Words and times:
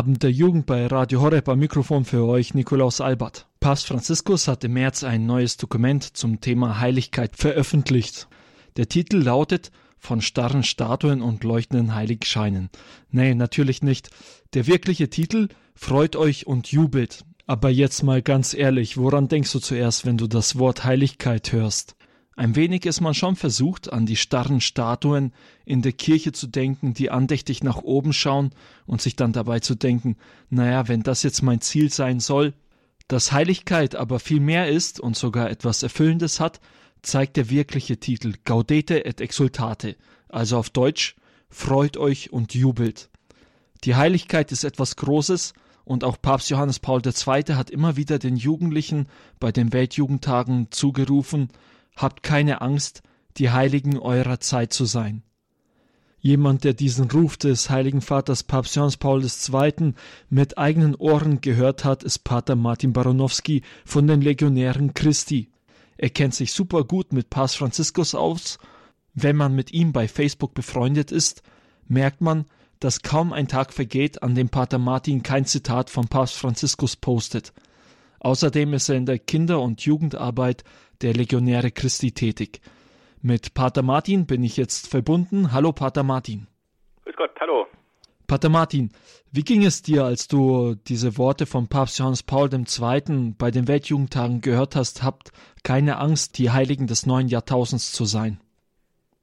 Abend 0.00 0.22
der 0.22 0.32
Jugend 0.32 0.64
bei 0.64 0.86
Radio 0.86 1.20
Horeb 1.20 1.46
am 1.50 1.58
Mikrofon 1.58 2.06
für 2.06 2.24
euch 2.24 2.54
Nikolaus 2.54 3.02
Albert. 3.02 3.46
Papst 3.60 3.86
Franziskus 3.86 4.48
hat 4.48 4.64
im 4.64 4.72
März 4.72 5.04
ein 5.04 5.26
neues 5.26 5.58
Dokument 5.58 6.16
zum 6.16 6.40
Thema 6.40 6.80
Heiligkeit 6.80 7.36
veröffentlicht. 7.36 8.26
Der 8.78 8.88
Titel 8.88 9.18
lautet 9.18 9.70
Von 9.98 10.22
starren 10.22 10.62
Statuen 10.62 11.20
und 11.20 11.44
leuchtenden 11.44 11.94
Heiligscheinen. 11.94 12.70
Nee, 13.10 13.34
natürlich 13.34 13.82
nicht. 13.82 14.08
Der 14.54 14.66
wirkliche 14.66 15.10
Titel 15.10 15.48
Freut 15.74 16.16
euch 16.16 16.46
und 16.46 16.72
jubelt. 16.72 17.26
Aber 17.46 17.68
jetzt 17.68 18.02
mal 18.02 18.22
ganz 18.22 18.54
ehrlich, 18.54 18.96
woran 18.96 19.28
denkst 19.28 19.52
du 19.52 19.58
zuerst, 19.58 20.06
wenn 20.06 20.16
du 20.16 20.28
das 20.28 20.58
Wort 20.58 20.82
Heiligkeit 20.82 21.52
hörst? 21.52 21.94
Ein 22.40 22.56
wenig 22.56 22.86
ist 22.86 23.02
man 23.02 23.12
schon 23.12 23.36
versucht, 23.36 23.92
an 23.92 24.06
die 24.06 24.16
starren 24.16 24.62
Statuen 24.62 25.34
in 25.66 25.82
der 25.82 25.92
Kirche 25.92 26.32
zu 26.32 26.46
denken, 26.46 26.94
die 26.94 27.10
andächtig 27.10 27.62
nach 27.62 27.82
oben 27.82 28.14
schauen 28.14 28.52
und 28.86 29.02
sich 29.02 29.14
dann 29.14 29.34
dabei 29.34 29.60
zu 29.60 29.74
denken, 29.74 30.16
naja, 30.48 30.88
wenn 30.88 31.02
das 31.02 31.22
jetzt 31.22 31.42
mein 31.42 31.60
Ziel 31.60 31.92
sein 31.92 32.18
soll, 32.18 32.54
dass 33.08 33.32
Heiligkeit 33.32 33.94
aber 33.94 34.20
viel 34.20 34.40
mehr 34.40 34.70
ist 34.70 35.00
und 35.00 35.18
sogar 35.18 35.50
etwas 35.50 35.82
Erfüllendes 35.82 36.40
hat, 36.40 36.62
zeigt 37.02 37.36
der 37.36 37.50
wirkliche 37.50 37.98
Titel 37.98 38.32
Gaudete 38.46 39.04
et 39.04 39.20
exultate, 39.20 39.96
also 40.30 40.56
auf 40.56 40.70
Deutsch 40.70 41.16
Freut 41.50 41.98
euch 41.98 42.32
und 42.32 42.54
jubelt. 42.54 43.10
Die 43.84 43.96
Heiligkeit 43.96 44.50
ist 44.50 44.64
etwas 44.64 44.96
Großes, 44.96 45.52
und 45.84 46.04
auch 46.04 46.22
Papst 46.22 46.48
Johannes 46.50 46.78
Paul 46.78 47.02
II. 47.04 47.54
hat 47.54 47.68
immer 47.68 47.96
wieder 47.96 48.18
den 48.18 48.36
Jugendlichen 48.36 49.08
bei 49.40 49.50
den 49.50 49.72
Weltjugendtagen 49.72 50.68
zugerufen, 50.70 51.48
Habt 52.00 52.22
keine 52.22 52.62
Angst, 52.62 53.02
die 53.36 53.50
Heiligen 53.50 53.98
eurer 53.98 54.40
Zeit 54.40 54.72
zu 54.72 54.86
sein. 54.86 55.22
Jemand, 56.18 56.64
der 56.64 56.72
diesen 56.72 57.10
Ruf 57.10 57.36
des 57.36 57.68
Heiligen 57.68 58.00
Vaters 58.00 58.42
Papst 58.42 58.74
Johannes 58.74 58.96
Paul 58.96 59.22
II. 59.22 59.92
mit 60.30 60.56
eigenen 60.56 60.94
Ohren 60.94 61.42
gehört 61.42 61.84
hat, 61.84 62.02
ist 62.02 62.20
Pater 62.20 62.56
Martin 62.56 62.94
Baronowski 62.94 63.60
von 63.84 64.06
den 64.06 64.22
Legionären 64.22 64.94
Christi. 64.94 65.50
Er 65.98 66.08
kennt 66.08 66.34
sich 66.34 66.54
super 66.54 66.84
gut 66.84 67.12
mit 67.12 67.28
Papst 67.28 67.58
Franziskus 67.58 68.14
aus. 68.14 68.58
Wenn 69.12 69.36
man 69.36 69.54
mit 69.54 69.70
ihm 69.70 69.92
bei 69.92 70.08
Facebook 70.08 70.54
befreundet 70.54 71.12
ist, 71.12 71.42
merkt 71.86 72.22
man, 72.22 72.46
dass 72.78 73.02
kaum 73.02 73.34
ein 73.34 73.46
Tag 73.46 73.74
vergeht, 73.74 74.22
an 74.22 74.34
dem 74.34 74.48
Pater 74.48 74.78
Martin 74.78 75.22
kein 75.22 75.44
Zitat 75.44 75.90
von 75.90 76.08
Papst 76.08 76.36
Franziskus 76.36 76.96
postet. 76.96 77.52
Außerdem 78.20 78.72
ist 78.72 78.88
er 78.88 78.96
in 78.96 79.06
der 79.06 79.18
Kinder- 79.18 79.60
und 79.60 79.82
Jugendarbeit 79.82 80.64
der 81.02 81.14
Legionäre 81.14 81.70
Christi 81.70 82.12
tätig. 82.12 82.60
Mit 83.22 83.54
Pater 83.54 83.82
Martin 83.82 84.26
bin 84.26 84.42
ich 84.42 84.56
jetzt 84.56 84.90
verbunden. 84.90 85.52
Hallo 85.52 85.72
Pater 85.72 86.02
Martin. 86.02 86.46
Grüß 87.04 87.16
Gott, 87.16 87.32
hallo. 87.40 87.66
Pater 88.26 88.48
Martin, 88.48 88.90
wie 89.32 89.42
ging 89.42 89.64
es 89.64 89.82
dir, 89.82 90.04
als 90.04 90.28
du 90.28 90.74
diese 90.88 91.18
Worte 91.18 91.46
von 91.46 91.68
Papst 91.68 91.98
Johannes 91.98 92.22
Paul 92.22 92.48
II. 92.52 93.34
bei 93.38 93.50
den 93.50 93.68
Weltjugendtagen 93.68 94.40
gehört 94.40 94.76
hast, 94.76 95.02
habt 95.02 95.32
keine 95.64 95.98
Angst, 95.98 96.38
die 96.38 96.50
Heiligen 96.50 96.86
des 96.86 97.06
neuen 97.06 97.28
Jahrtausends 97.28 97.92
zu 97.92 98.04
sein? 98.04 98.40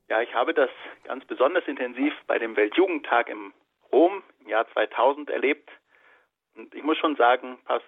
Ja, 0.10 0.22
ich 0.22 0.34
habe 0.34 0.54
das 0.54 0.70
ganz 1.06 1.26
besonders 1.26 1.68
intensiv 1.68 2.14
bei 2.28 2.38
dem 2.38 2.56
Weltjugendtag 2.56 3.30
im 3.30 3.54
Rom 3.92 4.24
im 4.42 4.50
Jahr 4.50 4.68
2000 4.74 5.30
erlebt. 5.30 5.70
Und 6.56 6.74
ich 6.76 6.84
muss 6.84 6.98
schon 6.98 7.16
sagen, 7.16 7.58
Papst 7.66 7.88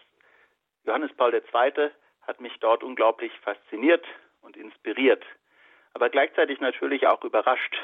Johannes 0.86 1.12
Paul 1.18 1.34
II 1.34 1.92
hat 2.30 2.40
mich 2.40 2.60
dort 2.60 2.84
unglaublich 2.84 3.32
fasziniert 3.40 4.06
und 4.42 4.56
inspiriert, 4.56 5.26
aber 5.96 6.12
gleichzeitig 6.12 6.60
natürlich 6.60 7.08
auch 7.08 7.24
überrascht, 7.24 7.76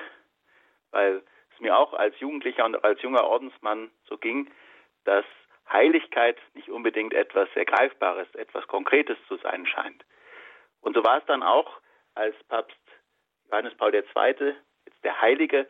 weil 0.92 1.24
es 1.52 1.60
mir 1.60 1.76
auch 1.76 1.94
als 1.94 2.18
Jugendlicher 2.20 2.64
und 2.64 2.84
als 2.84 3.02
junger 3.02 3.24
Ordensmann 3.24 3.90
so 4.08 4.20
ging, 4.20 4.52
dass 5.04 5.26
Heiligkeit 5.68 6.38
nicht 6.54 6.70
unbedingt 6.70 7.16
etwas 7.16 7.50
sehr 7.56 7.66
Greifbares, 7.66 8.28
etwas 8.36 8.68
Konkretes 8.68 9.18
zu 9.28 9.38
sein 9.38 9.66
scheint. 9.66 10.06
Und 10.82 10.96
so 10.96 11.04
war 11.04 11.18
es 11.18 11.26
dann 11.26 11.42
auch, 11.42 11.82
als 12.14 12.36
Papst 12.44 12.78
Johannes 13.50 13.74
Paul 13.74 13.96
II., 13.96 14.04
jetzt 14.86 15.04
der 15.04 15.22
Heilige, 15.22 15.68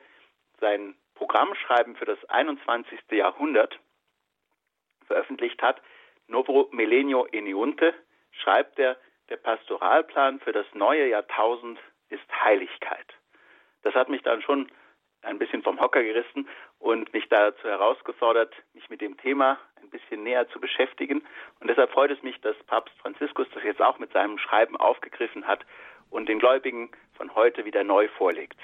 sein 0.60 0.96
Programmschreiben 1.14 1.96
für 1.96 2.06
das 2.06 2.24
21. 2.26 3.00
Jahrhundert 3.12 3.80
veröffentlicht 5.08 5.62
hat, 5.62 5.82
Novo 6.28 6.68
Millennio 6.74 7.26
Eniunte, 7.28 7.94
schreibt 8.42 8.80
er, 8.80 8.98
der 9.30 9.38
Pastoralplan 9.38 10.40
für 10.40 10.52
das 10.52 10.66
neue 10.74 11.08
Jahrtausend 11.08 11.80
ist 12.10 12.24
Heiligkeit. 12.44 13.08
Das 13.82 13.96
hat 13.96 14.10
mich 14.10 14.22
dann 14.22 14.42
schon 14.42 14.70
ein 15.22 15.40
bisschen 15.40 15.64
vom 15.64 15.80
Hocker 15.82 16.04
gerissen 16.04 16.48
und 16.80 17.12
mich 17.14 17.28
dazu 17.30 17.68
herausgefordert, 17.68 18.54
mich 18.74 18.90
mit 18.90 19.02
dem 19.02 19.18
Thema 19.18 19.58
ein 19.82 19.90
bisschen 19.90 20.24
näher 20.24 20.48
zu 20.50 20.60
beschäftigen. 20.60 21.26
Und 21.60 21.68
deshalb 21.68 21.92
freut 21.92 22.12
es 22.12 22.22
mich, 22.22 22.40
dass 22.42 22.56
Papst 22.68 22.96
Franziskus 23.00 23.48
das 23.54 23.64
jetzt 23.64 23.82
auch 23.82 23.98
mit 23.98 24.12
seinem 24.14 24.38
Schreiben 24.38 24.78
aufgegriffen 24.78 25.48
hat 25.48 25.66
und 26.12 26.30
den 26.30 26.40
Gläubigen 26.40 26.92
von 27.14 27.34
heute 27.34 27.66
wieder 27.66 27.84
neu 27.84 28.08
vorlegt. 28.10 28.60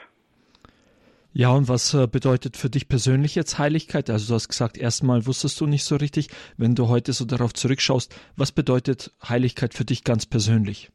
Ja, 1.34 1.52
und 1.56 1.70
was 1.70 1.94
äh, 1.94 2.08
bedeutet 2.08 2.58
für 2.58 2.70
dich 2.70 2.90
persönlich 2.90 3.36
jetzt 3.36 3.58
Heiligkeit? 3.58 4.10
Also 4.10 4.28
du 4.28 4.36
hast 4.36 4.50
gesagt, 4.50 4.78
erstmal 4.78 5.26
wusstest 5.26 5.62
du 5.62 5.66
nicht 5.66 5.86
so 5.86 5.96
richtig. 5.96 6.28
Wenn 6.58 6.76
du 6.76 6.90
heute 6.90 7.14
so 7.14 7.24
darauf 7.24 7.54
zurückschaust, 7.54 8.12
was 8.36 8.52
bedeutet 8.52 9.12
Heiligkeit 9.24 9.74
für 9.74 9.86
dich 9.86 10.04
ganz 10.04 10.26
persönlich? 10.26 10.92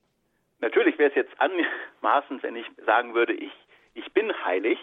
Natürlich 0.61 0.99
wäre 0.99 1.09
es 1.09 1.17
jetzt 1.17 1.33
anmaßend, 1.41 2.43
wenn 2.43 2.55
ich 2.55 2.67
sagen 2.85 3.15
würde, 3.15 3.33
ich, 3.33 3.53
ich 3.95 4.13
bin 4.13 4.31
heilig, 4.45 4.79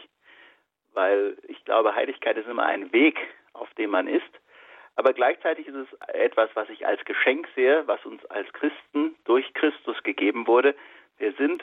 weil 0.94 1.38
ich 1.48 1.64
glaube, 1.66 1.94
Heiligkeit 1.94 2.36
ist 2.36 2.48
immer 2.48 2.66
ein 2.66 2.92
Weg, 2.92 3.20
auf 3.54 3.72
dem 3.76 3.92
man 3.92 4.08
ist. 4.08 4.34
Aber 4.96 5.14
gleichzeitig 5.14 5.68
ist 5.68 5.76
es 5.76 5.88
etwas, 6.16 6.50
was 6.56 6.68
ich 6.70 6.88
als 6.88 7.06
Geschenk 7.06 7.48
sehe, 7.56 7.84
was 7.86 8.04
uns 8.06 8.26
als 8.26 8.52
Christen 8.54 9.16
durch 9.26 9.54
Christus 9.54 10.02
gegeben 10.02 10.48
wurde. 10.48 10.74
Wir 11.20 11.34
sind 11.34 11.62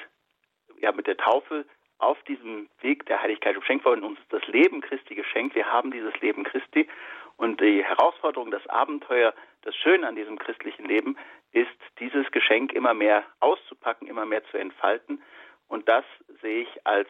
ja 0.81 0.93
mit 0.93 1.09
der 1.09 1.17
Taufe 1.17 1.65
auf 2.01 2.23
diesem 2.25 2.69
Weg 2.81 3.07
der 3.07 3.23
Heiligkeit 3.23 3.55
geschenkt 3.55 3.85
worden, 3.85 4.05
uns 4.05 4.19
das 4.31 4.47
Leben 4.47 4.81
Christi 4.81 5.15
geschenkt. 5.15 5.55
Wir 5.55 5.71
haben 5.71 5.91
dieses 5.91 6.19
Leben 6.21 6.45
Christi 6.45 6.89
und 7.37 7.61
die 7.61 7.85
Herausforderung, 7.85 8.51
das 8.51 8.67
Abenteuer, 8.69 9.35
das 9.63 9.75
Schöne 9.77 10.07
an 10.07 10.17
diesem 10.17 10.39
christlichen 10.39 10.85
Leben 10.87 11.17
ist, 11.53 11.71
dieses 11.99 12.31
Geschenk 12.31 12.73
immer 12.73 12.95
mehr 12.95 13.25
auszupacken, 13.41 14.09
immer 14.09 14.27
mehr 14.27 14.45
zu 14.51 14.57
entfalten. 14.57 15.23
Und 15.69 15.89
das 15.89 16.05
sehe 16.43 16.63
ich 16.63 16.87
als 16.87 17.09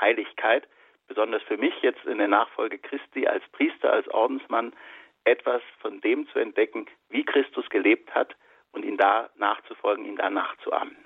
Heiligkeit, 0.00 0.66
besonders 1.06 1.42
für 1.42 1.56
mich 1.56 1.74
jetzt 1.82 2.04
in 2.04 2.18
der 2.18 2.28
Nachfolge 2.28 2.78
Christi 2.78 3.26
als 3.26 3.44
Priester, 3.52 3.92
als 3.92 4.08
Ordensmann, 4.08 4.72
etwas 5.24 5.62
von 5.80 6.00
dem 6.00 6.28
zu 6.28 6.38
entdecken, 6.38 6.86
wie 7.08 7.24
Christus 7.24 7.68
gelebt 7.70 8.14
hat 8.14 8.34
und 8.72 8.84
ihn 8.84 8.96
da 8.96 9.30
nachzufolgen, 9.36 10.04
ihn 10.04 10.16
da 10.16 10.30
nachzuahmen. 10.30 10.96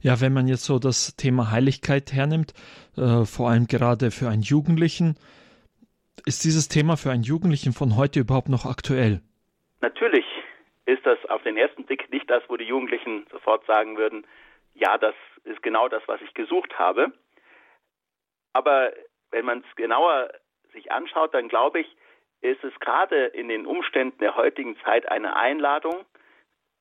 Ja, 0.00 0.20
wenn 0.20 0.32
man 0.32 0.46
jetzt 0.46 0.64
so 0.64 0.78
das 0.78 1.16
Thema 1.16 1.50
Heiligkeit 1.50 2.12
hernimmt, 2.12 2.54
äh, 2.96 3.24
vor 3.24 3.50
allem 3.50 3.66
gerade 3.66 4.10
für 4.10 4.28
einen 4.28 4.42
Jugendlichen, 4.42 5.16
ist 6.24 6.44
dieses 6.44 6.68
Thema 6.68 6.96
für 6.96 7.10
einen 7.10 7.22
Jugendlichen 7.22 7.72
von 7.72 7.96
heute 7.96 8.20
überhaupt 8.20 8.48
noch 8.48 8.64
aktuell? 8.64 9.20
Natürlich 9.80 10.24
ist 10.86 11.04
das 11.04 11.18
auf 11.28 11.42
den 11.42 11.56
ersten 11.56 11.84
Blick 11.84 12.10
nicht 12.12 12.30
das, 12.30 12.42
wo 12.48 12.56
die 12.56 12.64
Jugendlichen 12.64 13.26
sofort 13.30 13.64
sagen 13.66 13.96
würden, 13.96 14.26
ja, 14.74 14.98
das 14.98 15.14
ist 15.44 15.62
genau 15.62 15.88
das, 15.88 16.02
was 16.06 16.20
ich 16.22 16.32
gesucht 16.34 16.78
habe. 16.78 17.12
Aber 18.52 18.92
wenn 19.30 19.44
man 19.44 19.64
es 19.68 19.76
genauer 19.76 20.30
sich 20.72 20.92
anschaut, 20.92 21.34
dann 21.34 21.48
glaube 21.48 21.80
ich, 21.80 21.96
ist 22.40 22.62
es 22.62 22.78
gerade 22.80 23.26
in 23.26 23.48
den 23.48 23.66
Umständen 23.66 24.18
der 24.18 24.36
heutigen 24.36 24.76
Zeit 24.84 25.10
eine 25.10 25.36
Einladung, 25.36 26.04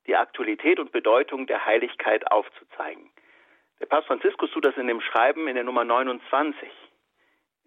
die 0.08 0.16
Aktualität 0.16 0.80
und 0.80 0.92
Bedeutung 0.92 1.48
der 1.48 1.66
Heiligkeit 1.66 2.32
aufzuzeigen. 2.32 3.10
Der 3.80 3.86
Papst 3.86 4.08
Franziskus 4.08 4.50
tut 4.52 4.66
das 4.66 4.78
in 4.78 4.88
dem 4.88 5.02
Schreiben 5.02 5.48
in 5.48 5.56
der 5.56 5.64
Nummer 5.64 5.84
29, 5.84 6.70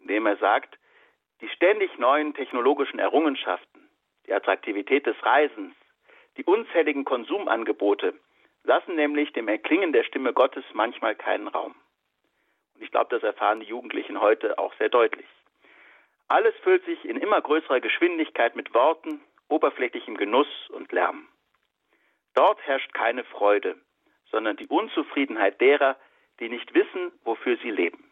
in 0.01 0.09
dem 0.09 0.27
er 0.27 0.37
sagt, 0.37 0.79
die 1.41 1.49
ständig 1.49 1.97
neuen 1.99 2.35
technologischen 2.35 2.99
Errungenschaften, 2.99 3.89
die 4.27 4.33
Attraktivität 4.33 5.07
des 5.07 5.17
Reisens, 5.25 5.75
die 6.37 6.45
unzähligen 6.45 7.05
Konsumangebote 7.05 8.15
lassen 8.65 8.95
nämlich 8.95 9.33
dem 9.33 9.49
Erklingen 9.49 9.93
der 9.93 10.05
Stimme 10.05 10.33
Gottes 10.33 10.65
manchmal 10.73 11.15
keinen 11.15 11.49
Raum. 11.49 11.75
Und 12.75 12.83
ich 12.83 12.91
glaube, 12.91 13.09
das 13.11 13.23
erfahren 13.23 13.61
die 13.61 13.67
Jugendlichen 13.67 14.21
heute 14.21 14.59
auch 14.59 14.75
sehr 14.75 14.89
deutlich. 14.89 15.27
Alles 16.29 16.55
füllt 16.63 16.85
sich 16.85 17.05
in 17.05 17.17
immer 17.17 17.41
größerer 17.41 17.81
Geschwindigkeit 17.81 18.55
mit 18.55 18.73
Worten, 18.75 19.21
oberflächlichem 19.49 20.17
Genuss 20.17 20.49
und 20.71 20.93
Lärm. 20.93 21.27
Dort 22.35 22.61
herrscht 22.67 22.93
keine 22.95 23.25
Freude, 23.25 23.77
sondern 24.31 24.57
die 24.57 24.67
Unzufriedenheit 24.69 25.61
derer, 25.61 25.97
die 26.39 26.49
nicht 26.49 26.73
wissen, 26.75 27.13
wofür 27.25 27.57
sie 27.59 27.71
leben. 27.71 28.11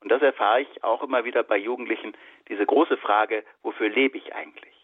Und 0.00 0.10
das 0.10 0.22
erfahre 0.22 0.62
ich 0.62 0.84
auch 0.84 1.02
immer 1.02 1.24
wieder 1.24 1.42
bei 1.42 1.56
Jugendlichen, 1.56 2.16
diese 2.48 2.64
große 2.64 2.96
Frage, 2.98 3.44
wofür 3.62 3.88
lebe 3.88 4.16
ich 4.16 4.34
eigentlich? 4.34 4.74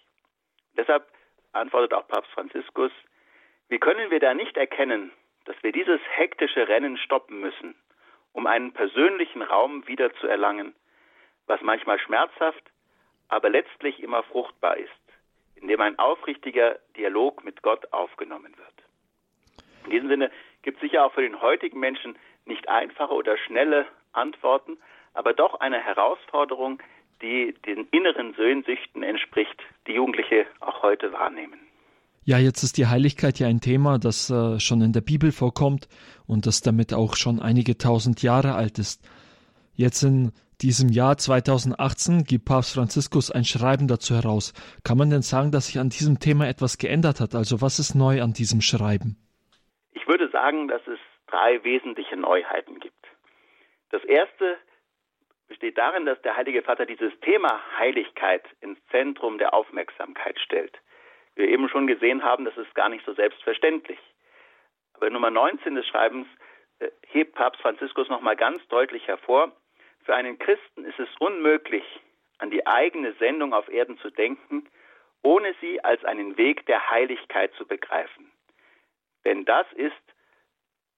Deshalb 0.77 1.07
antwortet 1.53 1.95
auch 1.95 2.09
Papst 2.09 2.33
Franziskus, 2.33 2.91
wie 3.69 3.79
können 3.79 4.11
wir 4.11 4.21
da 4.21 4.35
nicht 4.35 4.57
erkennen, 4.57 5.13
dass 5.45 5.57
wir 5.63 5.73
dieses 5.73 6.01
hektische 6.11 6.69
Rennen 6.69 6.97
stoppen 6.99 7.41
müssen, 7.41 7.75
um 8.33 8.47
einen 8.47 8.73
persönlichen 8.73 9.43
Raum 9.43 9.87
wiederzuerlangen, 9.87 10.75
was 11.47 11.61
manchmal 11.61 11.99
schmerzhaft, 12.01 12.65
aber 13.29 13.51
letztlich 13.51 14.03
immer 14.03 14.23
fruchtbar 14.25 14.77
ist, 14.77 14.91
in 15.65 15.69
dem 15.69 15.81
ein 15.81 15.99
aufrichtiger 15.99 16.79
Dialog 16.95 17.43
mit 17.43 17.63
Gott 17.63 17.91
aufgenommen 17.91 18.55
wird. 18.59 19.65
In 19.87 19.93
diesem 19.93 20.09
Sinne 20.09 20.31
gibt 20.61 20.77
es 20.77 20.83
sicher 20.83 21.07
auch 21.07 21.13
für 21.15 21.23
den 21.23 21.41
heutigen 21.41 21.81
Menschen 21.81 22.17
nicht 22.45 22.69
einfache 22.69 23.15
oder 23.15 23.39
schnelle 23.39 23.87
Antworten, 24.13 24.77
aber 25.15 25.33
doch 25.33 25.61
eine 25.61 25.81
Herausforderung, 25.81 26.83
die 27.23 27.55
den 27.65 27.89
inneren 27.93 28.35
Sehnsüchten 28.35 29.03
entspricht, 29.03 29.59
die 29.87 29.93
Jugendliche 29.93 30.45
auch 30.61 30.83
heute 30.83 31.15
wahrnehmen. 31.15 31.59
Ja, 32.25 32.37
jetzt 32.37 32.63
ist 32.63 32.77
die 32.77 32.87
Heiligkeit 32.87 33.39
ja 33.39 33.47
ein 33.47 33.63
Thema, 33.63 33.99
das 33.99 34.29
äh, 34.29 34.61
schon 34.61 34.83
in 34.83 34.93
der 34.93 35.01
Bibel 35.01 35.33
vorkommt 35.33 35.89
und 36.27 36.45
das 36.45 36.61
damit 36.61 36.93
auch 36.93 37.17
schon 37.17 37.41
einige 37.41 37.79
tausend 37.79 38.23
Jahre 38.23 38.55
alt 38.55 38.79
ist. 38.79 39.03
Jetzt 39.77 40.03
in 40.03 40.33
diesem 40.63 40.89
Jahr 40.89 41.17
2018 41.17 42.25
gibt 42.25 42.45
Papst 42.45 42.75
Franziskus 42.75 43.31
ein 43.31 43.45
Schreiben 43.45 43.89
dazu 43.89 44.15
heraus. 44.15 44.53
Kann 44.85 44.99
man 44.99 45.11
denn 45.11 45.23
sagen, 45.23 45.51
dass 45.51 45.67
sich 45.67 45.81
an 45.81 45.89
diesem 45.89 46.21
Thema 46.21 46.47
etwas 46.49 46.79
geändert 46.79 47.21
hat? 47.21 47.35
Also 47.35 47.61
was 47.61 47.79
ist 47.79 47.95
neu 47.95 48.23
an 48.23 48.33
diesem 48.33 48.61
Schreiben? 48.61 49.17
Ich 49.93 50.07
würde 50.07 50.29
sagen, 50.31 50.69
dass 50.69 50.87
es 50.87 50.99
drei 51.27 51.63
wesentliche 51.65 52.17
Neuheiten 52.17 52.79
gibt. 52.79 53.05
Das 53.91 54.05
erste 54.05 54.57
besteht 55.49 55.77
darin, 55.77 56.07
dass 56.07 56.23
der 56.23 56.37
Heilige 56.37 56.63
Vater 56.63 56.87
dieses 56.87 57.13
Thema 57.21 57.61
Heiligkeit 57.79 58.45
ins 58.61 58.79
Zentrum 58.91 59.39
der 59.39 59.55
Aufmerksamkeit 59.55 60.39
stellt. 60.39 60.79
Wir 61.35 61.49
eben 61.49 61.69
schon 61.69 61.89
gesehen 61.89 62.23
haben, 62.23 62.45
das 62.45 62.57
ist 62.57 62.75
gar 62.75 62.89
nicht 62.89 63.05
so 63.05 63.13
selbstverständlich. 63.13 63.99
Aber 64.95 65.11
Nummer 65.11 65.31
19 65.31 65.75
des 65.75 65.87
Schreibens 65.87 66.29
äh, 66.79 66.91
hebt 67.09 67.35
Papst 67.35 67.61
Franziskus 67.61 68.09
nochmal 68.09 68.37
ganz 68.37 68.67
deutlich 68.69 69.07
hervor, 69.09 69.53
für 70.05 70.15
einen 70.15 70.39
Christen 70.39 70.85
ist 70.85 70.99
es 70.99 71.09
unmöglich, 71.19 71.85
an 72.39 72.51
die 72.51 72.67
eigene 72.67 73.15
Sendung 73.15 73.55
auf 73.55 73.69
Erden 73.69 73.99
zu 73.99 74.11
denken, 74.11 74.69
ohne 75.23 75.55
sie 75.61 75.83
als 75.83 76.05
einen 76.05 76.37
Weg 76.37 76.67
der 76.67 76.91
Heiligkeit 76.91 77.53
zu 77.55 77.67
begreifen. 77.67 78.31
Denn 79.25 79.45
das 79.47 79.67
ist 79.73 79.93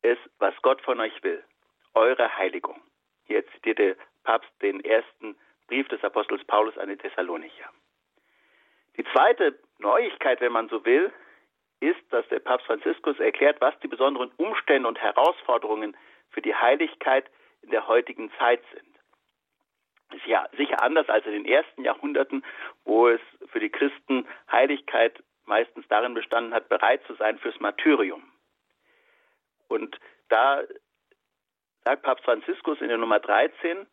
es, 0.02 0.18
was 0.38 0.54
Gott 0.62 0.82
von 0.82 1.00
euch 1.00 1.22
will, 1.22 1.42
eure 1.94 2.36
Heiligung. 2.36 2.80
Hier 3.24 3.46
zitiert 3.52 3.78
der 3.78 3.96
Papst 4.24 4.50
den 4.60 4.84
ersten 4.84 5.36
Brief 5.68 5.86
des 5.88 6.02
Apostels 6.02 6.44
Paulus 6.44 6.76
an 6.78 6.88
die 6.88 6.96
Thessalonicher. 6.96 7.70
Die 8.96 9.04
zweite 9.12 9.58
Neuigkeit, 9.78 10.40
wenn 10.40 10.52
man 10.52 10.68
so 10.68 10.84
will, 10.84 11.12
ist, 11.80 12.00
dass 12.10 12.26
der 12.28 12.40
Papst 12.40 12.66
Franziskus 12.66 13.20
erklärt, 13.20 13.60
was 13.60 13.78
die 13.80 13.88
besonderen 13.88 14.30
Umstände 14.36 14.88
und 14.88 14.98
Herausforderungen 14.98 15.96
für 16.30 16.42
die 16.42 16.54
Heiligkeit 16.54 17.30
in 17.62 17.70
der 17.70 17.86
heutigen 17.86 18.32
Zeit 18.38 18.62
sind. 18.72 18.95
Ist 20.12 20.26
ja 20.26 20.48
sicher 20.56 20.82
anders 20.82 21.08
als 21.08 21.26
in 21.26 21.32
den 21.32 21.46
ersten 21.46 21.82
Jahrhunderten, 21.82 22.44
wo 22.84 23.08
es 23.08 23.20
für 23.48 23.60
die 23.60 23.70
Christen 23.70 24.26
Heiligkeit 24.50 25.22
meistens 25.46 25.86
darin 25.88 26.14
bestanden 26.14 26.54
hat, 26.54 26.68
bereit 26.68 27.02
zu 27.06 27.14
sein 27.14 27.38
fürs 27.38 27.58
Martyrium. 27.60 28.22
Und 29.68 29.98
da 30.28 30.62
sagt 31.84 32.02
Papst 32.02 32.24
Franziskus 32.24 32.80
in 32.80 32.88
der 32.88 32.98
Nummer 32.98 33.20
13, 33.20 33.86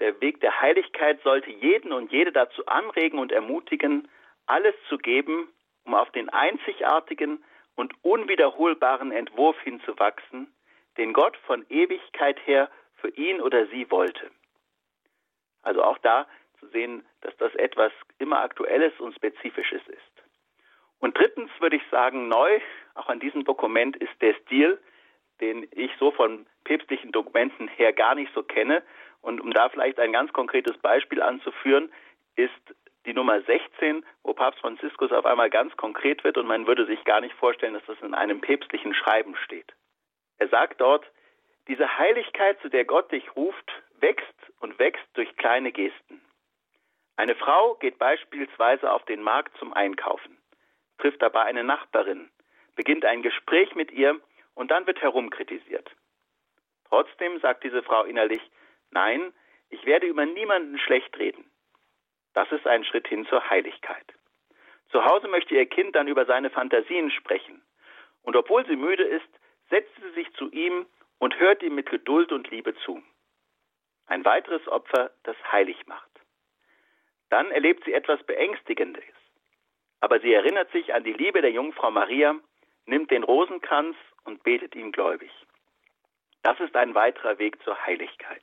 der 0.00 0.20
Weg 0.20 0.40
der 0.40 0.60
Heiligkeit 0.60 1.20
sollte 1.22 1.50
jeden 1.50 1.92
und 1.92 2.12
jede 2.12 2.32
dazu 2.32 2.64
anregen 2.66 3.18
und 3.18 3.32
ermutigen, 3.32 4.08
alles 4.46 4.74
zu 4.88 4.96
geben, 4.98 5.48
um 5.84 5.94
auf 5.94 6.10
den 6.12 6.28
einzigartigen 6.28 7.42
und 7.74 7.92
unwiederholbaren 8.02 9.12
Entwurf 9.12 9.58
hinzuwachsen, 9.60 10.52
den 10.96 11.12
Gott 11.12 11.36
von 11.46 11.64
Ewigkeit 11.68 12.38
her 12.46 12.70
für 12.96 13.08
ihn 13.10 13.40
oder 13.40 13.66
sie 13.68 13.90
wollte. 13.90 14.30
Also 15.68 15.84
auch 15.84 15.98
da 15.98 16.26
zu 16.60 16.66
sehen, 16.68 17.04
dass 17.20 17.36
das 17.36 17.54
etwas 17.56 17.92
immer 18.18 18.40
Aktuelles 18.40 18.98
und 19.00 19.14
Spezifisches 19.14 19.86
ist. 19.86 20.22
Und 20.98 21.16
drittens 21.18 21.50
würde 21.60 21.76
ich 21.76 21.82
sagen, 21.90 22.28
neu, 22.28 22.58
auch 22.94 23.08
an 23.10 23.20
diesem 23.20 23.44
Dokument 23.44 23.94
ist 23.98 24.14
der 24.22 24.32
Stil, 24.46 24.80
den 25.42 25.68
ich 25.72 25.90
so 26.00 26.10
von 26.10 26.46
päpstlichen 26.64 27.12
Dokumenten 27.12 27.68
her 27.68 27.92
gar 27.92 28.14
nicht 28.14 28.32
so 28.34 28.42
kenne. 28.42 28.82
Und 29.20 29.42
um 29.42 29.52
da 29.52 29.68
vielleicht 29.68 30.00
ein 30.00 30.12
ganz 30.12 30.32
konkretes 30.32 30.78
Beispiel 30.78 31.20
anzuführen, 31.20 31.92
ist 32.34 32.74
die 33.04 33.12
Nummer 33.12 33.42
16, 33.42 34.02
wo 34.22 34.32
Papst 34.32 34.60
Franziskus 34.60 35.12
auf 35.12 35.26
einmal 35.26 35.50
ganz 35.50 35.76
konkret 35.76 36.24
wird 36.24 36.38
und 36.38 36.46
man 36.46 36.66
würde 36.66 36.86
sich 36.86 37.04
gar 37.04 37.20
nicht 37.20 37.34
vorstellen, 37.34 37.74
dass 37.74 37.84
das 37.84 38.00
in 38.00 38.14
einem 38.14 38.40
päpstlichen 38.40 38.94
Schreiben 38.94 39.36
steht. 39.44 39.74
Er 40.38 40.48
sagt 40.48 40.80
dort, 40.80 41.04
diese 41.68 41.98
Heiligkeit, 41.98 42.58
zu 42.62 42.70
der 42.70 42.86
Gott 42.86 43.12
dich 43.12 43.36
ruft, 43.36 43.70
wächst 44.00 44.34
und 44.60 44.78
wächst 44.78 45.06
durch 45.14 45.36
kleine 45.36 45.72
Gesten. 45.72 46.20
Eine 47.16 47.34
Frau 47.34 47.74
geht 47.74 47.98
beispielsweise 47.98 48.92
auf 48.92 49.04
den 49.06 49.22
Markt 49.22 49.56
zum 49.58 49.72
Einkaufen, 49.72 50.38
trifft 50.98 51.20
dabei 51.20 51.44
eine 51.44 51.64
Nachbarin, 51.64 52.30
beginnt 52.76 53.04
ein 53.04 53.22
Gespräch 53.22 53.74
mit 53.74 53.90
ihr 53.90 54.20
und 54.54 54.70
dann 54.70 54.86
wird 54.86 55.02
herumkritisiert. 55.02 55.90
Trotzdem 56.88 57.40
sagt 57.40 57.64
diese 57.64 57.82
Frau 57.82 58.04
innerlich, 58.04 58.40
nein, 58.90 59.32
ich 59.68 59.84
werde 59.84 60.06
über 60.06 60.24
niemanden 60.26 60.78
schlecht 60.78 61.18
reden. 61.18 61.50
Das 62.34 62.50
ist 62.52 62.66
ein 62.66 62.84
Schritt 62.84 63.08
hin 63.08 63.26
zur 63.26 63.50
Heiligkeit. 63.50 64.06
Zu 64.90 65.04
Hause 65.04 65.28
möchte 65.28 65.54
ihr 65.54 65.66
Kind 65.66 65.94
dann 65.94 66.08
über 66.08 66.24
seine 66.24 66.50
Fantasien 66.50 67.10
sprechen. 67.10 67.62
Und 68.22 68.36
obwohl 68.36 68.64
sie 68.66 68.76
müde 68.76 69.04
ist, 69.04 69.28
setzt 69.70 69.94
sie 69.96 70.10
sich 70.12 70.32
zu 70.34 70.50
ihm 70.50 70.86
und 71.18 71.38
hört 71.38 71.62
ihm 71.62 71.74
mit 71.74 71.90
Geduld 71.90 72.32
und 72.32 72.50
Liebe 72.50 72.74
zu. 72.84 73.02
Ein 74.08 74.24
weiteres 74.24 74.66
Opfer, 74.68 75.10
das 75.22 75.36
heilig 75.52 75.86
macht. 75.86 76.08
Dann 77.30 77.50
erlebt 77.50 77.84
sie 77.84 77.92
etwas 77.92 78.22
Beängstigendes. 78.24 79.04
Aber 80.00 80.20
sie 80.20 80.32
erinnert 80.32 80.70
sich 80.72 80.94
an 80.94 81.04
die 81.04 81.12
Liebe 81.12 81.42
der 81.42 81.50
Jungfrau 81.50 81.90
Maria, 81.90 82.34
nimmt 82.86 83.10
den 83.10 83.22
Rosenkranz 83.22 83.96
und 84.24 84.42
betet 84.42 84.74
ihm 84.74 84.92
gläubig. 84.92 85.30
Das 86.42 86.58
ist 86.60 86.74
ein 86.74 86.94
weiterer 86.94 87.38
Weg 87.38 87.62
zur 87.64 87.84
Heiligkeit. 87.84 88.42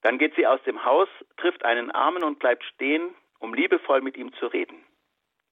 Dann 0.00 0.18
geht 0.18 0.34
sie 0.36 0.46
aus 0.46 0.62
dem 0.64 0.84
Haus, 0.84 1.08
trifft 1.36 1.64
einen 1.64 1.90
Armen 1.90 2.24
und 2.24 2.38
bleibt 2.38 2.64
stehen, 2.64 3.14
um 3.38 3.54
liebevoll 3.54 4.00
mit 4.00 4.16
ihm 4.16 4.32
zu 4.34 4.46
reden. 4.46 4.84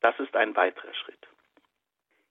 Das 0.00 0.18
ist 0.18 0.34
ein 0.34 0.56
weiterer 0.56 0.94
Schritt. 0.94 1.28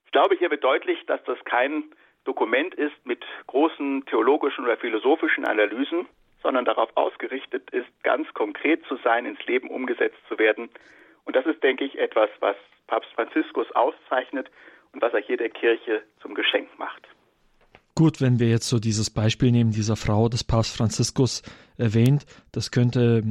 Ich 0.06 0.10
glaube, 0.10 0.34
hier 0.34 0.50
wird 0.50 0.64
deutlich, 0.64 1.06
dass 1.06 1.22
das 1.24 1.38
kein 1.44 1.94
Dokument 2.24 2.74
ist 2.74 3.06
mit 3.06 3.24
großen 3.46 4.04
theologischen 4.06 4.64
oder 4.64 4.76
philosophischen 4.76 5.46
Analysen, 5.46 6.08
sondern 6.42 6.64
darauf 6.64 6.90
ausgerichtet 6.96 7.70
ist, 7.70 7.88
ganz 8.02 8.32
konkret 8.34 8.84
zu 8.86 8.96
sein, 9.04 9.26
ins 9.26 9.44
Leben 9.46 9.68
umgesetzt 9.68 10.18
zu 10.28 10.38
werden. 10.38 10.68
Und 11.24 11.36
das 11.36 11.46
ist, 11.46 11.62
denke 11.62 11.84
ich, 11.84 11.98
etwas, 11.98 12.30
was 12.40 12.56
Papst 12.86 13.10
Franziskus 13.12 13.70
auszeichnet 13.72 14.50
und 14.92 15.02
was 15.02 15.12
er 15.12 15.20
hier 15.20 15.36
der 15.36 15.50
Kirche 15.50 16.02
zum 16.20 16.34
Geschenk 16.34 16.68
macht. 16.78 17.06
Gut, 17.94 18.20
wenn 18.20 18.38
wir 18.38 18.48
jetzt 18.48 18.68
so 18.68 18.78
dieses 18.78 19.10
Beispiel 19.10 19.50
nehmen, 19.50 19.72
dieser 19.72 19.96
Frau 19.96 20.28
des 20.28 20.42
Papst 20.42 20.76
Franziskus 20.76 21.42
erwähnt, 21.76 22.24
das 22.52 22.70
könnte 22.70 23.22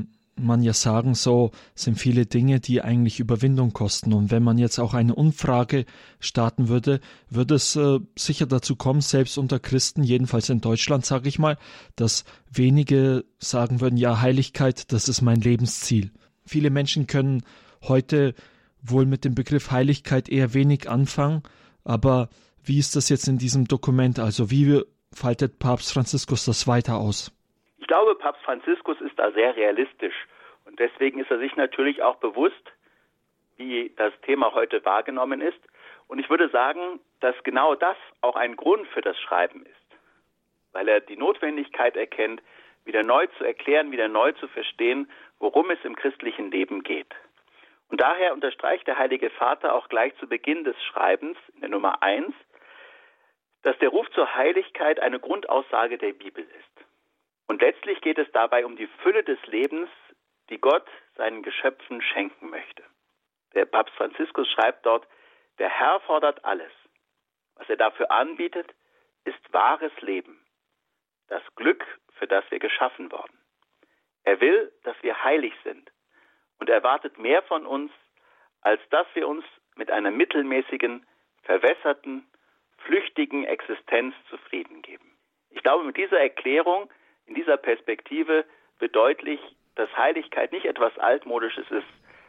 man 0.44 0.62
ja 0.62 0.74
sagen, 0.74 1.16
so 1.16 1.52
sind 1.76 1.98
viele 1.98 2.26
Dinge, 2.26 2.60
die 2.60 2.82
eigentlich 2.82 3.20
Überwindung 3.20 3.74
kosten. 3.74 4.14
Und 4.14 4.32
wenn 4.32 4.44
man 4.44 4.58
jetzt 4.58 4.80
auch 4.80 4.94
eine 4.94 5.16
Umfrage 5.16 5.86
starten 6.20 6.68
würde, 6.68 7.00
würde 7.30 7.56
es 7.56 7.76
äh, 7.76 8.00
sicher 8.18 8.46
dazu 8.46 8.76
kommen, 8.76 9.02
selbst 9.02 9.38
unter 9.38 9.60
Christen, 9.60 10.04
jedenfalls 10.04 10.50
in 10.50 10.62
Deutschland, 10.62 11.06
sage 11.06 11.30
ich 11.30 11.40
mal, 11.40 11.58
dass 11.96 12.24
wenige 12.52 13.26
sagen 13.40 13.82
würden, 13.82 13.98
ja, 13.98 14.22
Heiligkeit, 14.22 14.92
das 14.92 15.10
ist 15.10 15.22
mein 15.22 15.42
Lebensziel. 15.42 16.12
Viele 16.46 16.70
Menschen 16.70 17.08
können 17.08 17.44
heute 17.84 18.34
wohl 18.82 19.06
mit 19.06 19.26
dem 19.26 19.36
Begriff 19.36 19.72
Heiligkeit 19.72 20.30
eher 20.30 20.54
wenig 20.54 20.90
anfangen, 20.90 21.44
aber 21.84 22.30
wie 22.64 22.78
ist 22.78 22.96
das 22.96 23.10
jetzt 23.10 23.28
in 23.28 23.38
diesem 23.38 23.66
Dokument? 23.66 24.20
Also 24.20 24.52
wie 24.52 24.82
faltet 25.12 25.60
Papst 25.60 25.92
Franziskus 25.92 26.46
das 26.46 26.68
weiter 26.68 26.98
aus? 26.98 27.32
Ich 27.90 27.92
glaube, 27.92 28.14
Papst 28.14 28.44
Franziskus 28.44 29.02
ist 29.02 29.18
da 29.18 29.32
sehr 29.32 29.56
realistisch 29.56 30.14
und 30.66 30.78
deswegen 30.78 31.22
ist 31.22 31.32
er 31.32 31.40
sich 31.40 31.56
natürlich 31.56 32.04
auch 32.04 32.18
bewusst, 32.18 32.72
wie 33.58 33.92
das 33.96 34.14
Thema 34.28 34.54
heute 34.54 34.86
wahrgenommen 34.86 35.42
ist. 35.42 35.58
Und 36.08 36.20
ich 36.20 36.30
würde 36.30 36.50
sagen, 36.50 37.00
dass 37.20 37.34
genau 37.42 37.74
das 37.74 37.98
auch 38.22 38.36
ein 38.36 38.56
Grund 38.56 38.88
für 38.90 39.02
das 39.02 39.20
Schreiben 39.20 39.66
ist, 39.66 39.98
weil 40.72 40.88
er 40.88 41.02
die 41.02 41.18
Notwendigkeit 41.18 41.98
erkennt, 41.98 42.44
wieder 42.86 43.02
neu 43.02 43.26
zu 43.40 43.44
erklären, 43.44 43.92
wieder 43.92 44.08
neu 44.08 44.34
zu 44.34 44.48
verstehen, 44.50 45.10
worum 45.40 45.72
es 45.72 45.84
im 45.84 45.96
christlichen 45.96 46.52
Leben 46.52 46.84
geht. 46.84 47.16
Und 47.90 48.02
daher 48.02 48.34
unterstreicht 48.34 48.86
der 48.86 49.00
Heilige 49.00 49.32
Vater 49.32 49.74
auch 49.74 49.90
gleich 49.90 50.16
zu 50.18 50.28
Beginn 50.28 50.64
des 50.64 50.76
Schreibens 50.84 51.40
in 51.56 51.62
der 51.62 51.72
Nummer 51.72 52.04
1, 52.04 52.36
dass 53.64 53.76
der 53.80 53.90
Ruf 53.90 54.08
zur 54.12 54.36
Heiligkeit 54.36 55.00
eine 55.00 55.20
Grundaussage 55.20 55.98
der 55.98 56.14
Bibel 56.14 56.44
ist. 56.44 56.79
Und 57.50 57.64
letztlich 57.64 58.00
geht 58.02 58.20
es 58.20 58.32
dabei 58.32 58.64
um 58.64 58.76
die 58.76 58.86
Fülle 59.02 59.24
des 59.24 59.44
Lebens, 59.48 59.90
die 60.52 60.60
Gott 60.60 60.86
seinen 61.16 61.42
Geschöpfen 61.42 62.00
schenken 62.00 62.52
möchte. 62.52 62.84
Der 63.56 63.66
Papst 63.66 63.96
Franziskus 63.96 64.48
schreibt 64.52 64.86
dort, 64.86 65.08
der 65.58 65.68
Herr 65.68 66.00
fordert 66.02 66.46
alles. 66.46 66.72
Was 67.56 67.68
er 67.68 67.78
dafür 67.78 68.12
anbietet, 68.12 68.72
ist 69.26 69.52
wahres 69.52 69.92
Leben, 70.02 70.40
das 71.28 71.42
Glück, 71.56 71.84
für 72.20 72.28
das 72.28 72.46
wir 72.52 72.60
geschaffen 72.60 73.12
worden. 73.12 73.36
Er 74.26 74.40
will, 74.42 74.72
dass 74.84 74.96
wir 75.02 75.24
heilig 75.24 75.54
sind 75.64 75.92
und 76.60 76.70
erwartet 76.70 77.18
mehr 77.18 77.42
von 77.42 77.66
uns, 77.66 77.92
als 78.62 78.80
dass 78.92 79.08
wir 79.16 79.28
uns 79.28 79.44
mit 79.76 79.90
einer 79.90 80.12
mittelmäßigen, 80.12 81.04
verwässerten, 81.42 82.30
flüchtigen 82.86 83.44
Existenz 83.44 84.14
zufrieden 84.30 84.84
geben. 84.84 85.18
Ich 85.50 85.64
glaube, 85.64 85.84
mit 85.84 85.98
dieser 85.98 86.20
Erklärung, 86.20 86.92
in 87.30 87.36
dieser 87.36 87.58
Perspektive 87.58 88.44
wird 88.80 88.96
deutlich, 88.96 89.40
dass 89.76 89.96
Heiligkeit 89.96 90.52
nicht 90.52 90.66
etwas 90.66 90.98
Altmodisches 90.98 91.70
ist, 91.70 91.88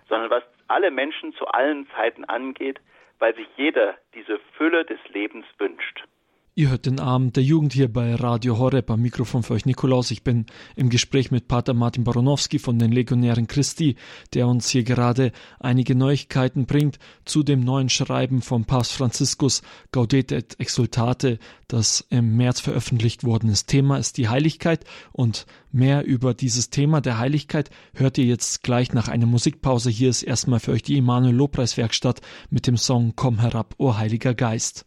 sondern 0.09 0.31
was 0.31 0.45
alle 0.69 0.91
Menschen 0.91 1.33
zu 1.33 1.47
allen 1.47 1.89
Zeiten 1.97 2.25
angeht, 2.27 2.81
weil 3.19 3.35
sich 3.35 3.49
jeder 3.57 3.97
diese 4.15 4.39
Fülle 4.57 4.85
des 4.85 5.01
Lebens 5.09 5.47
wünscht. 5.59 6.05
Ihr 6.57 6.69
hört 6.69 6.87
den 6.87 6.99
Abend 6.99 7.37
der 7.37 7.45
Jugend 7.45 7.73
hier 7.73 7.91
bei 7.91 8.13
Radio 8.17 8.59
Horeb 8.59 8.91
am 8.91 9.01
Mikrofon 9.01 9.45
für 9.45 9.55
euch 9.55 9.67
Nikolaus. 9.67 10.11
Ich 10.11 10.25
bin 10.25 10.47
im 10.75 10.91
Gespräch 10.91 11.31
mit 11.31 11.47
Pater 11.47 11.75
Martin 11.75 12.03
Baronowski 12.03 12.59
von 12.59 12.77
den 12.77 12.91
Legionären 12.91 13.47
Christi, 13.47 13.95
der 14.35 14.49
uns 14.49 14.69
hier 14.69 14.83
gerade 14.83 15.31
einige 15.61 15.95
Neuigkeiten 15.95 16.67
bringt 16.67 16.99
zu 17.25 17.45
dem 17.45 17.61
neuen 17.61 17.89
Schreiben 17.89 18.43
von 18.43 18.65
Papst 18.65 18.93
Franziskus 18.93 19.63
Gaudete 19.93 20.35
et 20.35 20.59
Exultate, 20.59 21.39
das 21.69 22.05
im 22.11 22.37
März 22.37 22.59
veröffentlicht 22.59 23.23
worden 23.23 23.49
ist. 23.49 23.69
Thema 23.69 23.99
ist 23.99 24.17
die 24.17 24.29
Heiligkeit 24.29 24.85
und 25.13 25.47
mehr 25.71 26.05
über 26.05 26.35
dieses 26.35 26.69
Thema 26.71 27.01
der 27.01 27.19
Heiligkeit 27.19 27.71
hört 27.95 28.19
ihr 28.19 28.25
jetzt 28.25 28.65
gleich 28.65 28.93
nach 28.93 29.07
einer 29.07 29.27
Musikpause. 29.27 29.89
Hier 29.89 30.11
ist 30.11 30.25
erstmal 30.25 30.59
für 30.59 30.73
euch 30.73 30.83
die 30.83 30.97
Immanuel 30.97 31.37
Lobpreis 31.37 31.77
Werkstatt 31.77 32.21
mit 32.51 32.67
dem 32.67 32.77
Song 32.77 33.13
Komm 33.15 33.39
herab, 33.39 33.77
o 33.79 33.97
Heiliger 33.97 34.35
Geist. 34.35 34.85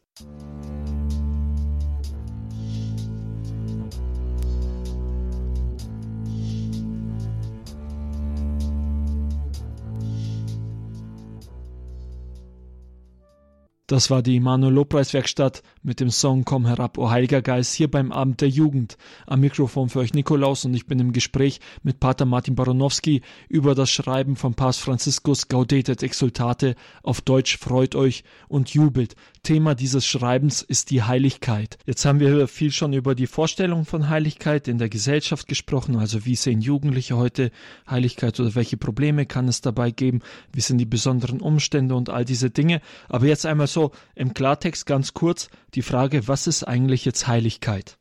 Das 13.94 14.10
war 14.10 14.24
die 14.24 14.38
Immanuel 14.38 14.74
Lobpreiswerkstatt 14.74 15.62
mit 15.84 16.00
dem 16.00 16.10
Song 16.10 16.46
Komm 16.46 16.66
herab, 16.66 16.98
o 16.98 17.10
Heiliger 17.10 17.42
Geist, 17.42 17.74
hier 17.74 17.92
beim 17.92 18.12
Abend 18.12 18.42
der 18.42 18.50
Jugend. 18.50 18.98
Am 19.28 19.42
Mikrofon 19.42 19.90
für 19.90 20.00
euch 20.00 20.14
Nikolaus 20.14 20.66
und 20.66 20.74
ich 20.74 20.88
bin 20.88 21.00
im 21.00 21.12
Gespräch 21.12 21.60
mit 21.84 22.00
Pater 22.00 22.26
Martin 22.26 22.56
Baronowski 22.56 23.22
über 23.50 23.76
das 23.76 23.92
Schreiben 23.92 24.36
von 24.36 24.54
Papst 24.54 24.80
Franziskus 24.80 25.50
Gaudetet 25.50 26.02
Exultate, 26.02 26.76
auf 27.04 27.22
Deutsch 27.22 27.58
freut 27.58 27.96
euch 27.96 28.24
und 28.48 28.74
jubelt. 28.74 29.16
Thema 29.44 29.76
dieses 29.76 30.06
Schreibens 30.06 30.62
ist 30.62 30.90
die 30.90 31.04
Heiligkeit. 31.04 31.78
Jetzt 31.86 32.06
haben 32.06 32.22
wir 32.22 32.48
viel 32.48 32.72
schon 32.72 32.94
über 32.94 33.14
die 33.14 33.28
Vorstellung 33.28 33.84
von 33.84 34.08
Heiligkeit 34.08 34.70
in 34.70 34.78
der 34.78 34.88
Gesellschaft 34.88 35.50
gesprochen, 35.50 35.98
also 35.98 36.26
wie 36.26 36.38
sehen 36.38 36.62
Jugendliche 36.62 37.18
heute 37.18 37.52
Heiligkeit 37.90 38.40
oder 38.40 38.56
welche 38.56 38.78
Probleme 38.78 39.26
kann 39.26 39.50
es 39.50 39.60
dabei 39.60 39.92
geben, 39.92 40.22
wie 40.54 40.62
sind 40.62 40.78
die 40.78 40.86
besonderen 40.86 41.42
Umstände 41.42 41.94
und 41.94 42.10
all 42.10 42.24
diese 42.24 42.52
Dinge. 42.52 42.80
Aber 43.10 43.26
jetzt 43.26 43.46
einmal 43.46 43.68
so 43.68 43.92
im 44.16 44.34
Klartext 44.34 44.86
ganz 44.86 45.14
kurz 45.14 45.50
die 45.76 45.82
Frage, 45.82 46.28
was 46.28 46.48
ist 46.48 46.64
eigentlich 46.64 47.06
jetzt 47.06 47.28
Heiligkeit? 47.28 47.98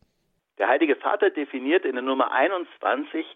Der 0.58 0.68
Heilige 0.68 0.96
Vater 0.96 1.30
definiert 1.30 1.84
in 1.84 1.94
der 1.94 2.02
Nummer 2.02 2.32
21 2.32 3.26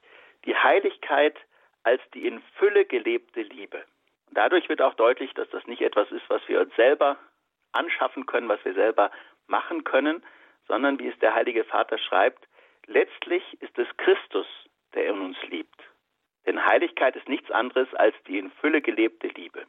die 0.45 0.55
Heiligkeit 0.55 1.37
als 1.83 2.01
die 2.15 2.27
in 2.27 2.41
Fülle 2.59 2.85
gelebte 2.85 3.43
Liebe. 3.43 3.85
Und 4.29 4.37
dadurch 4.37 4.69
wird 4.69 4.83
auch 4.83 4.95
deutlich, 4.95 5.33
dass 5.35 5.49
das 5.51 5.67
nicht 5.67 5.83
etwas 5.83 6.11
ist, 6.11 6.29
was 6.29 6.43
wir 6.49 6.61
uns 6.61 6.75
selber 6.77 7.17
anschaffen 7.73 8.27
können, 8.27 8.49
was 8.49 8.65
wir 8.65 8.75
selber 8.75 9.11
machen 9.47 9.85
können, 9.85 10.23
sondern 10.67 10.99
wie 10.99 11.09
es 11.09 11.19
der 11.21 11.35
Heilige 11.35 11.65
Vater 11.65 11.99
schreibt, 11.99 12.47
letztlich 12.87 13.43
ist 13.61 13.79
es 13.79 13.87
Christus, 13.97 14.47
der 14.95 15.07
in 15.07 15.21
uns 15.21 15.37
liebt. 15.49 15.81
Denn 16.47 16.65
Heiligkeit 16.65 17.17
ist 17.17 17.29
nichts 17.29 17.51
anderes 17.51 17.93
als 17.95 18.15
die 18.27 18.39
in 18.39 18.51
Fülle 18.51 18.81
gelebte 18.81 19.29
Liebe. 19.29 19.65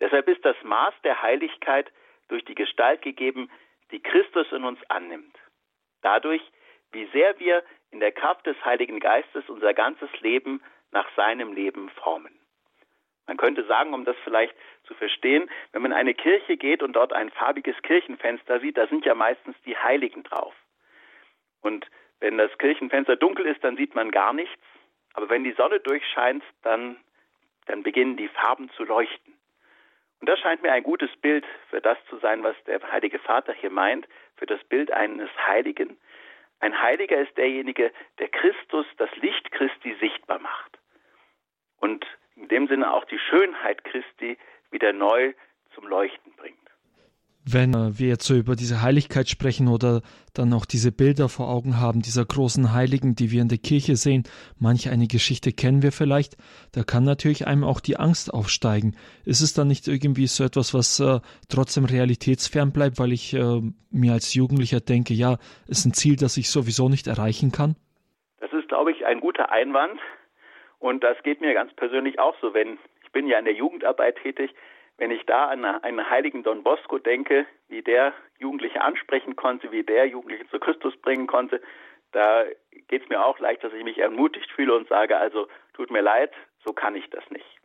Deshalb 0.00 0.28
ist 0.28 0.44
das 0.44 0.56
Maß 0.62 0.94
der 1.04 1.22
Heiligkeit 1.22 1.92
durch 2.28 2.44
die 2.44 2.54
Gestalt 2.54 3.02
gegeben, 3.02 3.50
die 3.92 4.00
Christus 4.00 4.50
in 4.52 4.64
uns 4.64 4.78
annimmt. 4.88 5.36
Dadurch, 6.02 6.42
wie 6.90 7.06
sehr 7.12 7.38
wir 7.38 7.62
in 7.90 8.00
der 8.00 8.12
Kraft 8.12 8.46
des 8.46 8.56
Heiligen 8.64 9.00
Geistes 9.00 9.48
unser 9.48 9.74
ganzes 9.74 10.10
Leben 10.20 10.62
nach 10.90 11.06
seinem 11.14 11.52
Leben 11.52 11.90
formen. 11.90 12.38
Man 13.26 13.36
könnte 13.36 13.64
sagen, 13.64 13.94
um 13.94 14.04
das 14.04 14.16
vielleicht 14.24 14.54
zu 14.84 14.94
verstehen, 14.94 15.48
wenn 15.70 15.82
man 15.82 15.92
in 15.92 15.96
eine 15.96 16.14
Kirche 16.14 16.56
geht 16.56 16.82
und 16.82 16.94
dort 16.94 17.12
ein 17.12 17.30
farbiges 17.30 17.80
Kirchenfenster 17.82 18.60
sieht, 18.60 18.76
da 18.76 18.86
sind 18.88 19.04
ja 19.04 19.14
meistens 19.14 19.56
die 19.64 19.76
Heiligen 19.76 20.22
drauf. 20.24 20.54
Und 21.60 21.86
wenn 22.20 22.36
das 22.36 22.56
Kirchenfenster 22.58 23.16
dunkel 23.16 23.46
ist, 23.46 23.62
dann 23.62 23.76
sieht 23.76 23.94
man 23.94 24.10
gar 24.10 24.32
nichts. 24.32 24.62
Aber 25.14 25.28
wenn 25.28 25.44
die 25.44 25.52
Sonne 25.52 25.80
durchscheint, 25.80 26.42
dann, 26.62 26.96
dann 27.66 27.82
beginnen 27.82 28.16
die 28.16 28.28
Farben 28.28 28.70
zu 28.70 28.84
leuchten. 28.84 29.31
Und 30.22 30.28
das 30.28 30.38
scheint 30.38 30.62
mir 30.62 30.70
ein 30.70 30.84
gutes 30.84 31.10
Bild 31.16 31.44
für 31.68 31.80
das 31.80 31.98
zu 32.08 32.16
sein, 32.18 32.44
was 32.44 32.54
der 32.68 32.80
Heilige 32.92 33.18
Vater 33.18 33.52
hier 33.52 33.70
meint, 33.70 34.06
für 34.36 34.46
das 34.46 34.62
Bild 34.62 34.92
eines 34.92 35.28
Heiligen. 35.48 35.98
Ein 36.60 36.80
Heiliger 36.80 37.18
ist 37.18 37.36
derjenige, 37.36 37.90
der 38.20 38.28
Christus, 38.28 38.86
das 38.98 39.10
Licht 39.16 39.50
Christi 39.50 39.96
sichtbar 39.98 40.38
macht. 40.38 40.78
Und 41.80 42.06
in 42.36 42.46
dem 42.46 42.68
Sinne 42.68 42.94
auch 42.94 43.04
die 43.06 43.18
Schönheit 43.18 43.82
Christi 43.82 44.38
wieder 44.70 44.92
neu 44.92 45.34
zum 45.74 45.88
Leuchten 45.88 46.32
bringt. 46.36 46.61
Wenn 47.44 47.74
äh, 47.74 47.98
wir 47.98 48.08
jetzt 48.08 48.24
so 48.24 48.34
über 48.34 48.54
diese 48.54 48.82
Heiligkeit 48.82 49.28
sprechen 49.28 49.68
oder 49.68 50.02
dann 50.34 50.52
auch 50.52 50.64
diese 50.64 50.92
Bilder 50.92 51.28
vor 51.28 51.48
Augen 51.48 51.78
haben, 51.80 52.00
dieser 52.00 52.24
großen 52.24 52.72
Heiligen, 52.72 53.14
die 53.14 53.30
wir 53.30 53.42
in 53.42 53.48
der 53.48 53.58
Kirche 53.58 53.96
sehen, 53.96 54.24
manch 54.58 54.88
eine 54.90 55.06
Geschichte 55.06 55.52
kennen 55.52 55.82
wir 55.82 55.92
vielleicht, 55.92 56.36
da 56.72 56.84
kann 56.84 57.04
natürlich 57.04 57.46
einem 57.46 57.64
auch 57.64 57.80
die 57.80 57.96
Angst 57.96 58.32
aufsteigen. 58.32 58.96
Ist 59.24 59.40
es 59.40 59.54
dann 59.54 59.68
nicht 59.68 59.88
irgendwie 59.88 60.26
so 60.26 60.44
etwas, 60.44 60.72
was 60.72 61.00
äh, 61.00 61.20
trotzdem 61.48 61.84
realitätsfern 61.84 62.72
bleibt, 62.72 62.98
weil 62.98 63.12
ich 63.12 63.34
äh, 63.34 63.60
mir 63.90 64.12
als 64.12 64.34
Jugendlicher 64.34 64.80
denke, 64.80 65.14
ja, 65.14 65.38
ist 65.66 65.84
ein 65.84 65.94
Ziel, 65.94 66.16
das 66.16 66.36
ich 66.36 66.48
sowieso 66.48 66.88
nicht 66.88 67.06
erreichen 67.06 67.50
kann? 67.50 67.76
Das 68.40 68.52
ist, 68.52 68.68
glaube 68.68 68.92
ich, 68.92 69.04
ein 69.04 69.20
guter 69.20 69.50
Einwand. 69.50 70.00
Und 70.78 71.04
das 71.04 71.16
geht 71.22 71.40
mir 71.40 71.54
ganz 71.54 71.72
persönlich 71.74 72.18
auch 72.18 72.34
so, 72.40 72.54
wenn 72.54 72.78
ich 73.04 73.12
bin 73.12 73.26
ja 73.26 73.38
in 73.38 73.44
der 73.44 73.54
Jugendarbeit 73.54 74.16
tätig, 74.16 74.54
wenn 74.98 75.10
ich 75.10 75.24
da 75.26 75.48
an 75.48 75.64
einen 75.64 76.08
heiligen 76.08 76.42
Don 76.42 76.62
Bosco 76.62 76.98
denke, 76.98 77.46
wie 77.68 77.82
der 77.82 78.12
Jugendliche 78.38 78.82
ansprechen 78.82 79.36
konnte, 79.36 79.72
wie 79.72 79.82
der 79.82 80.06
Jugendliche 80.06 80.46
zu 80.48 80.60
Christus 80.60 80.96
bringen 80.96 81.26
konnte, 81.26 81.60
da 82.12 82.44
geht 82.88 83.02
es 83.02 83.08
mir 83.08 83.24
auch 83.24 83.38
leicht, 83.38 83.64
dass 83.64 83.72
ich 83.72 83.84
mich 83.84 83.98
ermutigt 83.98 84.50
fühle 84.52 84.76
und 84.76 84.88
sage, 84.88 85.16
also 85.16 85.48
tut 85.72 85.90
mir 85.90 86.02
leid, 86.02 86.32
so 86.64 86.72
kann 86.72 86.94
ich 86.94 87.08
das 87.10 87.28
nicht. 87.30 87.58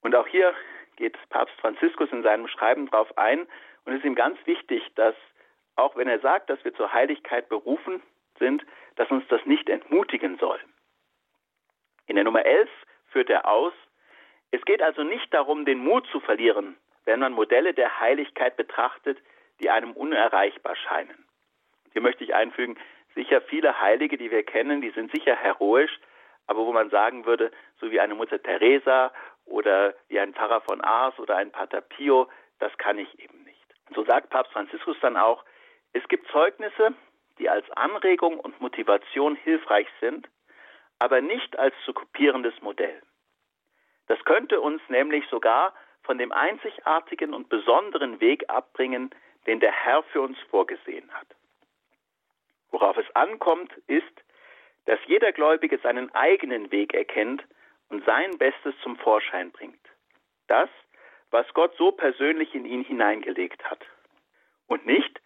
Und 0.00 0.14
auch 0.14 0.26
hier 0.26 0.54
geht 0.96 1.16
Papst 1.28 1.54
Franziskus 1.60 2.10
in 2.10 2.22
seinem 2.22 2.48
Schreiben 2.48 2.90
darauf 2.90 3.16
ein 3.18 3.46
und 3.84 3.92
es 3.92 3.98
ist 3.98 4.04
ihm 4.04 4.14
ganz 4.14 4.38
wichtig, 4.46 4.82
dass 4.94 5.14
auch 5.76 5.94
wenn 5.96 6.08
er 6.08 6.20
sagt, 6.20 6.48
dass 6.48 6.64
wir 6.64 6.74
zur 6.74 6.92
Heiligkeit 6.92 7.48
berufen 7.48 8.02
sind, 8.38 8.64
dass 8.96 9.10
uns 9.10 9.24
das 9.28 9.44
nicht 9.44 9.68
entmutigen 9.68 10.38
soll. 10.38 10.58
In 12.06 12.16
der 12.16 12.24
Nummer 12.24 12.44
11 12.44 12.68
führt 13.08 13.30
er 13.30 13.46
aus, 13.46 13.72
es 14.56 14.64
geht 14.64 14.82
also 14.82 15.02
nicht 15.02 15.32
darum, 15.34 15.66
den 15.66 15.78
Mut 15.78 16.06
zu 16.10 16.18
verlieren, 16.20 16.76
wenn 17.04 17.20
man 17.20 17.34
Modelle 17.34 17.74
der 17.74 18.00
Heiligkeit 18.00 18.56
betrachtet, 18.56 19.18
die 19.60 19.68
einem 19.68 19.92
unerreichbar 19.92 20.74
scheinen. 20.76 21.26
Hier 21.92 22.00
möchte 22.00 22.24
ich 22.24 22.34
einfügen, 22.34 22.78
sicher 23.14 23.42
viele 23.42 23.80
Heilige, 23.80 24.16
die 24.16 24.30
wir 24.30 24.42
kennen, 24.42 24.80
die 24.80 24.90
sind 24.90 25.14
sicher 25.14 25.36
heroisch, 25.36 26.00
aber 26.46 26.64
wo 26.64 26.72
man 26.72 26.88
sagen 26.88 27.26
würde, 27.26 27.50
so 27.80 27.90
wie 27.90 28.00
eine 28.00 28.14
Mutter 28.14 28.42
Teresa 28.42 29.12
oder 29.44 29.94
wie 30.08 30.18
ein 30.18 30.32
Pfarrer 30.32 30.62
von 30.62 30.80
Ars 30.80 31.18
oder 31.18 31.36
ein 31.36 31.52
Pater 31.52 31.82
Pio, 31.82 32.28
das 32.58 32.76
kann 32.78 32.98
ich 32.98 33.18
eben 33.18 33.44
nicht. 33.44 33.66
So 33.94 34.04
sagt 34.04 34.30
Papst 34.30 34.52
Franziskus 34.52 34.96
dann 35.00 35.18
auch, 35.18 35.44
es 35.92 36.06
gibt 36.08 36.28
Zeugnisse, 36.28 36.94
die 37.38 37.50
als 37.50 37.70
Anregung 37.72 38.40
und 38.40 38.58
Motivation 38.60 39.36
hilfreich 39.36 39.88
sind, 40.00 40.28
aber 40.98 41.20
nicht 41.20 41.58
als 41.58 41.74
zu 41.84 41.92
kopierendes 41.92 42.54
Modell. 42.62 43.02
Das 44.06 44.22
könnte 44.24 44.60
uns 44.60 44.80
nämlich 44.88 45.26
sogar 45.28 45.74
von 46.02 46.18
dem 46.18 46.32
einzigartigen 46.32 47.34
und 47.34 47.48
besonderen 47.48 48.20
Weg 48.20 48.48
abbringen, 48.48 49.10
den 49.46 49.60
der 49.60 49.72
Herr 49.72 50.02
für 50.04 50.20
uns 50.20 50.38
vorgesehen 50.50 51.12
hat. 51.12 51.26
Worauf 52.70 52.96
es 52.96 53.16
ankommt, 53.16 53.72
ist, 53.86 54.04
dass 54.86 54.98
jeder 55.06 55.32
Gläubige 55.32 55.78
seinen 55.78 56.14
eigenen 56.14 56.70
Weg 56.70 56.94
erkennt 56.94 57.44
und 57.88 58.04
sein 58.04 58.38
Bestes 58.38 58.74
zum 58.82 58.96
Vorschein 58.96 59.50
bringt. 59.50 59.80
Das, 60.46 60.68
was 61.30 61.46
Gott 61.54 61.74
so 61.76 61.90
persönlich 61.92 62.54
in 62.54 62.64
ihn 62.64 62.84
hineingelegt 62.84 63.64
hat. 63.68 63.80
Und 64.68 64.86
nicht, 64.86 65.20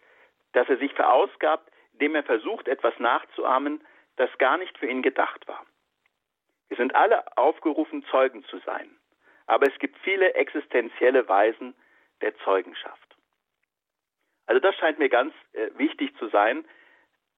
dass 0.53 0.67
er 0.67 0.77
sich 0.77 0.93
verausgabt, 0.93 1.71
indem 1.93 2.15
er 2.15 2.23
versucht, 2.23 2.67
etwas 2.67 2.97
nachzuahmen, 2.99 3.85
das 4.15 4.35
gar 4.37 4.57
nicht 4.57 4.77
für 4.77 4.87
ihn 4.87 5.01
gedacht 5.01 5.47
war. 5.47 5.65
Wir 6.71 6.77
sind 6.77 6.95
alle 6.95 7.25
aufgerufen, 7.37 8.01
Zeugen 8.09 8.45
zu 8.45 8.57
sein. 8.59 8.89
Aber 9.45 9.67
es 9.67 9.77
gibt 9.79 9.97
viele 10.05 10.35
existenzielle 10.35 11.27
Weisen 11.27 11.75
der 12.21 12.33
Zeugenschaft. 12.45 13.17
Also 14.45 14.61
das 14.61 14.73
scheint 14.75 14.97
mir 14.97 15.09
ganz 15.09 15.33
äh, 15.51 15.67
wichtig 15.75 16.15
zu 16.15 16.29
sein, 16.29 16.63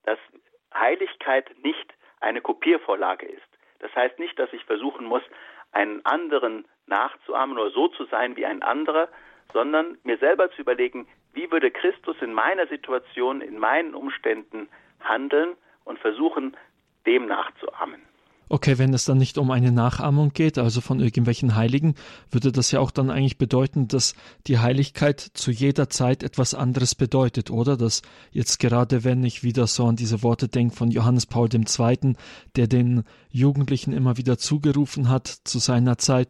dass 0.03 0.19
Heiligkeit 0.71 1.49
nicht 1.63 1.95
eine 2.19 2.41
Kopiervorlage 2.41 3.25
ist. 3.25 3.41
Das 3.79 3.91
heißt 3.95 4.19
nicht, 4.19 4.37
dass 4.37 4.53
ich 4.53 4.63
versuchen 4.65 5.07
muss, 5.07 5.23
einen 5.71 6.05
anderen 6.05 6.67
nachzuahmen 6.85 7.57
oder 7.57 7.71
so 7.71 7.87
zu 7.87 8.05
sein 8.05 8.35
wie 8.35 8.45
ein 8.45 8.61
anderer, 8.61 9.09
sondern 9.51 9.97
mir 10.03 10.19
selber 10.19 10.51
zu 10.51 10.61
überlegen, 10.61 11.07
wie 11.31 11.51
würde 11.51 11.71
Christus 11.71 12.17
in 12.21 12.33
meiner 12.33 12.67
Situation, 12.67 13.41
in 13.41 13.57
meinen 13.57 13.95
Umständen 13.95 14.69
handeln 14.99 15.57
und 15.85 15.97
versuchen, 15.97 16.55
dem 17.07 17.25
nachzuahmen. 17.25 18.12
Okay, 18.50 18.77
wenn 18.77 18.93
es 18.93 19.05
dann 19.05 19.17
nicht 19.17 19.38
um 19.38 19.51
eine 19.51 19.71
Nachahmung 19.71 20.33
geht, 20.33 20.57
also 20.57 20.81
von 20.81 21.00
irgendwelchen 21.00 21.55
Heiligen, 21.55 21.95
würde 22.29 22.51
das 22.51 22.71
ja 22.71 22.79
auch 22.79 22.91
dann 22.91 23.09
eigentlich 23.09 23.38
bedeuten, 23.38 23.88
dass 23.88 24.13
die 24.47 24.59
Heiligkeit 24.59 25.19
zu 25.19 25.51
jeder 25.51 25.89
Zeit 25.89 26.23
etwas 26.23 26.53
anderes 26.53 26.95
bedeutet, 26.95 27.50
oder? 27.50 27.77
Dass 27.77 28.01
jetzt 28.31 28.59
gerade, 28.59 29.03
wenn 29.03 29.23
ich 29.23 29.43
wieder 29.43 29.67
so 29.67 29.85
an 29.85 29.95
diese 29.95 30.23
Worte 30.23 30.47
denke 30.47 30.75
von 30.75 30.91
Johannes 30.91 31.25
Paul 31.25 31.50
II., 31.53 32.15
der 32.55 32.67
den 32.67 33.03
Jugendlichen 33.31 33.93
immer 33.93 34.17
wieder 34.17 34.38
zugerufen 34.38 35.09
hat 35.09 35.27
zu 35.27 35.59
seiner 35.59 35.97
Zeit, 35.97 36.29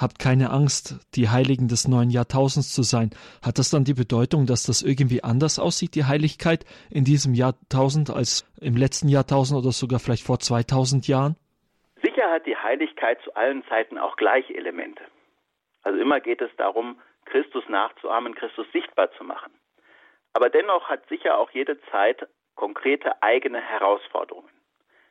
habt 0.00 0.18
keine 0.18 0.50
Angst, 0.50 0.98
die 1.14 1.28
Heiligen 1.28 1.68
des 1.68 1.86
neuen 1.86 2.10
Jahrtausends 2.10 2.74
zu 2.74 2.82
sein. 2.82 3.10
Hat 3.44 3.58
das 3.58 3.70
dann 3.70 3.84
die 3.84 3.94
Bedeutung, 3.94 4.46
dass 4.46 4.64
das 4.64 4.82
irgendwie 4.82 5.22
anders 5.22 5.58
aussieht, 5.58 5.94
die 5.94 6.04
Heiligkeit 6.04 6.64
in 6.90 7.04
diesem 7.04 7.34
Jahrtausend 7.34 8.10
als 8.10 8.46
im 8.60 8.76
letzten 8.76 9.08
Jahrtausend 9.08 9.60
oder 9.60 9.72
sogar 9.72 10.00
vielleicht 10.00 10.24
vor 10.24 10.38
2000 10.38 11.06
Jahren? 11.06 11.36
Sicher 12.02 12.30
hat 12.30 12.46
die 12.46 12.56
Heiligkeit 12.56 13.20
zu 13.22 13.34
allen 13.34 13.62
Zeiten 13.68 13.98
auch 13.98 14.16
gleiche 14.16 14.54
Elemente. 14.54 15.02
Also 15.82 15.98
immer 15.98 16.20
geht 16.20 16.40
es 16.40 16.50
darum, 16.56 16.98
Christus 17.26 17.64
nachzuahmen, 17.68 18.34
Christus 18.34 18.66
sichtbar 18.72 19.12
zu 19.12 19.24
machen. 19.24 19.52
Aber 20.32 20.48
dennoch 20.48 20.88
hat 20.88 21.06
sicher 21.08 21.38
auch 21.38 21.50
jede 21.50 21.80
Zeit 21.90 22.26
konkrete 22.54 23.22
eigene 23.22 23.60
Herausforderungen. 23.60 24.50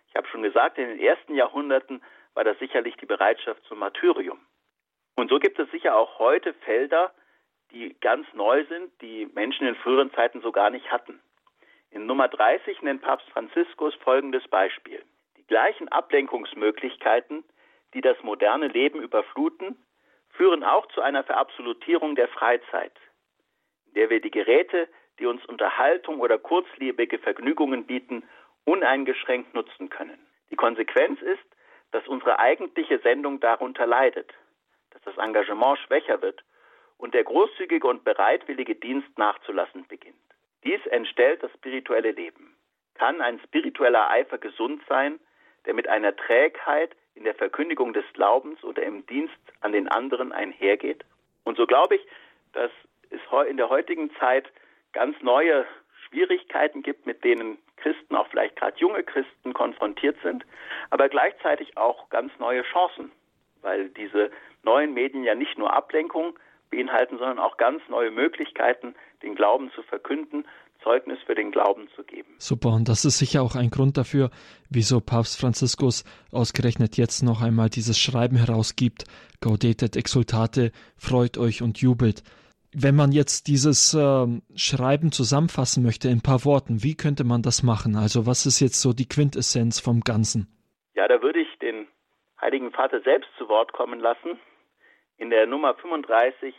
Ich 0.10 0.16
habe 0.16 0.28
schon 0.28 0.44
gesagt, 0.44 0.78
in 0.78 0.88
den 0.88 1.00
ersten 1.00 1.36
Jahrhunderten 1.36 2.02
war 2.34 2.44
das 2.44 2.58
sicherlich 2.60 2.96
die 2.98 3.06
Bereitschaft 3.06 3.64
zum 3.66 3.80
Martyrium. 3.80 4.40
Und 5.16 5.30
so 5.30 5.40
gibt 5.40 5.60
es 5.60 5.70
sicher 5.72 5.96
auch 5.98 6.20
heute 6.20 6.54
Felder, 6.54 7.14
die 7.72 7.96
ganz 8.00 8.28
neu 8.34 8.66
sind, 8.66 8.92
die 9.02 9.28
Menschen 9.34 9.68
in 9.68 9.76
früheren 9.76 10.12
Zeiten 10.14 10.42
so 10.42 10.52
gar 10.52 10.70
nicht 10.70 10.92
hatten. 10.92 11.20
In 11.92 12.06
Nummer 12.06 12.28
30 12.28 12.82
nennt 12.82 13.02
Papst 13.02 13.30
Franziskus 13.30 13.94
folgendes 13.96 14.48
Beispiel 14.48 15.04
gleichen 15.50 15.90
Ablenkungsmöglichkeiten, 15.90 17.44
die 17.94 18.02
das 18.02 18.16
moderne 18.24 18.68
Leben 18.68 19.02
überfluten, 19.02 19.76
führen 20.30 20.64
auch 20.64 20.88
zu 20.90 21.02
einer 21.02 21.24
Verabsolutierung 21.24 22.16
der 22.16 22.30
Freizeit, 22.30 22.94
in 23.88 23.96
der 23.96 24.10
wir 24.10 24.22
die 24.22 24.32
Geräte, 24.32 24.88
die 25.18 25.26
uns 25.26 25.46
Unterhaltung 25.48 26.22
oder 26.22 26.38
kurzlebige 26.38 27.18
Vergnügungen 27.18 27.86
bieten, 27.86 28.24
uneingeschränkt 28.64 29.54
nutzen 29.54 29.90
können. 29.90 30.20
Die 30.52 30.56
Konsequenz 30.56 31.22
ist, 31.22 31.44
dass 31.92 32.08
unsere 32.08 32.40
eigentliche 32.40 33.00
Sendung 33.00 33.40
darunter 33.40 33.88
leidet, 33.88 34.32
dass 35.06 35.16
das 35.16 35.24
Engagement 35.24 35.80
schwächer 35.80 36.22
wird 36.22 36.44
und 36.98 37.14
der 37.14 37.24
großzügige 37.24 37.88
und 37.88 38.04
bereitwillige 38.04 38.76
Dienst 38.76 39.18
nachzulassen 39.18 39.88
beginnt. 39.88 40.16
Dies 40.64 40.86
entstellt 40.88 41.42
das 41.42 41.52
spirituelle 41.54 42.12
Leben. 42.12 42.56
Kann 42.96 43.22
ein 43.22 43.40
spiritueller 43.40 44.10
Eifer 44.10 44.38
gesund 44.38 44.82
sein, 44.90 45.20
der 45.66 45.74
mit 45.74 45.88
einer 45.88 46.16
Trägheit 46.16 46.96
in 47.16 47.24
der 47.24 47.36
Verkündigung 47.36 47.94
des 47.94 48.06
Glaubens 48.14 48.64
oder 48.64 48.84
im 48.84 49.06
Dienst 49.08 49.34
an 49.62 49.72
den 49.72 49.88
anderen 49.88 50.32
einhergeht. 50.32 51.04
Und 51.44 51.58
so 51.58 51.66
glaube 51.66 51.96
ich, 51.96 52.08
dass 52.54 52.72
es 53.10 53.20
in 53.48 53.58
der 53.58 53.70
heutigen 53.70 54.14
Zeit 54.16 54.50
ganz 54.94 55.20
neue 55.22 55.66
Schwierigkeiten 56.08 56.82
gibt, 56.82 57.06
mit 57.06 57.24
denen 57.24 57.58
Christen, 57.78 58.16
auch 58.16 58.28
vielleicht 58.28 58.56
gerade 58.56 58.78
junge 58.78 59.04
Christen, 59.04 59.54
konfrontiert 59.54 60.18
sind, 60.24 60.46
aber 60.90 61.08
gleichzeitig 61.10 61.78
auch 61.78 62.10
ganz 62.10 62.32
neue 62.40 62.64
Chancen, 62.64 63.12
weil 63.62 63.90
diese 63.90 64.32
neuen 64.64 64.94
Medien 64.94 65.24
ja 65.24 65.36
nicht 65.36 65.58
nur 65.58 65.74
Ablenkung 65.74 66.38
beinhalten, 66.70 67.18
sondern 67.18 67.40
auch 67.40 67.58
ganz 67.58 67.82
neue 67.90 68.12
Möglichkeiten, 68.12 68.96
den 69.24 69.36
Glauben 69.36 69.72
zu 69.76 69.84
verkünden 69.84 70.46
Zeugnis 70.84 71.20
für 71.26 71.36
den 71.36 71.52
Glauben 71.52 71.90
zu 71.96 72.04
geben. 72.04 72.36
Super, 72.38 72.70
und 72.70 72.88
das 72.88 73.06
ist 73.06 73.18
sicher 73.18 73.42
auch 73.42 73.56
ein 73.56 73.70
Grund 73.70 73.98
dafür, 73.98 74.30
wieso 74.70 75.02
Papst 75.02 75.40
Franziskus 75.40 76.04
ausgerechnet 76.32 76.98
jetzt 76.98 77.22
noch 77.22 77.42
einmal 77.42 77.70
dieses 77.70 78.00
Schreiben 78.00 78.38
herausgibt, 78.38 79.04
Gaudetet 79.42 79.96
exultate, 79.96 80.72
freut 80.98 81.38
euch 81.38 81.62
und 81.62 81.80
jubelt. 81.80 82.24
Wenn 82.74 82.96
man 82.96 83.12
jetzt 83.12 83.48
dieses 83.48 83.94
äh, 83.94 84.28
Schreiben 84.56 85.12
zusammenfassen 85.12 85.84
möchte 85.84 86.08
in 86.08 86.18
ein 86.18 86.22
paar 86.22 86.46
Worten, 86.46 86.84
wie 86.84 86.96
könnte 86.96 87.24
man 87.24 87.42
das 87.42 87.64
machen? 87.64 87.96
Also 87.96 88.26
was 88.26 88.46
ist 88.46 88.60
jetzt 88.60 88.82
so 88.82 88.94
die 88.94 89.08
Quintessenz 89.08 89.80
vom 89.80 90.02
Ganzen? 90.02 90.48
Ja, 90.94 91.08
da 91.08 91.22
würde 91.22 91.40
ich 91.40 91.48
den 91.60 91.88
Heiligen 92.40 92.72
Vater 92.72 93.02
selbst 93.02 93.30
zu 93.38 93.50
Wort 93.50 93.74
kommen 93.74 94.00
lassen. 94.00 94.40
In 95.20 95.30
der 95.30 95.46
Nummer 95.46 95.76
35 95.76 96.56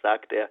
sagt 0.00 0.32
er, 0.32 0.48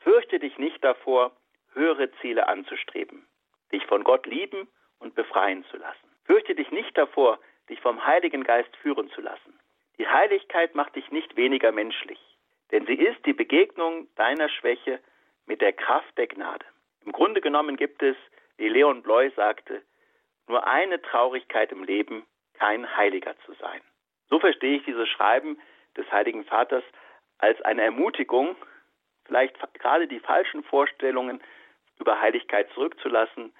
Fürchte 0.00 0.40
dich 0.40 0.58
nicht 0.58 0.82
davor, 0.82 1.30
höhere 1.72 2.10
Ziele 2.20 2.48
anzustreben, 2.48 3.26
dich 3.72 3.86
von 3.86 4.02
Gott 4.02 4.26
lieben 4.26 4.66
und 4.98 5.14
befreien 5.14 5.64
zu 5.70 5.76
lassen. 5.76 6.08
Fürchte 6.24 6.54
dich 6.54 6.70
nicht 6.72 6.96
davor, 6.98 7.38
dich 7.68 7.80
vom 7.80 8.04
Heiligen 8.04 8.42
Geist 8.42 8.74
führen 8.76 9.08
zu 9.10 9.20
lassen. 9.20 9.58
Die 9.98 10.08
Heiligkeit 10.08 10.74
macht 10.74 10.96
dich 10.96 11.10
nicht 11.12 11.36
weniger 11.36 11.70
menschlich, 11.70 12.18
denn 12.72 12.86
sie 12.86 12.94
ist 12.94 13.24
die 13.24 13.34
Begegnung 13.34 14.08
deiner 14.16 14.48
Schwäche 14.48 14.98
mit 15.46 15.60
der 15.60 15.72
Kraft 15.72 16.18
der 16.18 16.26
Gnade. 16.26 16.64
Im 17.04 17.12
Grunde 17.12 17.40
genommen 17.40 17.76
gibt 17.76 18.02
es, 18.02 18.16
wie 18.56 18.68
Leon 18.68 19.02
Bloy 19.02 19.30
sagte, 19.36 19.82
nur 20.48 20.66
eine 20.66 21.00
Traurigkeit 21.00 21.70
im 21.70 21.84
Leben, 21.84 22.26
kein 22.54 22.96
Heiliger 22.96 23.38
zu 23.46 23.52
sein. 23.54 23.80
So 24.28 24.40
verstehe 24.40 24.78
ich 24.78 24.84
dieses 24.84 25.08
Schreiben 25.08 25.56
des 25.96 26.10
Heiligen 26.10 26.44
Vaters 26.44 26.84
als 27.38 27.60
eine 27.62 27.82
Ermutigung, 27.82 28.56
vielleicht 29.24 29.56
gerade 29.74 30.06
die 30.06 30.20
falschen 30.20 30.62
Vorstellungen 30.64 31.40
über 31.98 32.20
Heiligkeit 32.20 32.68
zurückzulassen, 32.74 33.52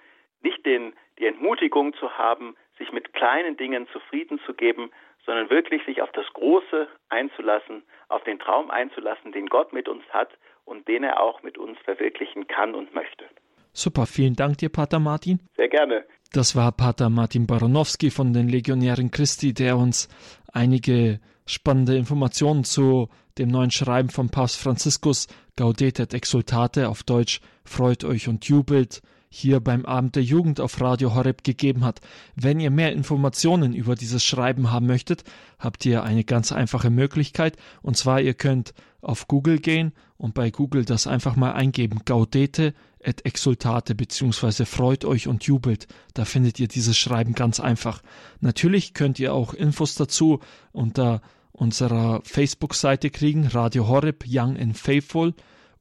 nicht 0.42 0.64
den, 0.64 0.94
die 1.18 1.26
Entmutigung 1.26 1.94
zu 1.94 2.16
haben, 2.16 2.56
sich 2.78 2.92
mit 2.92 3.12
kleinen 3.12 3.56
Dingen 3.56 3.86
zufrieden 3.92 4.40
zu 4.46 4.54
geben, 4.54 4.90
sondern 5.26 5.50
wirklich 5.50 5.84
sich 5.84 6.00
auf 6.02 6.10
das 6.12 6.26
Große 6.32 6.88
einzulassen, 7.08 7.82
auf 8.08 8.24
den 8.24 8.38
Traum 8.38 8.70
einzulassen, 8.70 9.32
den 9.32 9.46
Gott 9.46 9.72
mit 9.72 9.88
uns 9.88 10.02
hat 10.10 10.30
und 10.64 10.88
den 10.88 11.04
er 11.04 11.20
auch 11.20 11.42
mit 11.42 11.58
uns 11.58 11.78
verwirklichen 11.84 12.46
kann 12.48 12.74
und 12.74 12.94
möchte. 12.94 13.26
Super, 13.72 14.06
vielen 14.06 14.34
Dank 14.34 14.58
dir, 14.58 14.70
Pater 14.70 14.98
Martin. 14.98 15.40
Sehr 15.56 15.68
gerne. 15.68 16.04
Das 16.32 16.56
war 16.56 16.72
Pater 16.72 17.10
Martin 17.10 17.46
Baronowski 17.46 18.10
von 18.10 18.32
den 18.32 18.48
Legionären 18.48 19.10
Christi, 19.10 19.52
der 19.52 19.76
uns 19.76 20.08
einige 20.52 21.20
spannende 21.50 21.96
Informationen 21.96 22.64
zu 22.64 23.08
dem 23.38 23.48
neuen 23.48 23.70
Schreiben 23.70 24.10
von 24.10 24.30
Papst 24.30 24.56
Franziskus 24.56 25.26
Gaudetet 25.56 26.14
Exultate 26.14 26.88
auf 26.88 27.02
Deutsch 27.02 27.40
Freut 27.64 28.04
euch 28.04 28.28
und 28.28 28.46
jubelt 28.46 29.02
hier 29.32 29.60
beim 29.60 29.84
Abend 29.84 30.16
der 30.16 30.24
Jugend 30.24 30.60
auf 30.60 30.80
Radio 30.80 31.14
Horeb 31.14 31.44
gegeben 31.44 31.84
hat. 31.84 32.00
Wenn 32.34 32.58
ihr 32.58 32.70
mehr 32.70 32.92
Informationen 32.92 33.74
über 33.74 33.94
dieses 33.94 34.24
Schreiben 34.24 34.72
haben 34.72 34.86
möchtet, 34.86 35.22
habt 35.58 35.86
ihr 35.86 36.02
eine 36.02 36.24
ganz 36.24 36.50
einfache 36.50 36.90
Möglichkeit. 36.90 37.56
Und 37.80 37.96
zwar, 37.96 38.20
ihr 38.20 38.34
könnt 38.34 38.74
auf 39.00 39.28
Google 39.28 39.60
gehen 39.60 39.92
und 40.16 40.34
bei 40.34 40.50
Google 40.50 40.84
das 40.84 41.06
einfach 41.06 41.36
mal 41.36 41.52
eingeben. 41.52 42.00
Gaudete 42.04 42.74
et 42.98 43.24
exultate 43.24 43.94
beziehungsweise 43.94 44.66
freut 44.66 45.04
euch 45.04 45.28
und 45.28 45.44
jubelt. 45.44 45.86
Da 46.12 46.24
findet 46.24 46.58
ihr 46.58 46.68
dieses 46.68 46.98
Schreiben 46.98 47.34
ganz 47.34 47.60
einfach. 47.60 48.02
Natürlich 48.40 48.94
könnt 48.94 49.20
ihr 49.20 49.32
auch 49.32 49.54
Infos 49.54 49.94
dazu 49.94 50.40
unter 50.72 51.22
unserer 51.60 52.22
Facebook-Seite 52.24 53.10
kriegen, 53.10 53.46
Radio 53.46 53.86
Horeb 53.86 54.24
Young 54.26 54.56
and 54.56 54.76
Faithful. 54.76 55.34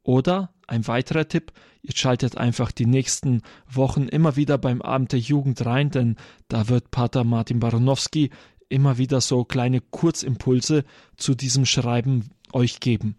Oder 0.03 0.49
ein 0.67 0.87
weiterer 0.87 1.27
Tipp, 1.27 1.53
ihr 1.81 1.95
schaltet 1.95 2.37
einfach 2.37 2.71
die 2.71 2.85
nächsten 2.85 3.41
Wochen 3.69 4.07
immer 4.07 4.35
wieder 4.35 4.57
beim 4.57 4.81
Abend 4.81 5.13
der 5.13 5.19
Jugend 5.19 5.65
rein, 5.65 5.89
denn 5.89 6.17
da 6.49 6.67
wird 6.67 6.91
Pater 6.91 7.23
Martin 7.23 7.59
Baranowski 7.59 8.29
immer 8.67 8.97
wieder 8.97 9.21
so 9.21 9.45
kleine 9.45 9.81
Kurzimpulse 9.81 10.83
zu 11.15 11.33
diesem 11.33 11.65
Schreiben 11.65 12.29
euch 12.51 12.79
geben. 12.79 13.15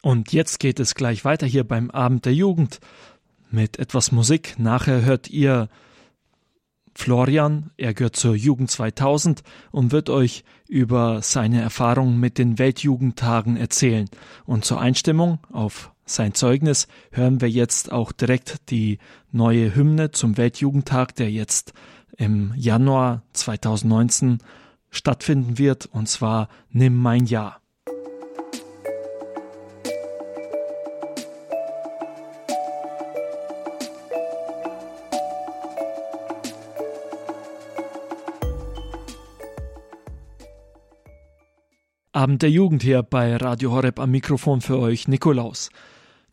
Und 0.00 0.32
jetzt 0.32 0.60
geht 0.60 0.80
es 0.80 0.94
gleich 0.94 1.24
weiter 1.24 1.46
hier 1.46 1.64
beim 1.64 1.90
Abend 1.90 2.24
der 2.24 2.34
Jugend 2.34 2.80
mit 3.50 3.78
etwas 3.78 4.12
Musik. 4.12 4.54
Nachher 4.58 5.04
hört 5.04 5.28
ihr 5.28 5.68
Florian, 6.94 7.70
er 7.76 7.94
gehört 7.94 8.16
zur 8.16 8.34
Jugend 8.34 8.70
2000 8.70 9.42
und 9.70 9.92
wird 9.92 10.10
euch 10.10 10.44
über 10.68 11.22
seine 11.22 11.60
Erfahrungen 11.60 12.18
mit 12.18 12.38
den 12.38 12.58
Weltjugendtagen 12.58 13.56
erzählen. 13.56 14.08
Und 14.44 14.64
zur 14.64 14.80
Einstimmung 14.80 15.38
auf 15.52 15.92
sein 16.04 16.34
Zeugnis 16.34 16.88
hören 17.12 17.40
wir 17.40 17.48
jetzt 17.48 17.92
auch 17.92 18.12
direkt 18.12 18.70
die 18.70 18.98
neue 19.30 19.74
Hymne 19.74 20.10
zum 20.10 20.36
Weltjugendtag, 20.36 21.14
der 21.14 21.30
jetzt 21.30 21.72
im 22.16 22.52
Januar 22.56 23.22
2019 23.32 24.38
stattfinden 24.90 25.58
wird, 25.58 25.86
und 25.86 26.08
zwar 26.08 26.48
Nimm 26.70 26.96
mein 26.96 27.26
Jahr. 27.26 27.59
Abend 42.20 42.42
der 42.42 42.50
Jugend 42.50 42.82
hier 42.82 43.02
bei 43.02 43.34
Radio 43.34 43.72
Horeb 43.72 43.98
am 43.98 44.10
Mikrofon 44.10 44.60
für 44.60 44.78
euch 44.78 45.08
Nikolaus. 45.08 45.70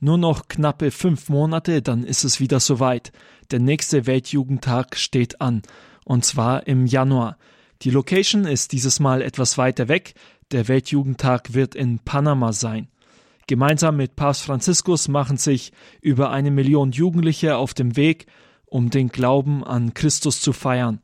Nur 0.01 0.17
noch 0.17 0.49
knappe 0.49 0.91
fünf 0.91 1.29
Monate, 1.29 1.81
dann 1.81 2.03
ist 2.03 2.25
es 2.25 2.41
wieder 2.41 2.59
soweit. 2.59 3.13
Der 3.51 3.59
nächste 3.59 4.05
Weltjugendtag 4.05 4.97
steht 4.97 5.39
an, 5.39 5.61
und 6.03 6.25
zwar 6.25 6.67
im 6.67 6.87
Januar. 6.87 7.37
Die 7.83 7.89
Location 7.89 8.43
ist 8.43 8.73
dieses 8.73 8.99
Mal 8.99 9.21
etwas 9.21 9.57
weiter 9.57 9.87
weg. 9.87 10.15
Der 10.51 10.67
Weltjugendtag 10.67 11.53
wird 11.53 11.73
in 11.73 11.99
Panama 11.99 12.51
sein. 12.51 12.89
Gemeinsam 13.47 13.95
mit 13.95 14.17
Papst 14.17 14.43
Franziskus 14.43 15.07
machen 15.07 15.37
sich 15.37 15.71
über 16.01 16.31
eine 16.31 16.51
Million 16.51 16.91
Jugendliche 16.91 17.55
auf 17.55 17.73
dem 17.73 17.95
Weg, 17.95 18.25
um 18.65 18.89
den 18.89 19.07
Glauben 19.07 19.63
an 19.63 19.93
Christus 19.93 20.41
zu 20.41 20.51
feiern. 20.51 20.99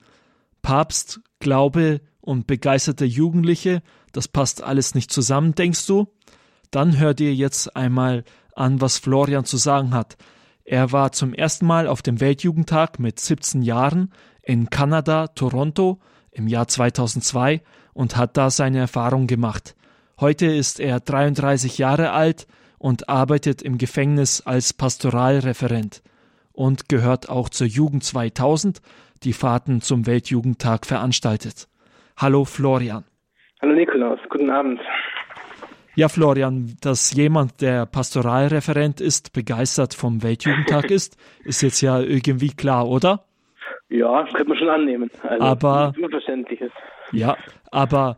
Papst, 0.62 1.22
Glaube 1.40 2.02
und 2.20 2.48
begeisterte 2.48 3.06
Jugendliche, 3.06 3.82
das 4.14 4.30
passt 4.30 4.64
alles 4.64 4.96
nicht 4.96 5.12
zusammen, 5.12 5.56
denkst 5.56 5.86
du? 5.86 6.08
Dann 6.72 6.98
hör 6.98 7.14
dir 7.14 7.36
jetzt 7.36 7.76
einmal 7.76 8.24
an, 8.56 8.80
was 8.80 8.98
Florian 8.98 9.46
zu 9.46 9.58
sagen 9.58 9.94
hat. 9.94 10.18
Er 10.64 10.92
war 10.92 11.12
zum 11.12 11.34
ersten 11.34 11.66
Mal 11.66 11.88
auf 11.88 12.02
dem 12.02 12.22
Weltjugendtag 12.22 13.00
mit 13.00 13.20
17 13.20 13.62
Jahren 13.64 14.14
in 14.42 14.70
Kanada, 14.70 15.28
Toronto 15.28 16.00
im 16.32 16.48
Jahr 16.48 16.68
2002 16.68 17.62
und 17.94 18.16
hat 18.16 18.38
da 18.38 18.50
seine 18.50 18.80
Erfahrung 18.80 19.28
gemacht. 19.28 19.76
Heute 20.20 20.46
ist 20.46 20.80
er 20.80 21.00
33 21.00 21.78
Jahre 21.78 22.12
alt 22.12 22.48
und 22.78 23.10
arbeitet 23.10 23.62
im 23.62 23.78
Gefängnis 23.78 24.42
als 24.42 24.74
Pastoralreferent 24.74 26.02
und 26.52 26.88
gehört 26.88 27.30
auch 27.30 27.50
zur 27.50 27.68
Jugend 27.68 28.04
2000, 28.04 28.82
die 29.24 29.34
Fahrten 29.34 29.82
zum 29.82 30.06
Weltjugendtag 30.06 30.86
veranstaltet. 30.86 31.68
Hallo 32.16 32.46
Florian. 32.46 33.06
Hallo 33.64 33.76
Nikolaus, 33.76 34.20
guten 34.28 34.50
Abend. 34.50 34.82
Ja, 35.96 36.10
Florian, 36.10 36.76
dass 36.82 37.14
jemand, 37.14 37.62
der 37.62 37.86
Pastoralreferent 37.86 39.00
ist, 39.00 39.32
begeistert 39.32 39.94
vom 39.94 40.22
Weltjugendtag 40.22 40.92
ist, 40.92 41.16
ist 41.46 41.62
jetzt 41.62 41.80
ja 41.80 42.02
irgendwie 42.02 42.50
klar, 42.50 42.90
oder? 42.90 43.24
Ja, 43.88 44.24
das 44.24 44.34
könnte 44.34 44.50
man 44.50 44.58
schon 44.58 44.68
annehmen. 44.68 45.10
Also, 45.22 45.42
aber 45.46 45.94
unverständlich 45.98 46.60
ist. 46.60 46.74
Ja, 47.14 47.38
aber 47.72 48.18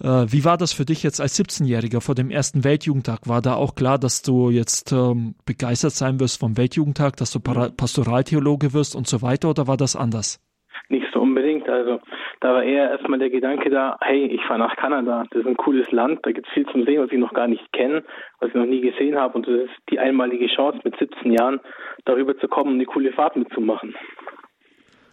äh, 0.00 0.26
wie 0.28 0.44
war 0.44 0.58
das 0.58 0.72
für 0.72 0.84
dich 0.84 1.02
jetzt 1.02 1.20
als 1.20 1.40
17-Jähriger 1.40 2.00
vor 2.00 2.14
dem 2.14 2.30
ersten 2.30 2.62
Weltjugendtag? 2.62 3.26
War 3.26 3.42
da 3.42 3.54
auch 3.54 3.74
klar, 3.74 3.98
dass 3.98 4.22
du 4.22 4.50
jetzt 4.50 4.92
ähm, 4.92 5.34
begeistert 5.44 5.94
sein 5.94 6.20
wirst 6.20 6.38
vom 6.38 6.56
Weltjugendtag, 6.56 7.16
dass 7.16 7.32
du 7.32 7.40
Pastoraltheologe 7.40 8.72
wirst 8.74 8.94
und 8.94 9.08
so 9.08 9.22
weiter, 9.22 9.50
oder 9.50 9.66
war 9.66 9.76
das 9.76 9.96
anders? 9.96 10.40
Nicht 10.88 11.06
so 11.12 11.18
unbedingt. 11.20 11.68
Also 11.68 11.98
da 12.44 12.52
war 12.52 12.62
eher 12.62 12.90
erstmal 12.90 13.18
der 13.18 13.30
Gedanke 13.30 13.70
da, 13.70 13.96
hey, 14.02 14.26
ich 14.26 14.44
fahre 14.44 14.58
nach 14.58 14.76
Kanada, 14.76 15.24
das 15.30 15.40
ist 15.40 15.46
ein 15.46 15.56
cooles 15.56 15.90
Land, 15.92 16.20
da 16.24 16.30
gibt 16.30 16.46
es 16.46 16.52
viel 16.52 16.66
zum 16.66 16.84
Sehen, 16.84 17.00
was 17.00 17.10
ich 17.10 17.18
noch 17.18 17.32
gar 17.32 17.48
nicht 17.48 17.72
kenne, 17.72 18.04
was 18.38 18.50
ich 18.50 18.54
noch 18.54 18.66
nie 18.66 18.82
gesehen 18.82 19.16
habe 19.16 19.38
und 19.38 19.48
das 19.48 19.54
ist 19.62 19.72
die 19.90 19.98
einmalige 19.98 20.46
Chance 20.48 20.78
mit 20.84 20.94
17 20.98 21.32
Jahren 21.32 21.58
darüber 22.04 22.36
zu 22.36 22.46
kommen 22.46 22.72
und 22.72 22.74
eine 22.74 22.84
coole 22.84 23.12
Fahrt 23.12 23.36
mitzumachen. 23.36 23.94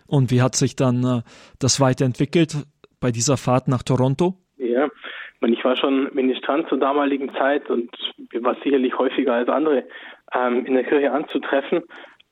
Und 0.08 0.30
wie 0.30 0.42
hat 0.42 0.56
sich 0.56 0.76
dann 0.76 1.06
äh, 1.06 1.22
das 1.58 1.80
weiterentwickelt 1.80 2.66
bei 3.00 3.12
dieser 3.12 3.38
Fahrt 3.38 3.70
nach 3.70 3.84
Toronto? 3.84 4.34
Ja, 4.58 4.90
ich 5.42 5.64
war 5.64 5.78
schon 5.78 6.14
ministrant 6.14 6.68
zur 6.68 6.80
damaligen 6.80 7.32
Zeit 7.36 7.70
und 7.70 7.92
war 8.42 8.58
sicherlich 8.62 8.98
häufiger 8.98 9.36
als 9.36 9.48
andere 9.48 9.86
ähm, 10.34 10.66
in 10.66 10.74
der 10.74 10.84
Kirche 10.84 11.14
anzutreffen. 11.14 11.84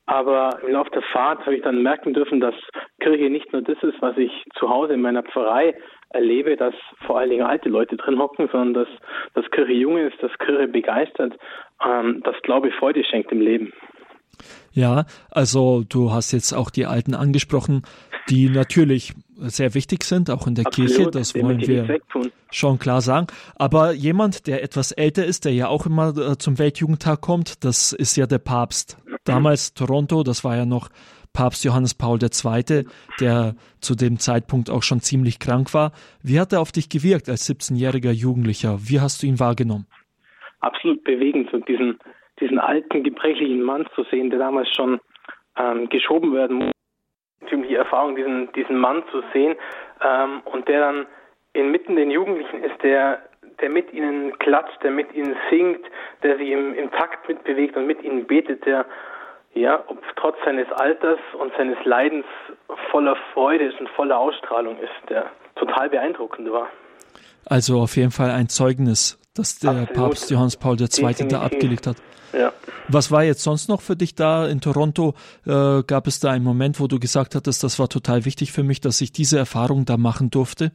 Aber 0.10 0.58
im 0.64 0.72
Laufe 0.72 0.90
der 0.90 1.04
Fahrt 1.04 1.42
habe 1.42 1.56
ich 1.56 1.62
dann 1.62 1.84
merken 1.84 2.16
dürfen, 2.16 2.40
dass 2.40 2.56
Kirche 3.00 3.30
nicht 3.30 3.54
nur 3.54 3.62
das 3.62 3.78
ist, 3.84 4.02
was 4.02 4.18
ich 4.18 4.32
zu 4.58 4.68
Hause 4.68 4.94
in 4.94 5.02
meiner 5.02 5.22
Pfarrei 5.22 5.76
erlebe, 6.10 6.58
dass 6.58 6.74
vor 7.06 7.20
allen 7.20 7.30
Dingen 7.30 7.46
alte 7.46 7.70
Leute 7.70 7.96
drin 7.96 8.18
hocken, 8.18 8.50
sondern 8.52 8.74
dass, 8.74 8.88
dass 9.36 9.52
Kirche 9.52 9.74
jung 9.74 10.00
ist, 10.00 10.16
dass 10.20 10.32
Kirche 10.40 10.68
begeistert, 10.68 11.38
ähm, 11.86 12.24
dass 12.24 12.36
Glaube 12.42 12.72
Freude 12.72 13.04
schenkt 13.04 13.32
im 13.32 13.40
Leben. 13.40 13.72
Ja, 14.72 15.06
also 15.30 15.84
du 15.88 16.12
hast 16.12 16.32
jetzt 16.32 16.54
auch 16.54 16.72
die 16.72 16.88
Alten 16.88 17.14
angesprochen, 17.14 17.84
die 18.30 18.50
natürlich 18.50 19.14
sehr 19.36 19.76
wichtig 19.76 20.04
sind, 20.04 20.32
auch 20.32 20.48
in 20.48 20.56
der 20.56 20.66
Absolut, 20.66 20.90
Kirche, 20.90 21.12
das 21.12 21.36
wollen 21.36 21.62
wir 21.62 22.00
schon 22.50 22.80
klar 22.80 23.02
sagen. 23.02 23.28
Aber 23.58 23.92
jemand, 23.92 24.48
der 24.48 24.64
etwas 24.64 24.92
älter 24.92 25.24
ist, 25.24 25.46
der 25.46 25.54
ja 25.54 25.68
auch 25.68 25.86
immer 25.86 26.18
äh, 26.18 26.38
zum 26.40 26.58
Weltjugendtag 26.58 27.22
kommt, 27.22 27.64
das 27.64 27.94
ist 27.94 28.16
ja 28.16 28.26
der 28.26 28.40
Papst. 28.40 28.98
Damals 29.26 29.74
Toronto, 29.74 30.24
das 30.24 30.44
war 30.44 30.56
ja 30.56 30.66
noch 30.66 30.90
Papst 31.34 31.64
Johannes 31.64 31.94
Paul 31.94 32.20
II., 32.22 32.86
der 33.20 33.56
zu 33.82 33.96
dem 33.96 34.18
Zeitpunkt 34.18 34.70
auch 34.70 34.84
schon 34.84 35.00
ziemlich 35.00 35.40
krank 35.40 35.74
war. 35.74 35.92
Wie 36.24 36.40
hat 36.40 36.54
er 36.54 36.62
auf 36.62 36.72
dich 36.72 36.90
gewirkt 36.90 37.30
als 37.30 37.48
17-jähriger 37.50 38.12
Jugendlicher? 38.12 38.78
Wie 38.80 39.00
hast 39.00 39.22
du 39.22 39.28
ihn 39.28 39.40
wahrgenommen? 39.40 39.86
Absolut 40.62 41.04
bewegend, 41.04 41.50
so 41.52 41.60
diesen, 41.60 42.00
diesen 42.40 42.60
alten, 42.60 43.04
gebrechlichen 43.04 43.62
Mann 43.62 43.88
zu 43.96 44.04
sehen, 44.12 44.30
der 44.30 44.40
damals 44.40 44.70
schon 44.76 45.00
ähm, 45.58 45.88
geschoben 45.90 46.34
werden 46.34 46.58
musste. 46.58 46.74
Ziemliche 47.50 47.78
Erfahrung, 47.78 48.16
diesen, 48.16 48.52
diesen 48.54 48.78
Mann 48.78 49.04
zu 49.12 49.22
sehen 49.34 49.56
ähm, 50.04 50.42
und 50.46 50.68
der 50.68 50.82
dann 50.82 51.06
inmitten 51.54 51.96
den 51.96 52.12
Jugendlichen 52.12 52.64
ist, 52.64 52.84
der 52.84 53.22
der 53.62 53.70
mit 53.70 53.92
ihnen 53.94 54.38
klatscht, 54.40 54.82
der 54.84 54.92
mit 54.92 55.14
ihnen 55.14 55.36
singt, 55.50 55.82
der 56.24 56.38
sie 56.38 56.52
im, 56.52 56.74
im 56.74 56.92
Takt 56.92 57.28
mitbewegt 57.28 57.76
und 57.76 57.88
mit 57.88 58.02
ihnen 58.04 58.26
betet, 58.26 58.66
der 58.66 58.86
ja, 59.60 59.84
ob 59.88 59.98
trotz 60.16 60.36
seines 60.46 60.68
Alters 60.72 61.20
und 61.40 61.52
seines 61.58 61.78
Leidens 61.84 62.26
voller 62.92 63.16
Freude 63.34 63.66
ist 63.66 63.80
und 63.80 63.90
voller 63.90 64.18
Ausstrahlung 64.18 64.78
ist, 64.78 65.10
der 65.10 65.26
total 65.56 65.90
beeindruckend 65.90 66.52
war. 66.52 66.68
Also 67.46 67.80
auf 67.80 67.96
jeden 67.96 68.12
Fall 68.12 68.32
ein 68.32 68.48
Zeugnis, 68.48 69.20
das 69.36 69.60
der 69.60 69.72
Absolut. 69.72 69.94
Papst 69.94 70.32
Johannes 70.32 70.58
Paul 70.58 70.80
II. 70.80 70.88
Definitiv. 70.88 71.28
da 71.30 71.42
abgelegt 71.42 71.88
hat. 71.88 71.98
Ja. 72.34 72.52
Was 72.88 73.12
war 73.12 73.24
jetzt 73.24 73.44
sonst 73.44 73.70
noch 73.70 73.82
für 73.82 73.96
dich 73.96 74.14
da 74.14 74.46
in 74.46 74.62
Toronto? 74.62 75.14
Äh, 75.48 75.84
gab 75.88 76.06
es 76.06 76.20
da 76.20 76.30
einen 76.30 76.44
Moment, 76.44 76.80
wo 76.80 76.88
du 76.88 77.00
gesagt 77.00 77.34
hattest, 77.34 77.64
das 77.64 77.80
war 77.80 77.88
total 77.88 78.26
wichtig 78.26 78.52
für 78.52 78.64
mich, 78.64 78.82
dass 78.82 79.02
ich 79.02 79.12
diese 79.12 79.40
Erfahrung 79.40 79.86
da 79.86 79.98
machen 79.98 80.30
durfte? 80.30 80.72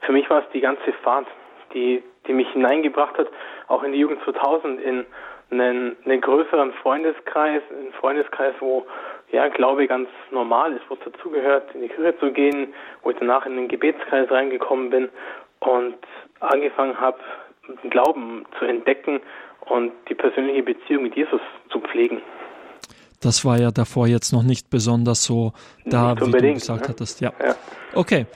Für 0.00 0.12
mich 0.12 0.28
war 0.28 0.40
es 0.40 0.44
die 0.52 0.60
ganze 0.60 0.92
Fahrt 1.02 1.26
die, 1.74 2.02
die 2.26 2.32
mich 2.32 2.48
hineingebracht 2.52 3.18
hat, 3.18 3.26
auch 3.68 3.82
in 3.82 3.92
die 3.92 3.98
Jugend 3.98 4.20
2000, 4.24 4.80
in 4.80 5.04
einen, 5.50 5.96
einen 6.04 6.20
größeren 6.20 6.72
Freundeskreis, 6.82 7.62
einen 7.70 7.92
Freundeskreis, 7.92 8.54
wo 8.60 8.86
ja, 9.32 9.48
Glaube 9.48 9.86
ganz 9.86 10.08
normal 10.30 10.72
ist, 10.72 10.82
wo 10.88 10.94
es 10.94 11.00
dazugehört, 11.12 11.74
in 11.74 11.82
die 11.82 11.88
Kirche 11.88 12.18
zu 12.18 12.30
gehen, 12.30 12.72
wo 13.02 13.10
ich 13.10 13.16
danach 13.18 13.46
in 13.46 13.56
den 13.56 13.68
Gebetskreis 13.68 14.30
reingekommen 14.30 14.90
bin 14.90 15.08
und 15.60 15.96
angefangen 16.40 17.00
habe, 17.00 17.18
den 17.82 17.90
Glauben 17.90 18.44
zu 18.58 18.64
entdecken 18.64 19.20
und 19.66 19.92
die 20.08 20.14
persönliche 20.14 20.62
Beziehung 20.62 21.04
mit 21.04 21.16
Jesus 21.16 21.40
zu 21.70 21.80
pflegen. 21.80 22.20
Das 23.20 23.44
war 23.44 23.58
ja 23.58 23.70
davor 23.70 24.06
jetzt 24.06 24.32
noch 24.32 24.42
nicht 24.42 24.68
besonders 24.68 25.24
so 25.24 25.52
da, 25.86 26.14
wie 26.20 26.30
du 26.30 26.52
gesagt 26.54 26.82
ne? 26.82 26.88
hattest. 26.88 27.20
Ja. 27.22 27.32
ja. 27.42 27.54
Okay. 27.94 28.26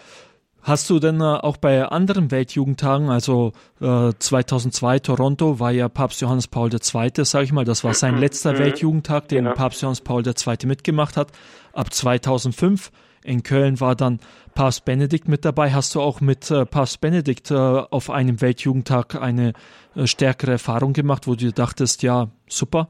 Hast 0.69 0.91
du 0.91 0.99
denn 0.99 1.23
äh, 1.23 1.25
auch 1.25 1.57
bei 1.57 1.83
anderen 1.83 2.31
Weltjugendtagen, 2.31 3.09
also 3.09 3.53
äh, 3.81 4.13
2002 4.19 4.99
Toronto 4.99 5.59
war 5.59 5.71
ja 5.71 5.89
Papst 5.89 6.21
Johannes 6.21 6.47
Paul 6.47 6.69
II., 6.71 7.25
sage 7.25 7.45
ich 7.45 7.53
mal, 7.55 7.65
das 7.65 7.85
war 7.85 7.95
sein 7.95 8.17
letzter 8.21 8.53
mhm. 8.53 8.59
Weltjugendtag, 8.59 9.29
den 9.29 9.45
genau. 9.45 9.57
Papst 9.57 9.81
Johannes 9.81 10.03
Paul 10.03 10.25
II. 10.27 10.67
mitgemacht 10.67 11.17
hat. 11.17 11.29
Ab 11.73 11.91
2005 11.91 12.91
in 13.25 13.43
Köln 13.43 13.81
war 13.81 13.97
dann 13.97 14.19
Papst 14.55 14.85
Benedikt 14.85 15.27
mit 15.27 15.47
dabei. 15.47 15.71
Hast 15.71 15.95
du 15.95 16.03
auch 16.03 16.21
mit 16.21 16.51
äh, 16.51 16.67
Papst 16.67 17.01
Benedikt 17.01 17.51
äh, 17.51 17.55
auf 17.55 18.11
einem 18.11 18.43
Weltjugendtag 18.43 19.15
eine 19.15 19.55
äh, 19.97 20.07
stärkere 20.07 20.51
Erfahrung 20.51 20.93
gemacht, 20.93 21.27
wo 21.27 21.35
du 21.35 21.51
dachtest, 21.51 22.03
ja, 22.03 22.27
super? 22.47 22.89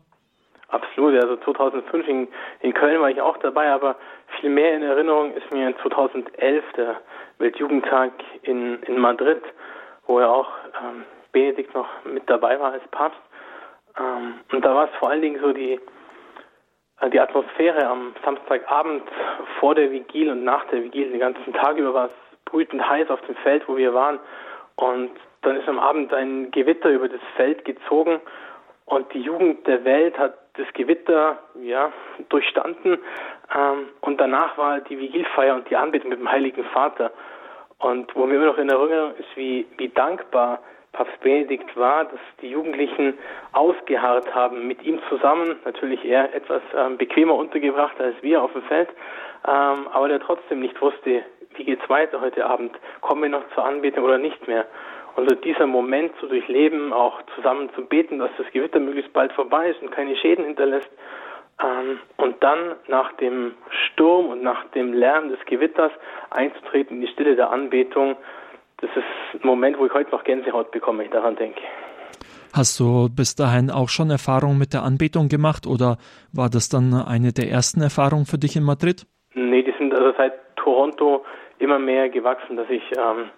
Absolut, 0.66 1.14
also 1.14 1.36
2005 1.44 2.08
in, 2.08 2.28
in 2.60 2.74
Köln 2.74 3.00
war 3.00 3.08
ich 3.08 3.20
auch 3.20 3.36
dabei, 3.36 3.70
aber 3.70 3.94
viel 4.40 4.50
mehr 4.50 4.76
in 4.76 4.82
Erinnerung 4.82 5.32
ist 5.32 5.50
mir 5.52 5.72
2011 5.80 6.64
der 6.76 6.96
Weltjugendtag 7.38 8.12
in, 8.42 8.82
in 8.82 8.98
Madrid, 8.98 9.42
wo 10.06 10.20
ja 10.20 10.28
auch 10.28 10.48
ähm, 10.82 11.04
Benedikt 11.32 11.74
noch 11.74 11.88
mit 12.04 12.28
dabei 12.28 12.58
war 12.58 12.72
als 12.72 12.86
Papst. 12.90 13.20
Ähm, 13.98 14.34
und 14.52 14.64
da 14.64 14.74
war 14.74 14.84
es 14.84 14.94
vor 14.98 15.10
allen 15.10 15.22
Dingen 15.22 15.40
so 15.40 15.52
die, 15.52 15.80
äh, 17.00 17.10
die 17.10 17.20
Atmosphäre 17.20 17.86
am 17.86 18.14
Samstagabend 18.24 19.02
vor 19.60 19.74
der 19.74 19.90
Vigil 19.90 20.30
und 20.30 20.44
nach 20.44 20.64
der 20.66 20.82
Vigil. 20.82 21.10
Den 21.10 21.20
ganzen 21.20 21.52
Tag 21.52 21.76
über 21.76 21.94
war 21.94 22.06
es 22.06 22.40
brütend 22.46 22.86
heiß 22.88 23.10
auf 23.10 23.20
dem 23.22 23.36
Feld, 23.36 23.68
wo 23.68 23.76
wir 23.76 23.94
waren. 23.94 24.18
Und 24.76 25.10
dann 25.42 25.56
ist 25.56 25.68
am 25.68 25.78
Abend 25.78 26.12
ein 26.12 26.50
Gewitter 26.50 26.90
über 26.90 27.08
das 27.08 27.20
Feld 27.36 27.64
gezogen 27.64 28.20
und 28.88 29.12
die 29.12 29.20
Jugend 29.20 29.66
der 29.66 29.84
Welt 29.84 30.18
hat 30.18 30.34
das 30.54 30.66
Gewitter 30.72 31.38
ja, 31.60 31.92
durchstanden. 32.30 32.98
Ähm, 33.54 33.88
und 34.00 34.20
danach 34.20 34.56
war 34.58 34.80
die 34.80 34.98
Vigilfeier 34.98 35.54
und 35.54 35.68
die 35.70 35.76
Anbetung 35.76 36.10
mit 36.10 36.18
dem 36.18 36.30
Heiligen 36.30 36.64
Vater. 36.66 37.12
Und 37.78 38.14
wo 38.16 38.26
mir 38.26 38.34
immer 38.34 38.46
noch 38.46 38.58
in 38.58 38.68
Erinnerung 38.68 39.14
ist, 39.16 39.36
wie, 39.36 39.66
wie 39.76 39.88
dankbar 39.88 40.60
Papst 40.92 41.20
Benedikt 41.20 41.76
war, 41.76 42.06
dass 42.06 42.20
die 42.40 42.50
Jugendlichen 42.50 43.14
ausgeharrt 43.52 44.34
haben 44.34 44.66
mit 44.66 44.82
ihm 44.82 44.98
zusammen, 45.08 45.56
natürlich 45.64 46.04
er 46.04 46.34
etwas 46.34 46.62
ähm, 46.74 46.96
bequemer 46.96 47.34
untergebracht 47.34 48.00
als 48.00 48.16
wir 48.22 48.42
auf 48.42 48.52
dem 48.52 48.62
Feld, 48.62 48.88
ähm, 49.46 49.86
aber 49.92 50.08
der 50.08 50.18
trotzdem 50.18 50.60
nicht 50.60 50.80
wusste, 50.80 51.22
wie 51.54 51.64
geht's 51.64 51.88
weiter 51.88 52.20
heute 52.20 52.46
Abend, 52.46 52.76
kommen 53.00 53.22
wir 53.22 53.28
noch 53.28 53.48
zur 53.54 53.64
Anbetung 53.64 54.04
oder 54.04 54.18
nicht 54.18 54.48
mehr. 54.48 54.66
Und 55.14 55.28
so 55.28 55.34
dieser 55.36 55.66
Moment 55.66 56.12
zu 56.20 56.26
durchleben, 56.26 56.92
auch 56.92 57.20
zusammen 57.34 57.70
zu 57.74 57.84
beten, 57.84 58.18
dass 58.18 58.30
das 58.38 58.46
Gewitter 58.52 58.78
möglichst 58.78 59.12
bald 59.12 59.32
vorbei 59.32 59.70
ist 59.70 59.82
und 59.82 59.90
keine 59.90 60.16
Schäden 60.16 60.44
hinterlässt. 60.44 60.90
Ähm, 61.62 61.98
und 62.16 62.42
dann 62.42 62.76
nach 62.86 63.12
dem 63.14 63.52
Sturm 63.70 64.26
und 64.26 64.42
nach 64.42 64.64
dem 64.70 64.92
Lärm 64.92 65.28
des 65.28 65.38
Gewitters 65.46 65.92
einzutreten 66.30 66.96
in 66.96 67.00
die 67.02 67.12
Stille 67.12 67.36
der 67.36 67.50
Anbetung, 67.50 68.16
das 68.80 68.90
ist 68.90 69.42
ein 69.42 69.46
Moment, 69.46 69.78
wo 69.78 69.86
ich 69.86 69.92
heute 69.92 70.10
noch 70.10 70.22
Gänsehaut 70.22 70.70
bekomme, 70.70 70.98
wenn 70.98 71.06
ich 71.06 71.12
daran 71.12 71.34
denke. 71.34 71.60
Hast 72.54 72.78
du 72.80 73.08
bis 73.14 73.34
dahin 73.34 73.70
auch 73.70 73.88
schon 73.88 74.10
Erfahrungen 74.10 74.58
mit 74.58 74.72
der 74.72 74.82
Anbetung 74.82 75.28
gemacht 75.28 75.66
oder 75.66 75.98
war 76.32 76.48
das 76.48 76.68
dann 76.68 76.94
eine 76.94 77.32
der 77.32 77.50
ersten 77.50 77.82
Erfahrungen 77.82 78.24
für 78.24 78.38
dich 78.38 78.56
in 78.56 78.62
Madrid? 78.62 79.06
Nee, 79.34 79.62
die 79.62 79.74
sind 79.78 79.92
also 79.94 80.12
seit 80.16 80.32
Toronto 80.56 81.24
immer 81.58 81.78
mehr 81.78 82.08
gewachsen, 82.08 82.56
dass 82.56 82.70
ich 82.70 82.82
ähm, 82.96 83.30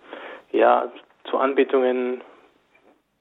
ja 0.53 0.91
zu 1.25 1.39
Anbetungen 1.39 2.23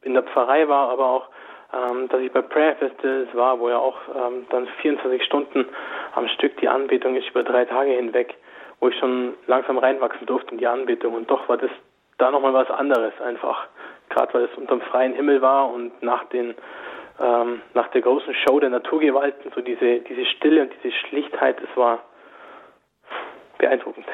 in 0.02 0.14
der 0.14 0.24
Pfarrei 0.24 0.68
war, 0.68 0.90
aber 0.90 1.10
auch 1.10 1.30
ähm, 1.73 2.08
dass 2.10 2.21
ich 2.21 2.32
bei 2.32 2.41
Prayer 2.41 2.75
Festivals 2.75 3.34
war, 3.34 3.60
wo 3.60 3.69
ja 3.69 3.77
auch 3.77 3.97
ähm, 4.15 4.45
dann 4.49 4.67
24 4.82 5.23
Stunden 5.23 5.65
am 6.13 6.27
Stück 6.29 6.58
die 6.58 6.67
Anbetung 6.67 7.15
ist 7.15 7.29
über 7.29 7.43
drei 7.43 7.65
Tage 7.65 7.91
hinweg, 7.91 8.36
wo 8.79 8.89
ich 8.89 8.97
schon 8.97 9.34
langsam 9.47 9.77
reinwachsen 9.77 10.25
durfte 10.25 10.51
in 10.51 10.58
die 10.58 10.67
Anbetung 10.67 11.13
und 11.13 11.29
doch 11.29 11.47
war 11.47 11.58
das 11.58 11.71
da 12.17 12.32
nochmal 12.32 12.53
was 12.53 12.69
anderes 12.69 13.13
einfach, 13.21 13.67
gerade 14.10 14.34
weil 14.34 14.43
es 14.45 14.58
unterm 14.58 14.82
freien 14.82 15.13
Himmel 15.13 15.41
war 15.41 15.71
und 15.71 16.01
nach 16.01 16.25
den 16.25 16.55
ähm, 17.21 17.62
nach 17.73 17.89
der 17.89 18.01
großen 18.01 18.34
Show 18.34 18.60
der 18.60 18.69
Naturgewalten 18.69 19.51
so 19.53 19.62
diese 19.62 19.99
diese 19.99 20.25
Stille 20.25 20.63
und 20.63 20.71
diese 20.82 20.93
Schlichtheit, 20.95 21.58
es 21.62 21.77
war 21.77 21.99
beeindruckend. 23.58 24.05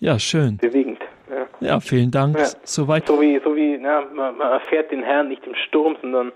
Ja, 0.00 0.18
schön. 0.18 0.56
Bewegend. 0.56 1.02
Ja, 1.28 1.46
ja 1.60 1.80
vielen 1.80 2.10
Dank. 2.10 2.38
Ja. 2.38 2.46
Soweit. 2.64 3.06
So 3.06 3.20
wie, 3.20 3.38
so 3.44 3.54
wie 3.54 3.76
na, 3.76 4.02
man, 4.12 4.36
man, 4.38 4.52
erfährt 4.52 4.90
den 4.90 5.02
Herrn 5.02 5.28
nicht 5.28 5.46
im 5.46 5.54
Sturm, 5.54 5.96
sondern 6.00 6.32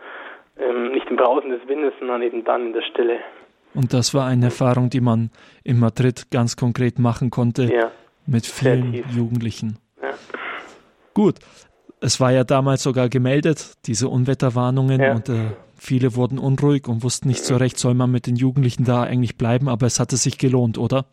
ähm, 0.59 0.93
nicht 0.93 1.09
im 1.11 1.17
Brausen 1.17 1.51
des 1.51 1.67
Windes, 1.69 1.93
sondern 1.99 2.23
eben 2.23 2.45
dann 2.45 2.67
in 2.67 2.73
der 2.73 2.83
Stille. 2.83 3.19
Und 3.75 3.93
das 3.93 4.15
war 4.15 4.27
eine 4.27 4.47
Erfahrung, 4.47 4.89
die 4.89 5.01
man 5.01 5.31
in 5.65 5.81
Madrid 5.81 6.31
ganz 6.31 6.57
konkret 6.57 6.99
machen 6.99 7.31
konnte 7.31 7.65
ja. 7.65 7.91
mit 8.27 8.47
vielen 8.47 9.05
Jugendlichen. 9.11 9.79
Ja. 10.01 10.11
Gut, 11.13 11.37
es 12.01 12.21
war 12.21 12.31
ja 12.31 12.45
damals 12.45 12.83
sogar 12.83 13.09
gemeldet, 13.09 13.75
diese 13.87 14.09
Unwetterwarnungen 14.09 15.01
ja. 15.01 15.13
und 15.13 15.29
äh, 15.29 15.57
viele 15.77 16.15
wurden 16.17 16.39
unruhig 16.39 16.87
und 16.87 17.03
wussten 17.03 17.29
nicht 17.29 17.45
so 17.45 17.57
recht, 17.57 17.79
soll 17.79 17.95
man 17.95 18.11
mit 18.11 18.27
den 18.27 18.37
Jugendlichen 18.37 18.85
da 18.85 19.03
eigentlich 19.03 19.37
bleiben, 19.39 19.69
aber 19.69 19.87
es 19.87 19.99
hatte 19.99 20.17
sich 20.17 20.39
gelohnt, 20.39 20.79
oder? 20.79 21.07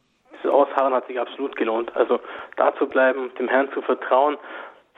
Das 0.43 0.51
Ausharren 0.51 0.93
hat 0.93 1.07
sich 1.07 1.19
absolut 1.19 1.55
gelohnt. 1.55 1.95
Also 1.95 2.19
da 2.57 2.75
zu 2.77 2.87
bleiben, 2.87 3.31
dem 3.39 3.47
Herrn 3.47 3.69
zu 3.73 3.81
vertrauen, 3.81 4.37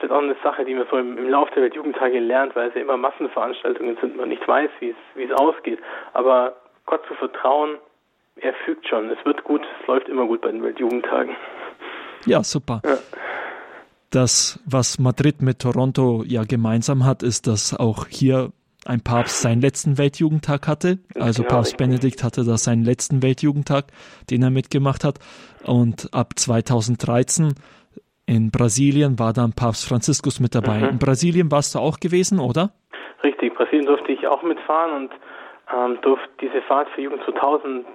das 0.04 0.10
ist 0.10 0.16
auch 0.16 0.22
eine 0.22 0.36
Sache, 0.42 0.64
die 0.64 0.74
man 0.74 0.86
so 0.90 0.98
im, 0.98 1.16
im 1.16 1.28
Laufe 1.30 1.50
der 1.54 1.62
Weltjugendtage 1.62 2.18
lernt, 2.20 2.54
weil 2.54 2.68
es 2.68 2.74
ja 2.74 2.82
immer 2.82 2.96
Massenveranstaltungen 2.96 3.96
sind, 4.00 4.16
man 4.16 4.28
nicht 4.28 4.46
weiß, 4.46 4.70
wie 4.80 4.90
es, 4.90 5.32
ausgeht. 5.32 5.78
Aber 6.12 6.56
Gott 6.84 7.00
zu 7.08 7.14
vertrauen, 7.14 7.78
er 8.36 8.52
fügt 8.64 8.86
schon. 8.86 9.08
Es 9.10 9.24
wird 9.24 9.44
gut, 9.44 9.62
es 9.80 9.86
läuft 9.86 10.08
immer 10.08 10.26
gut 10.26 10.42
bei 10.42 10.50
den 10.50 10.62
Weltjugendtagen. 10.62 11.34
Ja, 12.26 12.42
super. 12.42 12.82
Ja. 12.84 12.98
Das, 14.10 14.60
was 14.66 14.98
Madrid 14.98 15.40
mit 15.40 15.60
Toronto 15.60 16.22
ja 16.26 16.44
gemeinsam 16.44 17.06
hat, 17.06 17.22
ist, 17.22 17.46
dass 17.46 17.74
auch 17.74 18.06
hier 18.06 18.50
ein 18.84 19.00
Papst 19.00 19.40
seinen 19.40 19.62
letzten 19.62 19.96
Weltjugendtag 19.96 20.68
hatte. 20.68 20.98
Also 21.18 21.42
genau, 21.42 21.54
Papst 21.54 21.78
Benedikt 21.78 22.22
hatte 22.22 22.44
da 22.44 22.58
seinen 22.58 22.84
letzten 22.84 23.22
Weltjugendtag, 23.22 23.86
den 24.30 24.42
er 24.42 24.50
mitgemacht 24.50 25.02
hat. 25.02 25.18
Und 25.64 26.12
ab 26.12 26.34
2013 26.36 27.54
in 28.26 28.50
Brasilien 28.50 29.18
war 29.18 29.32
dann 29.32 29.52
Papst 29.52 29.88
Franziskus 29.88 30.40
mit 30.40 30.54
dabei. 30.54 30.78
Mhm. 30.78 30.88
In 30.90 30.98
Brasilien 30.98 31.50
warst 31.50 31.74
du 31.74 31.78
auch 31.78 31.98
gewesen, 32.00 32.40
oder? 32.40 32.70
Richtig, 33.22 33.54
Brasilien 33.54 33.86
durfte 33.86 34.12
ich 34.12 34.26
auch 34.26 34.42
mitfahren 34.42 34.92
und 34.94 35.10
ähm, 35.72 35.98
durfte 36.02 36.28
diese 36.40 36.62
Fahrt 36.62 36.88
für 36.90 37.02
Jugend 37.02 37.22
2000 37.24 37.86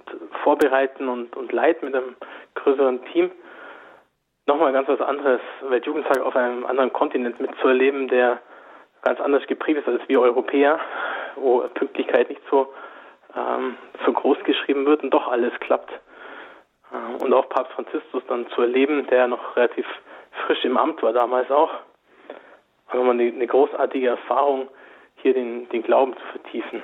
vorbereiten 0.44 1.08
und, 1.08 1.36
und 1.36 1.52
leiten 1.52 1.86
mit 1.86 1.96
einem 1.96 2.16
größeren 2.56 3.04
Team. 3.12 3.32
Nochmal 4.48 4.74
ganz 4.74 4.88
was 4.88 5.02
anderes, 5.02 5.42
Weltjugendtag 5.68 6.22
auf 6.22 6.36
einem 6.36 6.66
anderen 6.66 6.92
Kontinent 6.92 7.40
mitzuerleben, 7.40 8.08
der 8.08 8.40
ganz 9.04 9.20
anders 9.22 9.46
geprägt 9.48 9.80
ist 9.80 9.88
als 9.88 10.02
wir 10.08 10.20
Europäer, 10.20 10.80
wo 11.36 11.60
Pünktlichkeit 11.74 12.30
nicht 12.30 12.42
so, 12.50 12.74
ähm, 13.36 13.78
so 14.06 14.12
groß 14.12 14.38
geschrieben 14.44 14.86
wird 14.86 15.04
und 15.04 15.12
doch 15.12 15.28
alles 15.28 15.54
klappt. 15.60 15.92
Äh, 16.92 17.24
und 17.24 17.34
auch 17.34 17.48
Papst 17.50 17.74
Franziskus 17.74 18.24
dann 18.28 18.48
zu 18.50 18.62
erleben, 18.62 19.06
der 19.08 19.28
noch 19.28 19.56
relativ 19.56 19.86
frisch 20.46 20.64
im 20.66 20.78
Amt 20.78 21.02
war 21.04 21.14
damals 21.14 21.50
auch. 21.52 21.72
War 22.88 22.96
nochmal 22.96 23.20
eine, 23.20 23.32
eine 23.32 23.48
großartige 23.48 24.08
Erfahrung, 24.08 24.68
hier 25.22 25.34
den, 25.34 25.70
den 25.70 25.84
Glauben 25.84 26.14
zu 26.14 26.26
vertiefen. 26.32 26.82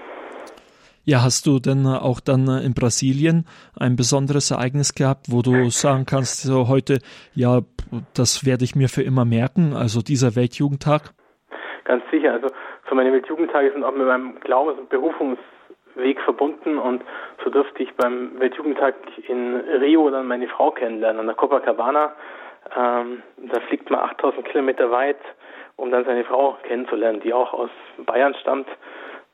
Ja, 1.08 1.22
hast 1.24 1.46
du 1.46 1.60
denn 1.60 1.86
auch 1.86 2.20
dann 2.20 2.48
in 2.48 2.74
Brasilien 2.74 3.46
ein 3.80 3.96
besonderes 3.96 4.50
Ereignis 4.50 4.96
gehabt, 4.96 5.28
wo 5.30 5.44
du 5.44 5.70
sagen 5.70 6.06
kannst, 6.10 6.42
so 6.42 6.68
heute, 6.68 6.98
ja, 7.36 7.60
das 8.16 8.44
werde 8.44 8.64
ich 8.64 8.76
mir 8.76 8.90
für 8.90 9.04
immer 9.04 9.24
merken, 9.24 9.74
also 9.76 10.02
dieser 10.02 10.36
Weltjugendtag? 10.36 11.14
Ganz 11.84 12.04
sicher, 12.10 12.34
also 12.34 12.48
so 12.90 12.96
meine 12.96 13.14
Weltjugendtage 13.14 13.72
sind 13.72 13.84
auch 13.84 13.96
mit 13.96 14.08
meinem 14.08 14.40
Glaubens- 14.40 14.80
und 14.80 14.90
Berufungsweg 14.90 16.20
verbunden 16.24 16.80
und 16.80 17.04
so 17.44 17.52
durfte 17.52 17.84
ich 17.84 17.94
beim 17.96 18.40
Weltjugendtag 18.40 18.96
in 19.28 19.58
Rio 19.80 20.10
dann 20.10 20.26
meine 20.26 20.48
Frau 20.48 20.72
kennenlernen, 20.72 21.20
an 21.20 21.28
der 21.28 21.36
Copacabana. 21.36 22.14
Ähm, 22.76 23.24
da 23.38 23.60
fliegt 23.62 23.90
man 23.90 24.00
8000 24.00 24.46
Kilometer 24.48 24.92
weit, 24.92 25.20
um 25.76 25.92
dann 25.92 26.06
seine 26.06 26.24
Frau 26.24 26.58
kennenzulernen, 26.64 27.20
die 27.22 27.34
auch 27.34 27.54
aus 27.54 27.70
Bayern 28.06 28.36
stammt. 28.42 28.68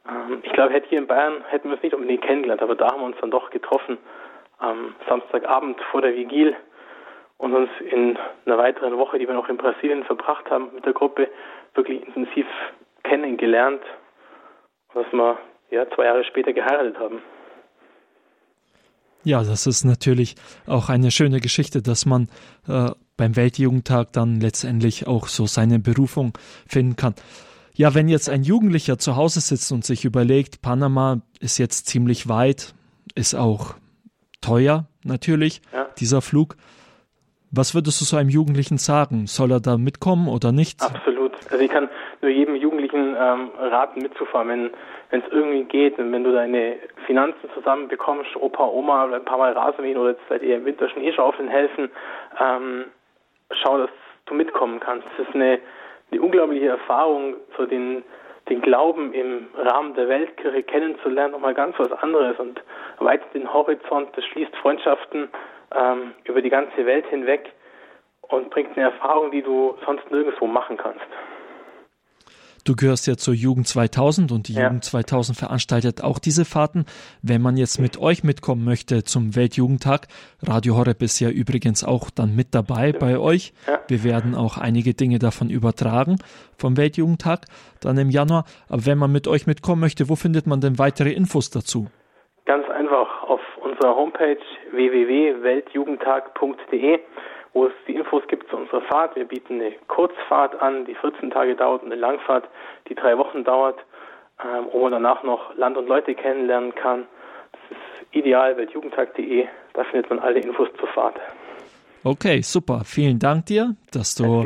Ähm, 0.08 0.40
ich 0.44 0.52
glaube, 0.54 0.74
hätte 0.74 0.90
hier 0.90 1.00
in 1.00 1.08
Bayern 1.08 1.44
hätten 1.50 1.70
wir 1.70 1.78
es 1.78 1.84
nicht 1.84 1.94
unbedingt 1.94 2.24
kennengelernt, 2.24 2.62
aber 2.62 2.76
da 2.76 2.92
haben 2.92 3.02
wir 3.02 3.06
uns 3.06 3.18
dann 3.22 3.32
doch 3.32 3.50
getroffen 3.50 3.98
am 4.58 4.96
Samstagabend 5.08 5.80
vor 5.92 6.02
der 6.02 6.16
Vigil 6.16 6.56
und 7.38 7.54
uns 7.54 7.70
in 7.90 8.18
einer 8.46 8.58
weiteren 8.58 8.98
Woche, 8.98 9.18
die 9.18 9.28
wir 9.28 9.34
noch 9.34 9.50
in 9.50 9.58
Brasilien 9.58 10.04
verbracht 10.04 10.50
haben, 10.52 10.74
mit 10.76 10.86
der 10.86 10.94
Gruppe 10.94 11.28
wirklich 11.74 12.06
intensiv 12.06 12.46
kennengelernt, 13.04 13.82
dass 14.94 15.06
wir 15.12 15.40
ja 15.72 15.90
zwei 15.96 16.06
Jahre 16.06 16.24
später 16.24 16.54
geheiratet 16.54 17.00
haben. 17.00 17.22
Ja, 19.24 19.40
das 19.40 19.68
ist 19.68 19.84
natürlich 19.84 20.36
auch 20.68 20.90
eine 20.90 21.12
schöne 21.12 21.40
Geschichte, 21.40 21.82
dass 21.82 22.06
man 22.06 22.28
äh, 22.68 22.92
beim 23.18 23.36
Weltjugendtag 23.36 24.14
dann 24.14 24.40
letztendlich 24.40 25.08
auch 25.08 25.28
so 25.28 25.46
seine 25.46 25.80
Berufung 25.80 26.34
finden 26.68 26.96
kann. 26.96 27.16
Ja, 27.74 27.96
wenn 27.96 28.10
jetzt 28.10 28.30
ein 28.30 28.44
Jugendlicher 28.44 28.98
zu 28.98 29.16
Hause 29.16 29.40
sitzt 29.40 29.72
und 29.72 29.86
sich 29.86 30.06
überlegt, 30.06 30.62
Panama 30.62 31.22
ist 31.40 31.58
jetzt 31.58 31.88
ziemlich 31.88 32.28
weit, 32.28 32.74
ist 33.16 33.34
auch 33.34 33.76
teuer 34.42 34.88
natürlich, 35.04 35.62
ja. 35.74 35.88
dieser 35.98 36.22
Flug. 36.22 36.56
Was 37.52 37.76
würdest 37.76 38.00
du 38.02 38.06
so 38.06 38.18
einem 38.18 38.30
Jugendlichen 38.30 38.78
sagen? 38.78 39.28
Soll 39.28 39.52
er 39.52 39.60
da 39.60 39.78
mitkommen 39.78 40.28
oder 40.28 40.52
nicht? 40.52 40.82
Absolut. 40.82 41.34
Also 41.52 41.64
ich 41.64 41.70
kann 41.70 41.90
nur 42.22 42.32
jedem 42.32 42.56
Jugendlichen 42.56 43.16
ähm, 43.20 43.52
raten, 43.58 44.02
mitzufahren, 44.02 44.72
wenn 45.10 45.22
es 45.22 45.32
irgendwie 45.32 45.64
geht 45.66 46.00
und 46.00 46.12
wenn 46.12 46.24
du 46.24 46.32
deine 46.32 46.78
Finanzen 47.06 47.50
zusammenbekommst, 47.54 48.36
Opa, 48.38 48.66
Oma 48.66 49.06
ein 49.14 49.26
paar 49.26 49.38
Mal 49.38 49.52
Rasenmähen 49.52 49.98
oder 49.98 50.12
jetzt 50.12 50.22
seid 50.30 50.44
ihr 50.44 50.58
im 50.58 50.66
Winter 50.66 50.88
Schneeschaufeln 50.90 51.50
helfen, 51.50 51.90
ähm, 52.40 52.86
schau, 53.62 53.78
dass 53.78 53.90
du 54.26 54.34
mitkommen 54.34 54.80
kannst. 54.80 55.08
Das 55.18 55.28
ist 55.28 55.36
eine 55.36 55.60
eine 56.12 56.22
unglaubliche 56.22 56.68
Erfahrung, 56.68 57.36
so 57.58 57.66
den, 57.66 58.04
den 58.50 58.62
Glauben 58.62 59.14
im 59.14 59.48
Rahmen 59.56 59.94
der 59.96 60.10
Weltkirche 60.10 60.64
kennenzulernen, 60.64 61.32
nochmal 61.32 61.54
ganz 61.54 61.76
was 61.80 61.92
anderes 61.92 62.38
und 62.38 62.62
weitet 63.00 63.34
den 63.34 63.52
Horizont, 63.52 64.10
das 64.16 64.26
schließt 64.26 64.56
Freundschaften 64.58 65.30
ähm, 65.74 66.14
über 66.26 66.42
die 66.42 66.50
ganze 66.50 66.86
Welt 66.86 67.06
hinweg 67.08 67.52
und 68.24 68.50
bringt 68.50 68.78
eine 68.78 68.88
Erfahrung, 68.88 69.32
die 69.32 69.42
du 69.42 69.78
sonst 69.86 70.10
nirgendwo 70.12 70.48
machen 70.48 70.78
kannst. 70.78 71.06
Du 72.66 72.76
gehörst 72.76 73.08
ja 73.08 73.18
zur 73.18 73.34
Jugend 73.34 73.68
2000 73.68 74.32
und 74.32 74.48
die 74.48 74.54
ja. 74.54 74.66
Jugend 74.66 74.84
2000 74.84 75.38
veranstaltet 75.38 76.04
auch 76.04 76.20
diese 76.20 76.46
Fahrten. 76.46 76.86
Wenn 77.24 77.42
man 77.42 77.58
jetzt 77.58 77.80
mit 77.80 78.00
euch 78.00 78.24
mitkommen 78.24 78.64
möchte 78.64 79.04
zum 79.04 79.36
Weltjugendtag, 79.36 80.08
Radio 80.44 80.78
Horeb 80.78 81.02
ist 81.02 81.20
ja 81.20 81.30
übrigens 81.30 81.84
auch 81.84 82.12
dann 82.12 82.36
mit 82.36 82.54
dabei 82.54 82.92
bei 82.92 83.18
euch. 83.18 83.54
Wir 83.88 84.04
werden 84.04 84.36
auch 84.36 84.58
einige 84.58 84.94
Dinge 84.94 85.18
davon 85.18 85.50
übertragen 85.50 86.18
vom 86.58 86.78
Weltjugendtag 86.78 87.46
dann 87.80 87.98
im 87.98 88.12
Januar. 88.12 88.46
Aber 88.70 88.86
wenn 88.86 88.98
man 88.98 89.12
mit 89.12 89.28
euch 89.28 89.48
mitkommen 89.48 89.82
möchte, 89.82 90.10
wo 90.10 90.16
findet 90.16 90.46
man 90.46 90.62
denn 90.62 90.78
weitere 90.78 91.12
Infos 91.12 91.50
dazu? 91.50 91.88
Ganz 92.46 92.70
einfach 92.70 93.24
auf 93.24 93.42
unserer 93.64 93.96
Homepage 93.96 94.38
www.weltjugendtag.de 94.72 97.00
wo 97.54 97.66
es 97.66 97.74
die 97.88 97.96
Infos 97.96 98.24
gibt 98.28 98.50
zu 98.50 98.58
unserer 98.58 98.82
Fahrt. 98.82 99.16
Wir 99.16 99.26
bieten 99.26 99.56
eine 99.56 99.72
Kurzfahrt 99.88 100.60
an, 100.62 100.86
die 100.86 100.96
14 100.96 101.32
Tage 101.32 101.56
dauert, 101.56 101.84
und 101.84 101.92
eine 101.92 102.00
Langfahrt, 102.00 102.48
die 102.88 102.96
drei 102.96 103.18
Wochen 103.18 103.44
dauert, 103.44 103.80
ähm, 104.44 104.68
wo 104.72 104.84
man 104.84 104.92
danach 104.92 105.24
noch 105.24 105.56
Land 105.56 105.78
und 105.78 105.88
Leute 105.88 106.16
kennenlernen 106.16 106.74
kann. 106.76 107.06
Das 107.52 107.62
ist 107.72 108.16
ideal, 108.16 108.58
weltjugendtag.de, 108.58 109.48
da 109.74 109.84
findet 109.86 110.10
man 110.10 110.20
alle 110.20 110.40
Infos 110.40 110.70
zur 110.80 110.88
Fahrt. 110.90 111.20
Okay, 112.04 112.42
super. 112.42 112.82
Vielen 112.86 113.20
Dank 113.20 113.46
dir, 113.46 113.76
dass 113.92 114.16
du 114.16 114.46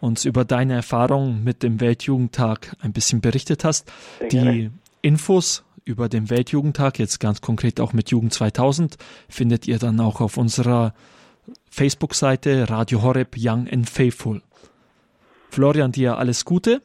uns 0.00 0.24
über 0.24 0.44
deine 0.44 0.74
Erfahrungen 0.74 1.44
mit 1.44 1.62
dem 1.62 1.80
Weltjugendtag 1.80 2.72
ein 2.82 2.92
bisschen 2.92 3.20
berichtet 3.20 3.64
hast. 3.64 3.92
Sehr 4.18 4.28
Die 4.28 4.36
gerne. 4.36 4.70
Infos 5.02 5.64
über 5.84 6.08
den 6.08 6.30
Weltjugendtag, 6.30 6.98
jetzt 6.98 7.18
ganz 7.18 7.40
konkret 7.40 7.80
auch 7.80 7.92
mit 7.92 8.10
Jugend 8.10 8.32
2000, 8.32 8.96
findet 9.28 9.66
ihr 9.66 9.78
dann 9.78 10.00
auch 10.00 10.20
auf 10.20 10.36
unserer 10.36 10.92
Facebook-Seite 11.70 12.68
Radio 12.68 13.02
Horeb 13.02 13.36
Young 13.36 13.68
and 13.70 13.88
Faithful. 13.88 14.42
Florian, 15.50 15.92
dir 15.92 16.18
alles 16.18 16.44
Gute 16.44 16.82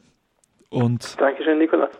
und 0.70 1.20
Dankeschön, 1.20 1.58
Nikolaus. 1.58 1.90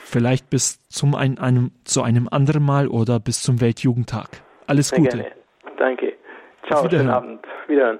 Vielleicht 0.00 0.48
bis 0.48 0.80
zum 0.88 1.14
ein, 1.14 1.38
einem, 1.38 1.72
zu 1.84 2.02
einem 2.02 2.28
anderen 2.30 2.62
Mal 2.62 2.88
oder 2.88 3.20
bis 3.20 3.42
zum 3.42 3.60
Weltjugendtag. 3.60 4.42
Alles 4.66 4.88
Sehr 4.88 4.98
Gute. 4.98 5.18
Gerne. 5.18 5.32
Danke. 5.76 6.14
Ciao, 6.66 6.88
schönen 6.88 7.10
Abend. 7.10 7.40
Wiederhören. 7.66 7.98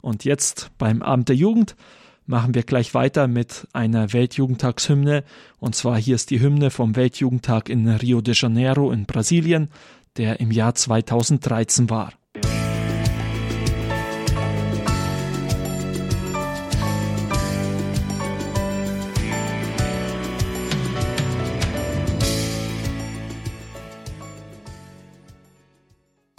Und 0.00 0.24
jetzt 0.24 0.70
beim 0.78 1.02
Abend 1.02 1.28
der 1.28 1.36
Jugend 1.36 1.76
machen 2.26 2.54
wir 2.54 2.62
gleich 2.62 2.94
weiter 2.94 3.26
mit 3.26 3.66
einer 3.72 4.12
Weltjugendtagshymne. 4.12 5.24
Und 5.58 5.74
zwar 5.74 5.96
hier 5.96 6.14
ist 6.14 6.30
die 6.30 6.40
Hymne 6.40 6.70
vom 6.70 6.96
Weltjugendtag 6.96 7.68
in 7.68 7.88
Rio 7.88 8.20
de 8.20 8.34
Janeiro 8.34 8.92
in 8.92 9.04
Brasilien, 9.04 9.68
der 10.16 10.40
im 10.40 10.50
Jahr 10.50 10.74
2013 10.74 11.90
war. 11.90 12.12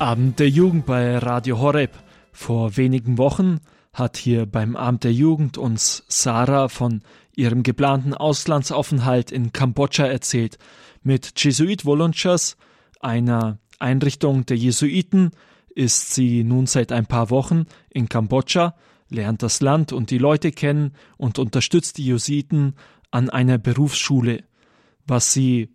Abend 0.02 0.40
der 0.40 0.50
Jugend 0.50 0.88
bei 0.88 1.20
Radio 1.20 1.60
Horeb. 1.60 1.92
Vor 2.32 2.76
wenigen 2.76 3.20
Wochen 3.20 3.60
hat 3.94 4.18
hier 4.18 4.48
beim 4.48 4.76
Abend 4.76 5.04
der 5.04 5.14
Jugend 5.14 5.60
uns 5.60 6.04
Sarah 6.08 6.70
von 6.70 7.04
ihrem 7.36 7.62
geplanten 7.62 8.16
Auslandsaufenthalt 8.16 9.32
in 9.32 9.54
Kambodscha 9.54 10.08
erzählt. 10.08 10.58
Mit 11.04 11.34
Jesuit 11.44 11.86
Volunteers, 11.86 12.58
einer 13.00 13.60
Einrichtung 13.78 14.44
der 14.48 14.58
Jesuiten, 14.58 15.34
ist 15.76 16.16
sie 16.16 16.44
nun 16.44 16.66
seit 16.66 16.92
ein 16.92 17.06
paar 17.06 17.30
Wochen 17.30 17.68
in 17.92 18.10
Kambodscha, 18.10 18.74
lernt 19.08 19.44
das 19.44 19.62
Land 19.62 19.94
und 19.94 20.10
die 20.10 20.18
Leute 20.18 20.52
kennen 20.52 20.96
und 21.18 21.38
unterstützt 21.38 22.00
die 22.00 22.06
Jesuiten 22.06 22.74
an 23.12 23.30
einer 23.30 23.60
Berufsschule. 23.60 24.46
Was 25.06 25.32
sie 25.32 25.70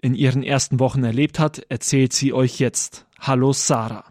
in 0.00 0.14
ihren 0.14 0.44
ersten 0.44 0.78
Wochen 0.78 1.02
erlebt 1.02 1.40
hat, 1.40 1.58
erzählt 1.70 2.12
sie 2.12 2.32
euch 2.32 2.60
jetzt. 2.60 3.03
Hallo 3.26 3.54
Sarah. 3.54 4.04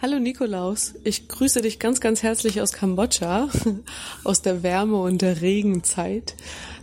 Hallo 0.00 0.18
Nikolaus, 0.18 0.94
ich 1.04 1.28
grüße 1.28 1.62
dich 1.62 1.78
ganz, 1.78 2.00
ganz 2.00 2.24
herzlich 2.24 2.60
aus 2.60 2.72
Kambodscha, 2.72 3.48
aus 4.24 4.42
der 4.42 4.64
Wärme 4.64 4.96
und 4.96 5.22
der 5.22 5.42
Regenzeit. 5.42 6.34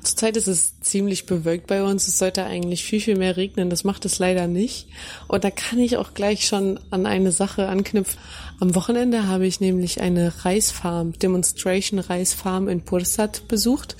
Zurzeit 0.02 0.38
ist 0.38 0.48
es 0.48 0.80
ziemlich 0.80 1.26
bewölkt 1.26 1.67
bei 1.67 1.84
uns. 1.84 2.08
Es 2.08 2.17
sollte 2.17 2.45
eigentlich 2.45 2.86
viel, 2.86 3.02
viel 3.02 3.17
mehr 3.17 3.36
regnen. 3.36 3.69
Das 3.69 3.84
macht 3.84 4.06
es 4.06 4.19
leider 4.19 4.48
nicht. 4.48 4.88
Und 5.28 5.43
da 5.43 5.52
kann 5.52 5.80
ich 5.80 5.98
auch 5.98 6.13
gleich 6.13 6.48
schon 6.48 6.80
an 6.91 7.06
eine 7.06 7.34
Sache 7.34 7.67
anknüpfen. 7.67 8.17
Am 8.62 8.74
Wochenende 8.74 9.28
habe 9.28 9.45
ich 9.45 9.60
nämlich 9.60 10.00
eine 10.00 10.45
Reisfarm, 10.45 11.12
Demonstration 11.19 12.00
Reisfarm 12.00 12.69
in 12.69 12.86
Pursat 12.86 13.50
besucht. 13.50 13.98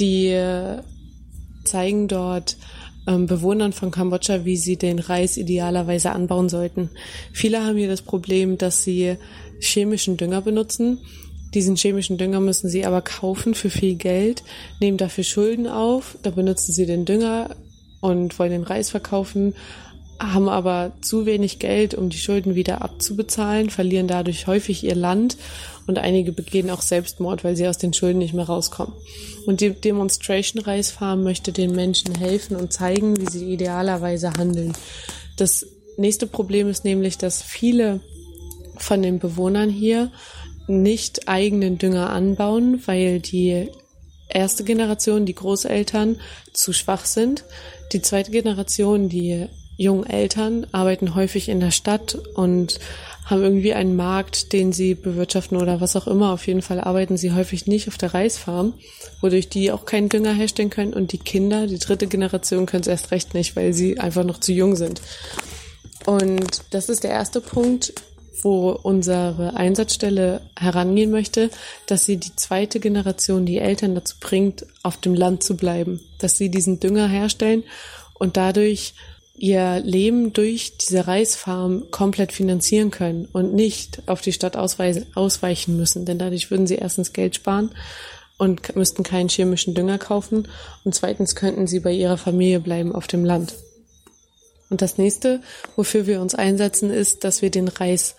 Die 0.00 0.30
äh, 0.30 0.82
zeigen 1.62 2.08
dort 2.08 2.56
ähm, 3.06 3.26
Bewohnern 3.26 3.72
von 3.72 3.90
Kambodscha, 3.90 4.44
wie 4.44 4.56
sie 4.56 4.76
den 4.76 4.98
Reis 4.98 5.36
idealerweise 5.36 6.12
anbauen 6.12 6.48
sollten. 6.48 6.90
Viele 7.32 7.64
haben 7.64 7.76
hier 7.76 7.88
das 7.88 8.02
Problem, 8.02 8.58
dass 8.58 8.84
sie 8.84 9.16
chemischen 9.60 10.16
Dünger 10.16 10.40
benutzen. 10.40 10.98
Diesen 11.54 11.76
chemischen 11.76 12.18
Dünger 12.18 12.40
müssen 12.40 12.68
sie 12.68 12.84
aber 12.84 13.00
kaufen 13.00 13.54
für 13.54 13.70
viel 13.70 13.94
Geld, 13.94 14.42
nehmen 14.80 14.98
dafür 14.98 15.24
Schulden 15.24 15.68
auf, 15.68 16.18
da 16.22 16.30
benutzen 16.30 16.72
sie 16.72 16.86
den 16.86 17.04
Dünger 17.04 17.54
und 18.00 18.38
wollen 18.38 18.50
den 18.50 18.64
Reis 18.64 18.90
verkaufen, 18.90 19.54
haben 20.20 20.48
aber 20.48 20.92
zu 21.00 21.26
wenig 21.26 21.58
Geld, 21.58 21.94
um 21.94 22.08
die 22.08 22.18
Schulden 22.18 22.54
wieder 22.54 22.82
abzubezahlen, 22.82 23.70
verlieren 23.70 24.08
dadurch 24.08 24.46
häufig 24.46 24.84
ihr 24.84 24.94
Land 24.94 25.36
und 25.86 25.98
einige 25.98 26.32
begehen 26.32 26.70
auch 26.70 26.82
Selbstmord, 26.82 27.44
weil 27.44 27.56
sie 27.56 27.68
aus 27.68 27.78
den 27.78 27.92
Schulden 27.92 28.18
nicht 28.18 28.34
mehr 28.34 28.46
rauskommen. 28.46 28.94
Und 29.46 29.60
die 29.60 29.70
Demonstration 29.70 30.62
Reis 30.62 30.90
Farm 30.90 31.22
möchte 31.22 31.52
den 31.52 31.74
Menschen 31.74 32.14
helfen 32.14 32.56
und 32.56 32.72
zeigen, 32.72 33.16
wie 33.18 33.30
sie 33.30 33.52
idealerweise 33.52 34.32
handeln. 34.32 34.72
Das 35.36 35.66
nächste 35.96 36.26
Problem 36.26 36.68
ist 36.68 36.84
nämlich, 36.84 37.18
dass 37.18 37.42
viele 37.42 38.00
von 38.76 39.02
den 39.02 39.18
Bewohnern 39.18 39.68
hier 39.68 40.10
nicht 40.66 41.28
eigenen 41.28 41.78
Dünger 41.78 42.10
anbauen, 42.10 42.82
weil 42.86 43.20
die 43.20 43.68
erste 44.28 44.64
Generation, 44.64 45.26
die 45.26 45.34
Großeltern, 45.34 46.20
zu 46.52 46.72
schwach 46.72 47.04
sind. 47.04 47.44
Die 47.92 48.00
zweite 48.00 48.30
Generation, 48.30 49.08
die 49.08 49.46
jungen 49.76 50.06
Eltern, 50.06 50.66
arbeiten 50.72 51.14
häufig 51.14 51.48
in 51.48 51.60
der 51.60 51.70
Stadt 51.70 52.16
und 52.34 52.78
haben 53.24 53.42
irgendwie 53.42 53.72
einen 53.72 53.96
Markt, 53.96 54.52
den 54.52 54.72
sie 54.72 54.94
bewirtschaften 54.94 55.56
oder 55.56 55.80
was 55.80 55.96
auch 55.96 56.06
immer. 56.06 56.32
Auf 56.32 56.46
jeden 56.46 56.62
Fall 56.62 56.80
arbeiten 56.80 57.16
sie 57.16 57.32
häufig 57.32 57.66
nicht 57.66 57.88
auf 57.88 57.96
der 57.96 58.12
Reisfarm, 58.12 58.74
wodurch 59.20 59.48
die 59.48 59.72
auch 59.72 59.86
keinen 59.86 60.10
Dünger 60.10 60.34
herstellen 60.34 60.70
können. 60.70 60.92
Und 60.92 61.12
die 61.12 61.18
Kinder, 61.18 61.66
die 61.66 61.78
dritte 61.78 62.06
Generation, 62.06 62.66
können 62.66 62.82
es 62.82 62.88
erst 62.88 63.10
recht 63.12 63.32
nicht, 63.32 63.56
weil 63.56 63.72
sie 63.72 63.98
einfach 63.98 64.24
noch 64.24 64.40
zu 64.40 64.52
jung 64.52 64.76
sind. 64.76 65.00
Und 66.04 66.62
das 66.70 66.90
ist 66.90 67.02
der 67.02 67.12
erste 67.12 67.40
Punkt, 67.40 67.94
wo 68.42 68.70
unsere 68.70 69.56
Einsatzstelle 69.56 70.42
herangehen 70.58 71.10
möchte, 71.10 71.48
dass 71.86 72.04
sie 72.04 72.18
die 72.18 72.36
zweite 72.36 72.78
Generation, 72.78 73.46
die 73.46 73.58
Eltern 73.58 73.94
dazu 73.94 74.16
bringt, 74.20 74.66
auf 74.82 74.98
dem 74.98 75.14
Land 75.14 75.42
zu 75.42 75.56
bleiben, 75.56 76.00
dass 76.18 76.36
sie 76.36 76.50
diesen 76.50 76.78
Dünger 76.78 77.08
herstellen 77.08 77.64
und 78.18 78.36
dadurch 78.36 78.94
ihr 79.36 79.80
Leben 79.80 80.32
durch 80.32 80.76
diese 80.78 81.06
Reisfarm 81.06 81.90
komplett 81.90 82.32
finanzieren 82.32 82.90
können 82.90 83.26
und 83.32 83.54
nicht 83.54 84.02
auf 84.06 84.20
die 84.20 84.32
Stadt 84.32 84.56
ausweichen 84.56 85.76
müssen. 85.76 86.04
Denn 86.04 86.18
dadurch 86.18 86.50
würden 86.50 86.66
sie 86.66 86.76
erstens 86.76 87.12
Geld 87.12 87.34
sparen 87.34 87.70
und 88.38 88.74
müssten 88.76 89.02
keinen 89.02 89.28
chemischen 89.28 89.74
Dünger 89.74 89.98
kaufen 89.98 90.48
und 90.84 90.94
zweitens 90.94 91.34
könnten 91.34 91.66
sie 91.66 91.80
bei 91.80 91.92
ihrer 91.92 92.16
Familie 92.16 92.60
bleiben 92.60 92.94
auf 92.94 93.06
dem 93.06 93.24
Land. 93.24 93.54
Und 94.70 94.82
das 94.82 94.98
nächste, 94.98 95.40
wofür 95.76 96.06
wir 96.06 96.20
uns 96.20 96.34
einsetzen, 96.34 96.90
ist, 96.90 97.24
dass 97.24 97.42
wir 97.42 97.50
den 97.50 97.68
Reis 97.68 98.16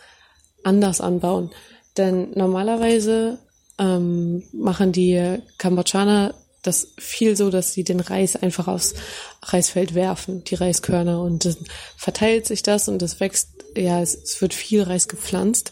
anders 0.63 1.01
anbauen. 1.01 1.51
Denn 1.97 2.31
normalerweise 2.35 3.39
ähm, 3.77 4.43
machen 4.53 4.91
die 4.91 5.39
Kambodschaner 5.57 6.33
das 6.67 6.89
viel 6.97 7.35
so, 7.35 7.49
dass 7.49 7.73
sie 7.73 7.83
den 7.83 7.99
Reis 7.99 8.35
einfach 8.35 8.67
aufs 8.67 8.95
Reisfeld 9.41 9.95
werfen, 9.95 10.43
die 10.43 10.55
Reiskörner, 10.55 11.21
und 11.21 11.45
dann 11.45 11.57
verteilt 11.97 12.45
sich 12.45 12.63
das 12.63 12.87
und 12.87 13.01
es 13.01 13.19
wächst, 13.19 13.49
ja, 13.75 14.01
es, 14.01 14.15
es 14.15 14.41
wird 14.41 14.53
viel 14.53 14.83
Reis 14.83 15.07
gepflanzt. 15.07 15.71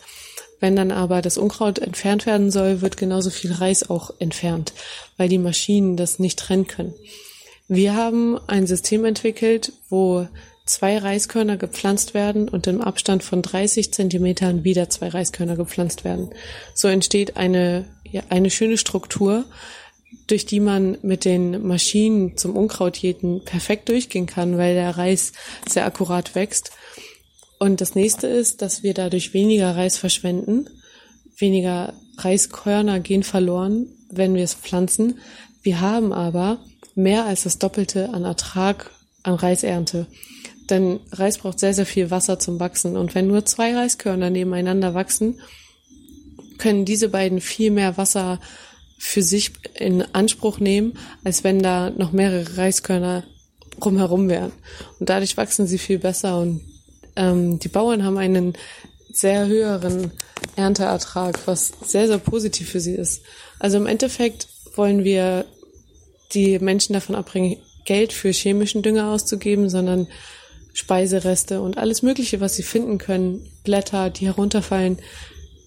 Wenn 0.60 0.76
dann 0.76 0.92
aber 0.92 1.22
das 1.22 1.38
Unkraut 1.38 1.80
entfernt 1.80 2.26
werden 2.26 2.50
soll, 2.50 2.82
wird 2.82 2.96
genauso 2.96 3.30
viel 3.30 3.52
Reis 3.52 3.90
auch 3.90 4.14
entfernt, 4.20 4.74
weil 5.18 5.28
die 5.28 5.38
Maschinen 5.38 5.98
das 5.98 6.20
nicht 6.20 6.40
trennen 6.40 6.68
können. 6.68 6.94
Wir 7.68 7.96
haben 7.96 8.40
ein 8.48 8.68
System 8.68 9.04
entwickelt, 9.04 9.74
wo 9.90 10.28
zwei 10.66 10.98
Reiskörner 10.98 11.58
gepflanzt 11.58 12.14
werden 12.14 12.48
und 12.48 12.68
im 12.68 12.82
Abstand 12.82 13.24
von 13.24 13.42
30 13.42 13.94
Zentimetern 13.94 14.64
wieder 14.64 14.90
zwei 14.90 15.10
Reiskörner 15.10 15.56
gepflanzt 15.56 16.04
werden. 16.04 16.30
So 16.74 16.88
entsteht 16.88 17.36
eine, 17.36 17.86
ja, 18.10 18.24
eine 18.30 18.50
schöne 18.50 18.78
Struktur, 18.78 19.46
durch 20.28 20.46
die 20.46 20.60
man 20.60 20.98
mit 21.02 21.26
den 21.26 21.66
Maschinen 21.66 22.38
zum 22.38 22.56
Unkrautjäten 22.56 23.44
perfekt 23.44 23.90
durchgehen 23.90 24.26
kann, 24.26 24.58
weil 24.58 24.76
der 24.76 24.98
Reis 24.98 25.34
sehr 25.68 25.86
akkurat 25.86 26.36
wächst. 26.36 26.72
Und 27.60 27.82
das 27.82 27.96
nächste 27.96 28.28
ist, 28.28 28.62
dass 28.62 28.84
wir 28.84 28.94
dadurch 28.94 29.34
weniger 29.34 29.76
Reis 29.76 29.98
verschwenden. 29.98 30.68
Weniger 31.38 31.94
Reiskörner 32.18 33.00
gehen 33.00 33.24
verloren, 33.24 33.88
wenn 34.12 34.36
wir 34.36 34.44
es 34.44 34.54
pflanzen. 34.54 35.20
Wir 35.62 35.82
haben 35.82 36.14
aber 36.14 36.60
mehr 36.96 37.26
als 37.26 37.44
das 37.44 37.60
Doppelte 37.60 38.14
an 38.14 38.24
Ertrag 38.24 38.92
an 39.24 39.36
Reisernte. 39.36 40.08
Denn 40.70 41.00
Reis 41.12 41.38
braucht 41.38 41.60
sehr, 41.60 41.74
sehr 41.74 41.86
viel 41.86 42.12
Wasser 42.12 42.40
zum 42.40 42.60
Wachsen. 42.60 42.98
Und 42.98 43.16
wenn 43.16 43.28
nur 43.28 43.46
zwei 43.46 43.76
Reiskörner 43.76 44.30
nebeneinander 44.30 44.94
wachsen, 44.94 45.40
können 46.58 46.86
diese 46.86 47.10
beiden 47.10 47.42
viel 47.42 47.72
mehr 47.72 47.98
Wasser 47.98 48.40
für 48.98 49.22
sich 49.22 49.52
in 49.76 50.04
Anspruch 50.14 50.60
nehmen, 50.60 50.98
als 51.24 51.44
wenn 51.44 51.62
da 51.62 51.90
noch 51.90 52.12
mehrere 52.12 52.58
Reiskörner 52.58 53.24
rumherum 53.84 54.30
wären. 54.30 54.52
Und 55.00 55.10
dadurch 55.10 55.38
wachsen 55.38 55.68
sie 55.68 55.78
viel 55.78 56.00
besser 56.00 56.40
und 56.40 56.62
ähm, 57.16 57.60
die 57.60 57.68
Bauern 57.68 58.04
haben 58.04 58.18
einen 58.18 58.54
sehr 59.12 59.46
höheren 59.48 60.12
Ernteertrag, 60.56 61.40
was 61.46 61.72
sehr, 61.86 62.08
sehr 62.08 62.18
positiv 62.18 62.70
für 62.70 62.80
sie 62.80 62.96
ist. 62.96 63.22
Also 63.60 63.78
im 63.78 63.86
Endeffekt 63.86 64.48
wollen 64.76 65.04
wir 65.04 65.46
die 66.34 66.58
Menschen 66.60 66.94
davon 66.94 67.16
abbringen, 67.16 67.58
Geld 67.86 68.14
für 68.14 68.32
chemischen 68.32 68.82
Dünger 68.82 69.10
auszugeben, 69.10 69.70
sondern 69.70 70.08
Speisereste 70.74 71.62
und 71.62 71.78
alles 71.78 72.02
Mögliche, 72.02 72.42
was 72.42 72.56
sie 72.56 72.64
finden 72.64 72.98
können, 72.98 73.48
Blätter, 73.64 74.10
die 74.10 74.26
herunterfallen, 74.26 74.98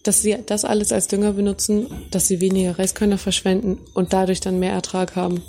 dass 0.06 0.22
sie 0.22 0.36
das 0.46 0.64
alles 0.64 0.92
als 0.92 1.08
Dünger 1.08 1.32
benutzen, 1.32 1.88
dass 2.10 2.28
sie 2.28 2.40
weniger 2.40 2.78
Reiskörner 2.78 3.18
verschwenden 3.18 3.78
und 3.94 4.12
dadurch 4.12 4.40
dann 4.40 4.58
mehr 4.58 4.72
Ertrag 4.72 5.16
haben. 5.16 5.42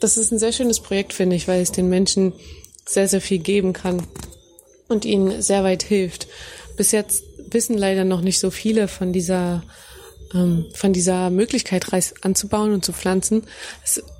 Das 0.00 0.16
ist 0.16 0.30
ein 0.30 0.38
sehr 0.38 0.52
schönes 0.52 0.80
Projekt, 0.80 1.12
finde 1.12 1.36
ich, 1.36 1.48
weil 1.48 1.60
es 1.60 1.72
den 1.72 1.88
Menschen 1.88 2.32
sehr, 2.86 3.08
sehr 3.08 3.20
viel 3.20 3.38
geben 3.38 3.72
kann 3.72 4.06
und 4.88 5.04
ihnen 5.04 5.42
sehr 5.42 5.64
weit 5.64 5.82
hilft. 5.82 6.28
Bis 6.76 6.92
jetzt 6.92 7.24
wissen 7.50 7.76
leider 7.76 8.04
noch 8.04 8.20
nicht 8.20 8.38
so 8.38 8.50
viele 8.50 8.88
von 8.88 9.12
dieser 9.12 9.64
von 10.30 10.92
dieser 10.92 11.30
Möglichkeit, 11.30 11.92
Reis 11.92 12.14
anzubauen 12.22 12.72
und 12.72 12.84
zu 12.84 12.92
pflanzen. 12.92 13.44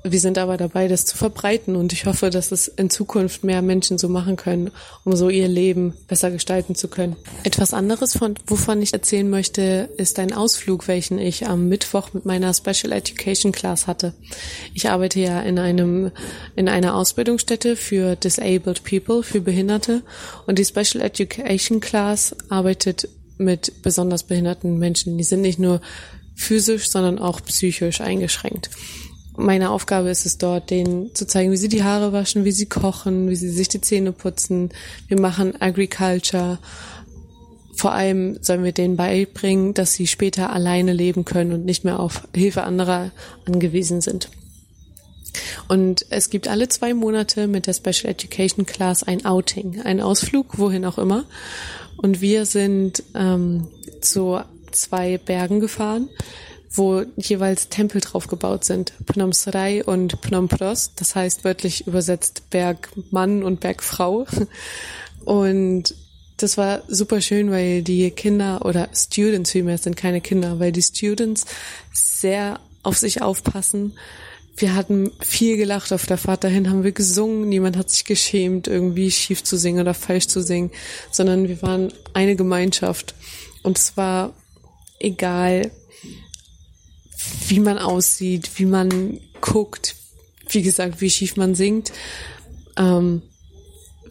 Wir 0.03 0.19
sind 0.19 0.37
aber 0.37 0.57
dabei, 0.57 0.87
das 0.87 1.05
zu 1.05 1.17
verbreiten 1.17 1.75
und 1.75 1.93
ich 1.93 2.05
hoffe, 2.05 2.29
dass 2.29 2.51
es 2.51 2.67
in 2.67 2.89
Zukunft 2.89 3.43
mehr 3.43 3.61
Menschen 3.61 3.97
so 3.97 4.09
machen 4.09 4.35
können, 4.35 4.71
um 5.03 5.15
so 5.15 5.29
ihr 5.29 5.47
Leben 5.47 5.93
besser 6.07 6.31
gestalten 6.31 6.73
zu 6.73 6.87
können. 6.87 7.15
Etwas 7.43 7.73
anderes, 7.73 8.17
von, 8.17 8.35
wovon 8.47 8.81
ich 8.81 8.93
erzählen 8.93 9.29
möchte, 9.29 9.89
ist 9.97 10.17
ein 10.19 10.33
Ausflug, 10.33 10.87
welchen 10.87 11.19
ich 11.19 11.47
am 11.47 11.69
Mittwoch 11.69 12.13
mit 12.13 12.25
meiner 12.25 12.53
Special 12.53 12.91
Education 12.91 13.51
Class 13.51 13.85
hatte. 13.85 14.13
Ich 14.73 14.89
arbeite 14.89 15.19
ja 15.19 15.41
in 15.41 15.59
einem, 15.59 16.11
in 16.55 16.69
einer 16.69 16.95
Ausbildungsstätte 16.95 17.75
für 17.75 18.15
Disabled 18.15 18.83
People, 18.83 19.21
für 19.21 19.41
Behinderte 19.41 20.01
und 20.47 20.57
die 20.57 20.65
Special 20.65 21.03
Education 21.03 21.79
Class 21.79 22.35
arbeitet 22.49 23.09
mit 23.39 23.81
besonders 23.81 24.23
behinderten 24.23 24.77
Menschen. 24.77 25.17
Die 25.17 25.23
sind 25.23 25.41
nicht 25.41 25.59
nur 25.59 25.81
physisch, 26.35 26.89
sondern 26.89 27.19
auch 27.19 27.41
psychisch 27.43 28.01
eingeschränkt. 28.01 28.69
Meine 29.35 29.69
Aufgabe 29.69 30.09
ist 30.09 30.25
es 30.25 30.37
dort, 30.37 30.69
denen 30.69 31.15
zu 31.15 31.25
zeigen, 31.25 31.51
wie 31.51 31.57
sie 31.57 31.69
die 31.69 31.83
Haare 31.83 32.11
waschen, 32.11 32.43
wie 32.43 32.51
sie 32.51 32.65
kochen, 32.65 33.29
wie 33.29 33.35
sie 33.35 33.49
sich 33.49 33.69
die 33.69 33.79
Zähne 33.79 34.11
putzen. 34.11 34.69
Wir 35.07 35.19
machen 35.19 35.59
Agriculture. 35.61 36.59
Vor 37.73 37.93
allem 37.93 38.37
sollen 38.41 38.65
wir 38.65 38.73
denen 38.73 38.97
beibringen, 38.97 39.73
dass 39.73 39.93
sie 39.93 40.07
später 40.07 40.51
alleine 40.51 40.91
leben 40.91 41.23
können 41.23 41.53
und 41.53 41.63
nicht 41.63 41.85
mehr 41.85 42.01
auf 42.01 42.27
Hilfe 42.35 42.63
anderer 42.63 43.11
angewiesen 43.45 44.01
sind. 44.01 44.29
Und 45.69 46.05
es 46.09 46.29
gibt 46.29 46.47
alle 46.47 46.67
zwei 46.67 46.93
Monate 46.93 47.47
mit 47.47 47.67
der 47.67 47.73
Special 47.73 48.11
Education 48.11 48.65
Class 48.65 49.03
ein 49.03 49.25
Outing, 49.25 49.81
ein 49.81 50.01
Ausflug, 50.01 50.57
wohin 50.57 50.83
auch 50.83 50.97
immer. 50.97 51.25
Und 52.01 52.21
wir 52.21 52.45
sind 52.45 53.03
ähm, 53.13 53.67
zu 53.99 54.39
zwei 54.71 55.17
Bergen 55.17 55.59
gefahren, 55.59 56.07
wo 56.71 57.03
jeweils 57.17 57.67
Tempel 57.67 57.99
drauf 57.99 58.27
gebaut 58.27 58.63
sind. 58.63 58.93
Phnom 59.05 59.33
Sarai 59.33 59.83
und 59.83 60.17
Phnom 60.21 60.47
Pros, 60.47 60.91
das 60.95 61.15
heißt 61.15 61.43
wörtlich 61.43 61.87
übersetzt 61.87 62.49
Bergmann 62.51 63.43
und 63.43 63.59
Bergfrau. 63.59 64.25
Und 65.25 65.93
das 66.37 66.57
war 66.57 66.83
super 66.87 67.19
schön, 67.19 67.51
weil 67.51 67.81
die 67.81 68.09
Kinder 68.11 68.65
oder 68.65 68.87
Students 68.95 69.51
vielmehr 69.51 69.77
sind 69.77 69.97
keine 69.97 70.21
Kinder, 70.21 70.57
weil 70.59 70.71
die 70.71 70.81
Students 70.81 71.45
sehr 71.91 72.61
auf 72.81 72.97
sich 72.97 73.21
aufpassen 73.21 73.93
wir 74.59 74.75
hatten 74.75 75.11
viel 75.21 75.57
gelacht 75.57 75.93
auf 75.93 76.05
der 76.05 76.17
Fahrt 76.17 76.43
dahin, 76.43 76.69
haben 76.69 76.83
wir 76.83 76.91
gesungen, 76.91 77.49
niemand 77.49 77.77
hat 77.77 77.89
sich 77.89 78.05
geschämt, 78.05 78.67
irgendwie 78.67 79.09
schief 79.11 79.43
zu 79.43 79.57
singen 79.57 79.81
oder 79.81 79.93
falsch 79.93 80.27
zu 80.27 80.41
singen, 80.41 80.71
sondern 81.11 81.47
wir 81.47 81.61
waren 81.61 81.93
eine 82.13 82.35
Gemeinschaft. 82.35 83.15
Und 83.63 83.77
es 83.77 83.95
war 83.97 84.33
egal, 84.99 85.71
wie 87.47 87.59
man 87.59 87.77
aussieht, 87.77 88.51
wie 88.57 88.65
man 88.65 89.19
guckt, 89.41 89.95
wie 90.49 90.61
gesagt, 90.61 91.01
wie 91.01 91.09
schief 91.09 91.37
man 91.37 91.55
singt. 91.55 91.91
Ähm, 92.77 93.21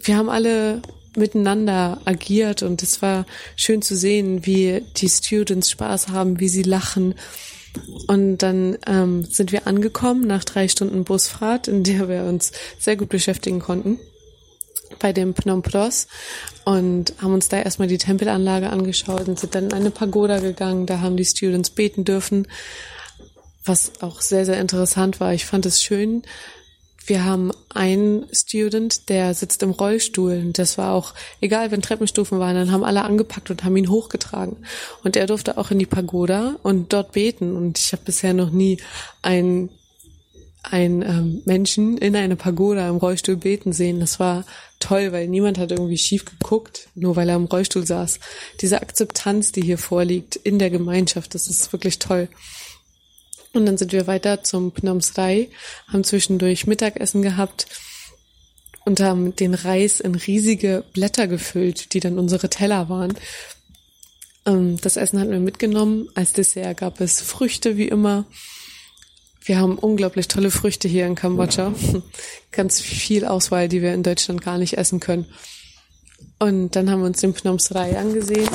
wir 0.02 0.16
haben 0.16 0.30
alle 0.30 0.82
miteinander 1.16 2.00
agiert 2.04 2.62
und 2.62 2.82
es 2.82 3.02
war 3.02 3.26
schön 3.56 3.82
zu 3.82 3.96
sehen, 3.96 4.46
wie 4.46 4.82
die 4.96 5.08
Students 5.08 5.70
Spaß 5.70 6.08
haben, 6.08 6.40
wie 6.40 6.48
sie 6.48 6.62
lachen 6.62 7.14
und 8.06 8.38
dann 8.38 8.78
ähm, 8.86 9.24
sind 9.24 9.52
wir 9.52 9.66
angekommen 9.66 10.26
nach 10.26 10.44
drei 10.44 10.68
Stunden 10.68 11.04
Busfahrt, 11.04 11.68
in 11.68 11.84
der 11.84 12.08
wir 12.08 12.24
uns 12.24 12.52
sehr 12.78 12.96
gut 12.96 13.08
beschäftigen 13.08 13.60
konnten 13.60 13.98
bei 14.98 15.12
dem 15.12 15.34
Phnom 15.34 15.62
Pros 15.62 16.08
und 16.64 17.14
haben 17.20 17.34
uns 17.34 17.48
da 17.48 17.58
erstmal 17.58 17.88
die 17.88 17.98
Tempelanlage 17.98 18.70
angeschaut 18.70 19.28
und 19.28 19.38
sind 19.38 19.54
dann 19.54 19.66
in 19.66 19.72
eine 19.72 19.90
Pagoda 19.90 20.38
gegangen. 20.40 20.86
Da 20.86 21.00
haben 21.00 21.16
die 21.16 21.24
Students 21.24 21.70
beten 21.70 22.04
dürfen, 22.04 22.48
was 23.64 23.92
auch 24.00 24.20
sehr, 24.20 24.46
sehr 24.46 24.58
interessant 24.60 25.20
war. 25.20 25.34
Ich 25.34 25.44
fand 25.44 25.66
es 25.66 25.82
schön, 25.82 26.22
wir 27.08 27.24
haben 27.24 27.50
einen 27.74 28.26
Student, 28.32 29.08
der 29.08 29.34
sitzt 29.34 29.62
im 29.62 29.70
Rollstuhl 29.70 30.42
und 30.44 30.58
das 30.58 30.78
war 30.78 30.92
auch, 30.92 31.14
egal 31.40 31.70
wenn 31.70 31.82
Treppenstufen 31.82 32.38
waren, 32.38 32.54
dann 32.54 32.72
haben 32.72 32.84
alle 32.84 33.04
angepackt 33.04 33.50
und 33.50 33.64
haben 33.64 33.76
ihn 33.76 33.90
hochgetragen. 33.90 34.56
Und 35.04 35.16
er 35.16 35.26
durfte 35.26 35.58
auch 35.58 35.70
in 35.70 35.78
die 35.78 35.86
Pagoda 35.86 36.56
und 36.62 36.92
dort 36.92 37.12
beten. 37.12 37.56
Und 37.56 37.78
ich 37.78 37.92
habe 37.92 38.02
bisher 38.04 38.34
noch 38.34 38.50
nie 38.50 38.78
einen, 39.22 39.70
einen 40.62 41.02
ähm, 41.02 41.42
Menschen 41.44 41.98
in 41.98 42.14
eine 42.16 42.36
Pagoda 42.36 42.88
im 42.88 42.96
Rollstuhl 42.96 43.36
beten 43.36 43.72
sehen. 43.72 44.00
Das 44.00 44.20
war 44.20 44.44
toll, 44.80 45.12
weil 45.12 45.28
niemand 45.28 45.58
hat 45.58 45.70
irgendwie 45.70 45.98
schief 45.98 46.24
geguckt, 46.24 46.88
nur 46.94 47.16
weil 47.16 47.28
er 47.28 47.36
im 47.36 47.44
Rollstuhl 47.44 47.86
saß. 47.86 48.20
Diese 48.60 48.80
Akzeptanz, 48.80 49.52
die 49.52 49.62
hier 49.62 49.78
vorliegt 49.78 50.36
in 50.36 50.58
der 50.58 50.70
Gemeinschaft, 50.70 51.34
das 51.34 51.48
ist 51.48 51.72
wirklich 51.72 51.98
toll. 51.98 52.28
Und 53.58 53.66
dann 53.66 53.76
sind 53.76 53.90
wir 53.90 54.06
weiter 54.06 54.44
zum 54.44 54.72
Phnom 54.72 55.00
Srai, 55.00 55.48
haben 55.88 56.04
zwischendurch 56.04 56.68
Mittagessen 56.68 57.22
gehabt 57.22 57.66
und 58.84 59.00
haben 59.00 59.34
den 59.34 59.52
Reis 59.52 59.98
in 59.98 60.14
riesige 60.14 60.84
Blätter 60.92 61.26
gefüllt, 61.26 61.92
die 61.92 61.98
dann 61.98 62.20
unsere 62.20 62.48
Teller 62.50 62.88
waren. 62.88 63.18
Ähm, 64.46 64.76
das 64.80 64.96
Essen 64.96 65.18
hatten 65.18 65.32
wir 65.32 65.40
mitgenommen. 65.40 66.08
Als 66.14 66.32
Dessert 66.34 66.78
gab 66.78 67.00
es 67.00 67.20
Früchte 67.20 67.76
wie 67.76 67.88
immer. 67.88 68.26
Wir 69.42 69.58
haben 69.58 69.76
unglaublich 69.76 70.28
tolle 70.28 70.52
Früchte 70.52 70.86
hier 70.86 71.06
in 71.06 71.16
Kambodscha. 71.16 71.74
Ganz 72.52 72.80
viel 72.80 73.24
Auswahl, 73.24 73.68
die 73.68 73.82
wir 73.82 73.92
in 73.92 74.04
Deutschland 74.04 74.40
gar 74.40 74.58
nicht 74.58 74.78
essen 74.78 75.00
können. 75.00 75.26
Und 76.38 76.76
dann 76.76 76.88
haben 76.88 77.00
wir 77.00 77.06
uns 77.06 77.20
den 77.20 77.34
Phnom 77.34 77.58
Srai 77.58 77.98
angesehen 77.98 78.48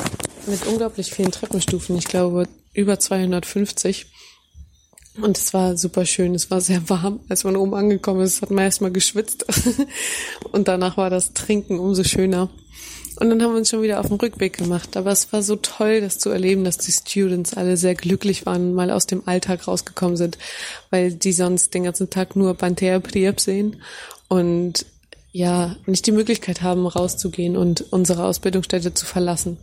mit 0.47 0.65
unglaublich 0.65 1.11
vielen 1.11 1.31
Treppenstufen. 1.31 1.97
Ich 1.97 2.05
glaube 2.05 2.47
über 2.73 2.99
250. 2.99 4.07
Und 5.21 5.37
es 5.37 5.53
war 5.53 5.77
super 5.77 6.05
schön, 6.05 6.33
es 6.33 6.49
war 6.49 6.59
sehr 6.59 6.89
warm. 6.89 7.19
Als 7.29 7.43
man 7.43 7.55
oben 7.55 7.75
angekommen 7.75 8.21
ist, 8.21 8.41
hat 8.41 8.49
man 8.49 8.63
erstmal 8.63 8.91
geschwitzt. 8.91 9.45
und 10.51 10.67
danach 10.67 10.97
war 10.97 11.09
das 11.09 11.33
Trinken 11.33 11.79
umso 11.79 12.03
schöner. 12.03 12.49
Und 13.17 13.29
dann 13.29 13.43
haben 13.43 13.51
wir 13.51 13.59
uns 13.59 13.69
schon 13.69 13.83
wieder 13.83 13.99
auf 13.99 14.07
den 14.07 14.17
Rückweg 14.17 14.57
gemacht. 14.57 14.97
Aber 14.97 15.11
es 15.11 15.31
war 15.31 15.43
so 15.43 15.55
toll, 15.55 16.01
das 16.01 16.17
zu 16.17 16.31
erleben, 16.31 16.63
dass 16.63 16.79
die 16.79 16.91
Students 16.91 17.53
alle 17.53 17.77
sehr 17.77 17.93
glücklich 17.93 18.47
waren 18.47 18.73
mal 18.73 18.89
aus 18.89 19.05
dem 19.05 19.27
Alltag 19.27 19.67
rausgekommen 19.67 20.17
sind, 20.17 20.39
weil 20.89 21.13
die 21.13 21.31
sonst 21.31 21.75
den 21.75 21.83
ganzen 21.83 22.09
Tag 22.09 22.35
nur 22.35 22.55
Bantea 22.55 22.99
Priep 22.99 23.39
sehen 23.39 23.81
und 24.29 24.85
ja, 25.31 25.75
nicht 25.85 26.05
die 26.05 26.11
Möglichkeit 26.11 26.61
haben, 26.61 26.85
rauszugehen 26.85 27.55
und 27.57 27.91
unsere 27.91 28.25
Ausbildungsstätte 28.25 28.93
zu 28.93 29.05
verlassen. 29.05 29.57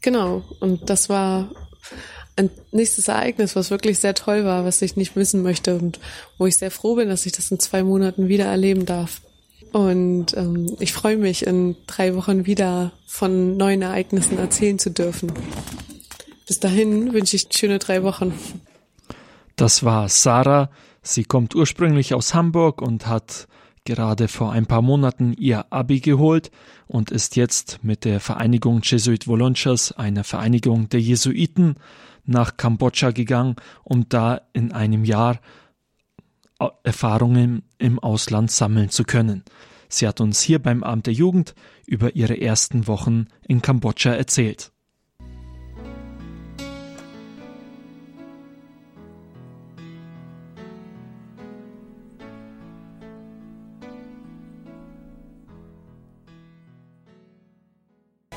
Genau. 0.00 0.42
Und 0.60 0.90
das 0.90 1.08
war 1.08 1.50
ein 2.36 2.50
nächstes 2.72 3.08
Ereignis, 3.08 3.54
was 3.54 3.70
wirklich 3.70 3.98
sehr 3.98 4.14
toll 4.14 4.44
war, 4.44 4.64
was 4.64 4.82
ich 4.82 4.96
nicht 4.96 5.16
missen 5.16 5.42
möchte 5.42 5.76
und 5.76 6.00
wo 6.38 6.46
ich 6.46 6.56
sehr 6.56 6.70
froh 6.70 6.96
bin, 6.96 7.08
dass 7.08 7.26
ich 7.26 7.32
das 7.32 7.50
in 7.50 7.60
zwei 7.60 7.82
Monaten 7.82 8.28
wieder 8.28 8.46
erleben 8.46 8.86
darf. 8.86 9.20
Und 9.72 10.36
ähm, 10.36 10.76
ich 10.78 10.92
freue 10.92 11.16
mich, 11.16 11.46
in 11.46 11.76
drei 11.86 12.14
Wochen 12.14 12.46
wieder 12.46 12.92
von 13.06 13.56
neuen 13.56 13.82
Ereignissen 13.82 14.38
erzählen 14.38 14.78
zu 14.78 14.90
dürfen. 14.90 15.32
Bis 16.46 16.60
dahin 16.60 17.12
wünsche 17.12 17.36
ich 17.36 17.48
schöne 17.50 17.78
drei 17.78 18.02
Wochen. 18.02 18.34
Das 19.56 19.84
war 19.84 20.08
Sarah. 20.08 20.70
Sie 21.02 21.24
kommt 21.24 21.54
ursprünglich 21.54 22.14
aus 22.14 22.34
Hamburg 22.34 22.82
und 22.82 23.06
hat 23.06 23.46
gerade 23.84 24.28
vor 24.28 24.52
ein 24.52 24.66
paar 24.66 24.82
Monaten 24.82 25.34
ihr 25.34 25.66
Abi 25.70 26.00
geholt 26.00 26.50
und 26.86 27.10
ist 27.10 27.36
jetzt 27.36 27.80
mit 27.82 28.04
der 28.04 28.20
Vereinigung 28.20 28.80
Jesuit 28.82 29.26
Volunteers, 29.26 29.92
einer 29.92 30.24
Vereinigung 30.24 30.88
der 30.88 31.00
Jesuiten, 31.00 31.76
nach 32.24 32.56
Kambodscha 32.56 33.10
gegangen, 33.10 33.56
um 33.82 34.08
da 34.08 34.40
in 34.52 34.72
einem 34.72 35.04
Jahr 35.04 35.40
Erfahrungen 36.82 37.62
im 37.78 37.98
Ausland 37.98 38.50
sammeln 38.50 38.90
zu 38.90 39.04
können. 39.04 39.44
Sie 39.88 40.08
hat 40.08 40.20
uns 40.20 40.40
hier 40.40 40.60
beim 40.60 40.82
Amt 40.82 41.06
der 41.06 41.14
Jugend 41.14 41.54
über 41.86 42.16
ihre 42.16 42.40
ersten 42.40 42.86
Wochen 42.86 43.26
in 43.46 43.62
Kambodscha 43.62 44.12
erzählt. 44.12 44.72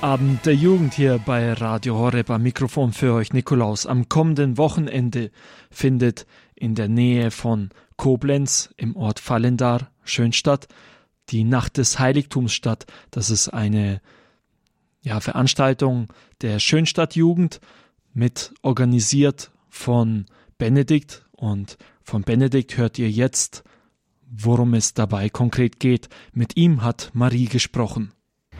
Abend 0.01 0.45
der 0.45 0.53
Jugend 0.53 0.93
hier 0.93 1.19
bei 1.25 1.53
Radio 1.53 1.97
Horeb 1.97 2.29
am 2.29 2.43
Mikrofon 2.43 2.93
für 2.93 3.13
euch 3.13 3.33
Nikolaus. 3.33 3.87
Am 3.87 4.07
kommenden 4.07 4.57
Wochenende 4.57 5.31
findet 5.71 6.27
in 6.53 6.75
der 6.75 6.87
Nähe 6.87 7.31
von 7.31 7.69
Koblenz 7.95 8.69
im 8.77 8.95
Ort 8.95 9.19
Fallendar, 9.19 9.89
Schönstadt, 10.03 10.67
die 11.29 11.43
Nacht 11.43 11.77
des 11.77 11.97
Heiligtums 11.97 12.53
statt. 12.53 12.85
Das 13.09 13.31
ist 13.31 13.49
eine 13.49 13.99
ja, 15.01 15.19
Veranstaltung 15.19 16.07
der 16.41 16.59
Schönstadtjugend 16.59 17.59
mit 18.13 18.53
organisiert 18.61 19.51
von 19.67 20.27
Benedikt 20.59 21.25
und 21.31 21.77
von 22.03 22.21
Benedikt 22.21 22.77
hört 22.77 22.99
ihr 22.99 23.09
jetzt, 23.09 23.63
worum 24.29 24.75
es 24.75 24.93
dabei 24.93 25.29
konkret 25.29 25.79
geht. 25.79 26.07
Mit 26.33 26.55
ihm 26.55 26.83
hat 26.83 27.09
Marie 27.13 27.45
gesprochen. 27.45 28.13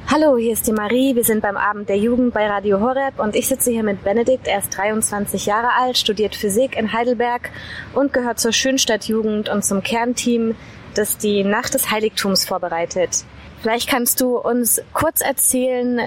Hallo, 0.10 0.38
hier 0.38 0.54
ist 0.54 0.66
die 0.66 0.72
Marie. 0.72 1.18
Wir 1.18 1.26
sind 1.26 1.42
beim 1.42 1.58
Abend 1.58 1.90
der 1.90 1.98
Jugend 1.98 2.34
bei 2.34 2.48
Radio 2.48 2.80
Horeb 2.80 3.20
und 3.20 3.36
ich 3.36 3.46
sitze 3.50 3.72
hier 3.72 3.84
mit 3.84 4.06
Benedikt. 4.06 4.48
Er 4.48 4.60
ist 4.60 4.70
23 4.70 5.46
Jahre 5.46 5.74
alt, 5.78 5.98
studiert 5.98 6.34
Physik 6.34 6.78
in 6.78 6.94
Heidelberg 6.94 7.52
und 7.94 8.14
gehört 8.14 8.40
zur 8.40 8.54
Schönstadtjugend 8.54 9.50
und 9.50 9.66
zum 9.66 9.84
Kernteam, 9.84 10.56
das 10.96 11.18
die 11.18 11.44
Nacht 11.44 11.74
des 11.74 11.92
Heiligtums 11.92 12.46
vorbereitet. 12.46 13.26
Vielleicht 13.62 13.90
kannst 13.90 14.22
du 14.22 14.38
uns 14.38 14.82
kurz 14.94 15.20
erzählen, 15.20 16.00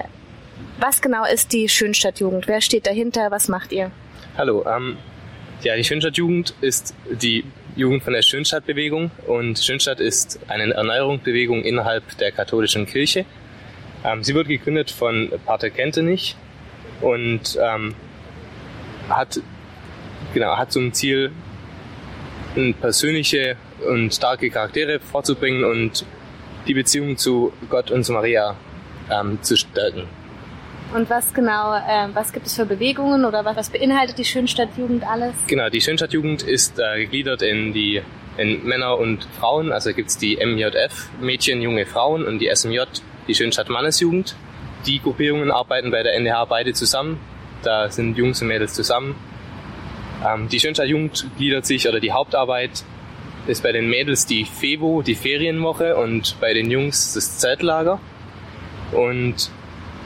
was 0.78 1.03
genau 1.03 1.26
ist 1.26 1.53
die 1.53 1.68
Schönstadtjugend? 1.68 2.48
Wer 2.48 2.62
steht 2.62 2.86
dahinter? 2.86 3.30
Was 3.30 3.48
macht 3.48 3.70
ihr? 3.70 3.90
Hallo, 4.38 4.64
ähm, 4.66 4.96
ja, 5.61 5.76
die 5.76 5.84
Schönstadtjugend 5.84 6.55
ist 6.62 6.94
die 7.11 7.44
Jugend 7.76 8.03
von 8.03 8.14
der 8.14 8.22
Schönstadtbewegung 8.22 9.11
und 9.26 9.59
Schönstadt 9.59 10.01
ist 10.01 10.40
eine 10.48 10.72
Erneuerungsbewegung 10.72 11.62
innerhalb 11.64 12.16
der 12.16 12.32
katholischen 12.32 12.86
Kirche. 12.86 13.26
Ähm, 14.05 14.24
sie 14.24 14.34
wurde 14.34 14.48
gegründet 14.48 14.90
von 14.90 15.30
Pater 15.44 15.70
Kentenich 15.70 16.36
und 17.01 17.59
ähm, 17.61 17.94
hat, 19.09 19.40
genau, 20.34 20.57
hat 20.57 20.72
zum 20.72 20.92
Ziel, 20.92 21.32
persönliche 22.80 23.57
und 23.88 24.12
starke 24.12 24.51
Charaktere 24.51 24.98
vorzubringen 24.98 25.64
und 25.64 26.05
die 26.66 26.74
Beziehung 26.74 27.16
zu 27.16 27.53
Gott 27.68 27.90
und 27.90 28.05
zu 28.05 28.12
Maria 28.12 28.57
ähm, 29.11 29.38
zu 29.42 29.57
stärken. 29.57 30.09
Und 30.92 31.09
was 31.09 31.32
genau, 31.32 31.74
äh, 31.76 32.09
was 32.12 32.32
gibt 32.32 32.46
es 32.46 32.57
für 32.57 32.66
Bewegungen 32.66 33.24
oder 33.24 33.44
was, 33.44 33.57
was 33.57 33.70
beinhaltet 33.70 34.18
die 34.18 34.24
Schönstadtjugend 34.24 35.07
alles? 35.07 35.34
Genau, 35.46 35.68
die 35.68 35.80
Schönstadtjugend 35.80 36.42
ist 36.42 36.80
äh, 36.80 36.98
gegliedert 37.03 37.42
in 37.42 37.72
die 37.72 38.03
in 38.36 38.64
Männer 38.64 38.98
und 38.98 39.24
Frauen. 39.38 39.70
Also 39.70 39.92
gibt 39.92 40.09
es 40.09 40.18
die 40.18 40.36
MJF, 40.36 41.11
Mädchen, 41.20 41.62
junge 41.62 41.86
Frauen, 41.86 42.24
und 42.24 42.38
die 42.38 42.51
SMJ, 42.53 42.80
die 43.31 43.35
Schönstadt 43.37 43.68
Mannesjugend. 43.68 44.35
Die 44.87 45.01
Gruppierungen 45.01 45.53
arbeiten 45.53 45.91
bei 45.93 46.03
der 46.03 46.14
NDH 46.14 46.47
beide 46.47 46.72
zusammen. 46.72 47.20
Da 47.62 47.89
sind 47.89 48.18
Jungs 48.18 48.43
und 48.43 48.49
Mädels 48.49 48.74
zusammen. 48.74 49.14
Ähm, 50.26 50.49
die 50.49 50.59
Schönstadtjugend 50.59 51.26
gliedert 51.37 51.64
sich, 51.64 51.89
oder 51.89 52.01
die 52.01 52.12
Hauptarbeit 52.12 52.83
ist 53.47 53.62
bei 53.62 53.72
den 53.72 53.89
Mädels 53.89 54.26
die 54.26 54.45
FEVO, 54.45 55.03
die 55.03 55.14
Ferienwoche, 55.14 55.97
und 55.97 56.41
bei 56.41 56.53
den 56.55 56.70
Jungs 56.70 57.14
das 57.14 57.39
Zeltlager. 57.39 58.01
Und 58.91 59.51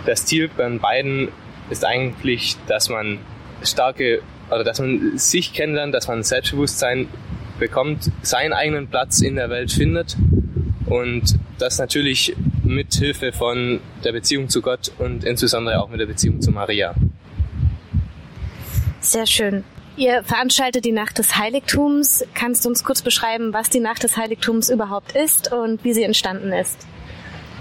das 0.04 0.26
Ziel 0.26 0.50
bei 0.54 0.68
beiden 0.68 1.28
ist 1.70 1.84
eigentlich, 1.84 2.56
dass 2.66 2.90
man 2.90 3.20
starke 3.62 4.20
oder 4.50 4.64
dass 4.64 4.80
man 4.80 5.16
sich 5.16 5.54
kennenlernt, 5.54 5.94
dass 5.94 6.08
man 6.08 6.22
Selbstbewusstsein 6.22 7.08
bekommt, 7.58 8.10
seinen 8.20 8.52
eigenen 8.52 8.88
Platz 8.88 9.22
in 9.22 9.36
der 9.36 9.48
Welt 9.48 9.72
findet 9.72 10.16
und 10.86 11.38
das 11.58 11.78
natürlich 11.78 12.34
mit 12.62 12.94
Hilfe 12.94 13.32
von 13.32 13.80
der 14.02 14.12
Beziehung 14.12 14.48
zu 14.48 14.62
Gott 14.62 14.92
und 14.98 15.24
insbesondere 15.24 15.80
auch 15.80 15.88
mit 15.88 16.00
der 16.00 16.06
Beziehung 16.06 16.40
zu 16.40 16.50
Maria. 16.50 16.94
Sehr 19.00 19.26
schön. 19.26 19.64
Ihr 19.96 20.24
veranstaltet 20.24 20.84
die 20.84 20.92
Nacht 20.92 21.18
des 21.18 21.36
Heiligtums. 21.38 22.24
Kannst 22.34 22.64
du 22.64 22.68
uns 22.68 22.82
kurz 22.82 23.02
beschreiben, 23.02 23.52
was 23.52 23.70
die 23.70 23.80
Nacht 23.80 24.02
des 24.02 24.16
Heiligtums 24.16 24.68
überhaupt 24.68 25.12
ist 25.12 25.52
und 25.52 25.84
wie 25.84 25.92
sie 25.92 26.02
entstanden 26.02 26.52
ist? 26.52 26.86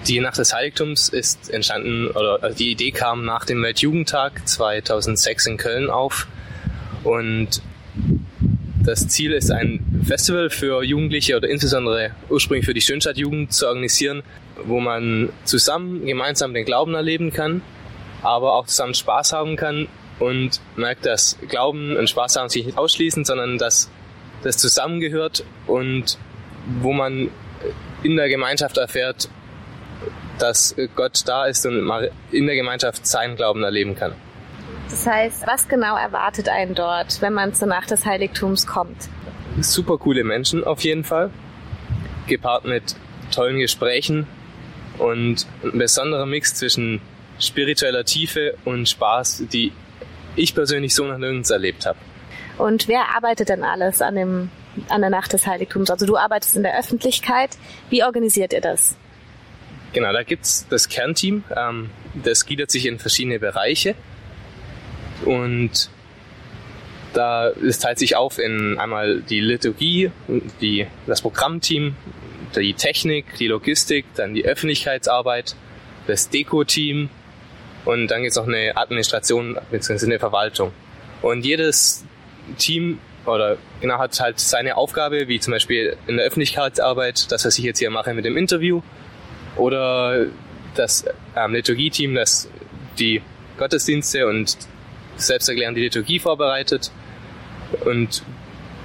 Die 0.07 0.19
Nacht 0.19 0.38
des 0.38 0.53
Heiligtums 0.53 1.09
ist 1.09 1.49
entstanden, 1.51 2.07
oder 2.07 2.39
also 2.41 2.57
die 2.57 2.71
Idee 2.71 2.91
kam 2.91 3.24
nach 3.24 3.45
dem 3.45 3.61
Weltjugendtag 3.61 4.47
2006 4.47 5.45
in 5.45 5.57
Köln 5.57 5.89
auf. 5.89 6.28
Und 7.03 7.61
das 8.84 9.07
Ziel 9.07 9.31
ist, 9.31 9.51
ein 9.51 10.03
Festival 10.05 10.49
für 10.49 10.84
Jugendliche 10.84 11.38
oder 11.38 11.49
insbesondere 11.49 12.11
ursprünglich 12.29 12.65
für 12.65 12.73
die 12.73 12.81
Schönstadtjugend 12.81 13.53
zu 13.53 13.67
organisieren, 13.67 14.23
wo 14.65 14.79
man 14.79 15.29
zusammen 15.45 16.05
gemeinsam 16.05 16.53
den 16.53 16.65
Glauben 16.65 16.93
erleben 16.93 17.31
kann, 17.31 17.61
aber 18.21 18.53
auch 18.53 18.65
zusammen 18.65 18.93
Spaß 18.93 19.34
haben 19.34 19.55
kann 19.55 19.88
und 20.19 20.59
merkt, 20.75 21.05
dass 21.05 21.38
Glauben 21.47 21.95
und 21.95 22.09
Spaß 22.09 22.36
haben 22.36 22.49
sich 22.49 22.65
nicht 22.65 22.77
ausschließen, 22.77 23.25
sondern 23.25 23.57
dass 23.57 23.89
das 24.43 24.57
zusammengehört 24.57 25.43
und 25.67 26.17
wo 26.81 26.93
man 26.93 27.29
in 28.03 28.15
der 28.17 28.29
Gemeinschaft 28.29 28.77
erfährt, 28.77 29.29
dass 30.39 30.75
Gott 30.95 31.21
da 31.25 31.45
ist 31.45 31.65
und 31.65 31.89
in 32.31 32.45
der 32.45 32.55
Gemeinschaft 32.55 33.07
seinen 33.07 33.36
Glauben 33.36 33.63
erleben 33.63 33.95
kann. 33.95 34.13
Das 34.89 35.07
heißt, 35.07 35.47
was 35.47 35.67
genau 35.67 35.95
erwartet 35.95 36.49
einen 36.49 36.75
dort, 36.75 37.21
wenn 37.21 37.34
man 37.34 37.53
zur 37.53 37.67
Nacht 37.67 37.91
des 37.91 38.05
Heiligtums 38.05 38.67
kommt? 38.67 39.09
Super 39.59 39.97
coole 39.97 40.23
Menschen 40.23 40.63
auf 40.63 40.81
jeden 40.81 41.03
Fall, 41.03 41.29
gepaart 42.27 42.65
mit 42.65 42.95
tollen 43.31 43.59
Gesprächen 43.59 44.27
und 44.97 45.47
ein 45.63 45.77
besonderer 45.77 46.25
Mix 46.25 46.55
zwischen 46.55 47.01
spiritueller 47.39 48.05
Tiefe 48.05 48.55
und 48.65 48.88
Spaß, 48.88 49.43
die 49.51 49.71
ich 50.36 50.55
persönlich 50.55 50.93
so 50.93 51.05
noch 51.05 51.17
nirgends 51.17 51.49
erlebt 51.49 51.86
habe. 51.86 51.97
Und 52.57 52.88
wer 52.88 53.15
arbeitet 53.15 53.49
denn 53.49 53.63
alles 53.63 54.01
an, 54.01 54.15
dem, 54.15 54.51
an 54.89 55.01
der 55.01 55.09
Nacht 55.09 55.34
des 55.34 55.47
Heiligtums? 55.47 55.89
Also 55.89 56.05
du 56.05 56.17
arbeitest 56.17 56.55
in 56.55 56.63
der 56.63 56.77
Öffentlichkeit. 56.77 57.57
Wie 57.89 58.03
organisiert 58.03 58.53
ihr 58.53 58.61
das? 58.61 58.95
Genau, 59.93 60.11
da 60.11 60.23
gibt's 60.23 60.67
das 60.69 60.89
Kernteam. 60.89 61.43
Ähm, 61.55 61.89
das 62.15 62.45
gliedert 62.45 62.71
sich 62.71 62.86
in 62.86 62.99
verschiedene 62.99 63.39
Bereiche. 63.39 63.95
Und 65.24 65.89
da 67.13 67.49
es 67.49 67.80
teilt 67.80 67.99
sich 67.99 68.15
auf 68.15 68.39
in 68.39 68.78
einmal 68.80 69.21
die 69.21 69.39
Liturgie, 69.39 70.11
die, 70.61 70.88
das 71.05 71.21
Programmteam, 71.21 71.95
die 72.55 72.74
Technik, 72.74 73.26
die 73.39 73.47
Logistik, 73.47 74.05
dann 74.15 74.34
die 74.34 74.45
Öffentlichkeitsarbeit, 74.45 75.55
das 76.07 76.30
Deko-Team 76.30 77.09
und 77.86 78.07
dann 78.07 78.21
gibt's 78.21 78.38
noch 78.38 78.47
eine 78.47 78.76
Administration 78.76 79.57
bzw. 79.71 80.05
eine 80.05 80.19
Verwaltung. 80.19 80.71
Und 81.21 81.45
jedes 81.45 82.05
Team 82.57 82.99
oder 83.26 83.57
genau 83.82 83.99
hat 83.99 84.19
halt 84.19 84.39
seine 84.39 84.76
Aufgabe, 84.76 85.28
wie 85.28 85.39
zum 85.39 85.53
Beispiel 85.53 85.95
in 86.07 86.17
der 86.17 86.26
Öffentlichkeitsarbeit, 86.26 87.32
das 87.32 87.45
was 87.45 87.57
ich 87.57 87.63
jetzt 87.63 87.80
hier 87.80 87.89
mache 87.89 88.13
mit 88.13 88.26
dem 88.26 88.38
Interview 88.38 88.82
oder 89.55 90.26
das 90.76 91.05
ähm, 91.36 91.53
Liturgie-Team, 91.53 92.15
das 92.15 92.49
die 92.99 93.21
Gottesdienste 93.57 94.28
und 94.28 94.57
selbsterklärend 95.18 95.78
die 95.78 95.82
Liturgie 95.82 96.20
vorbereitet. 96.20 96.91
Und 97.86 98.24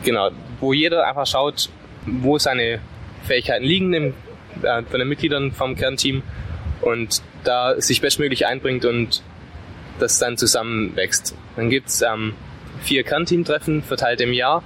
genau, 0.04 0.30
wo 0.60 0.72
jeder 0.72 1.06
einfach 1.06 1.26
schaut, 1.26 1.68
wo 2.06 2.38
seine 2.38 2.80
Fähigkeiten 3.24 3.64
liegen 3.64 3.92
im, 3.92 4.14
äh, 4.62 4.82
von 4.82 4.98
den 4.98 5.08
Mitgliedern 5.08 5.52
vom 5.52 5.76
Kernteam 5.76 6.22
und 6.80 7.22
da 7.44 7.80
sich 7.80 8.00
bestmöglich 8.00 8.46
einbringt 8.46 8.84
und 8.84 9.22
das 9.98 10.18
dann 10.18 10.36
zusammenwächst. 10.36 11.34
Dann 11.56 11.70
gibt's 11.70 12.02
ähm, 12.02 12.34
vier 12.82 13.02
Kernteamtreffen 13.02 13.82
verteilt 13.82 14.20
im 14.20 14.32
Jahr, 14.32 14.62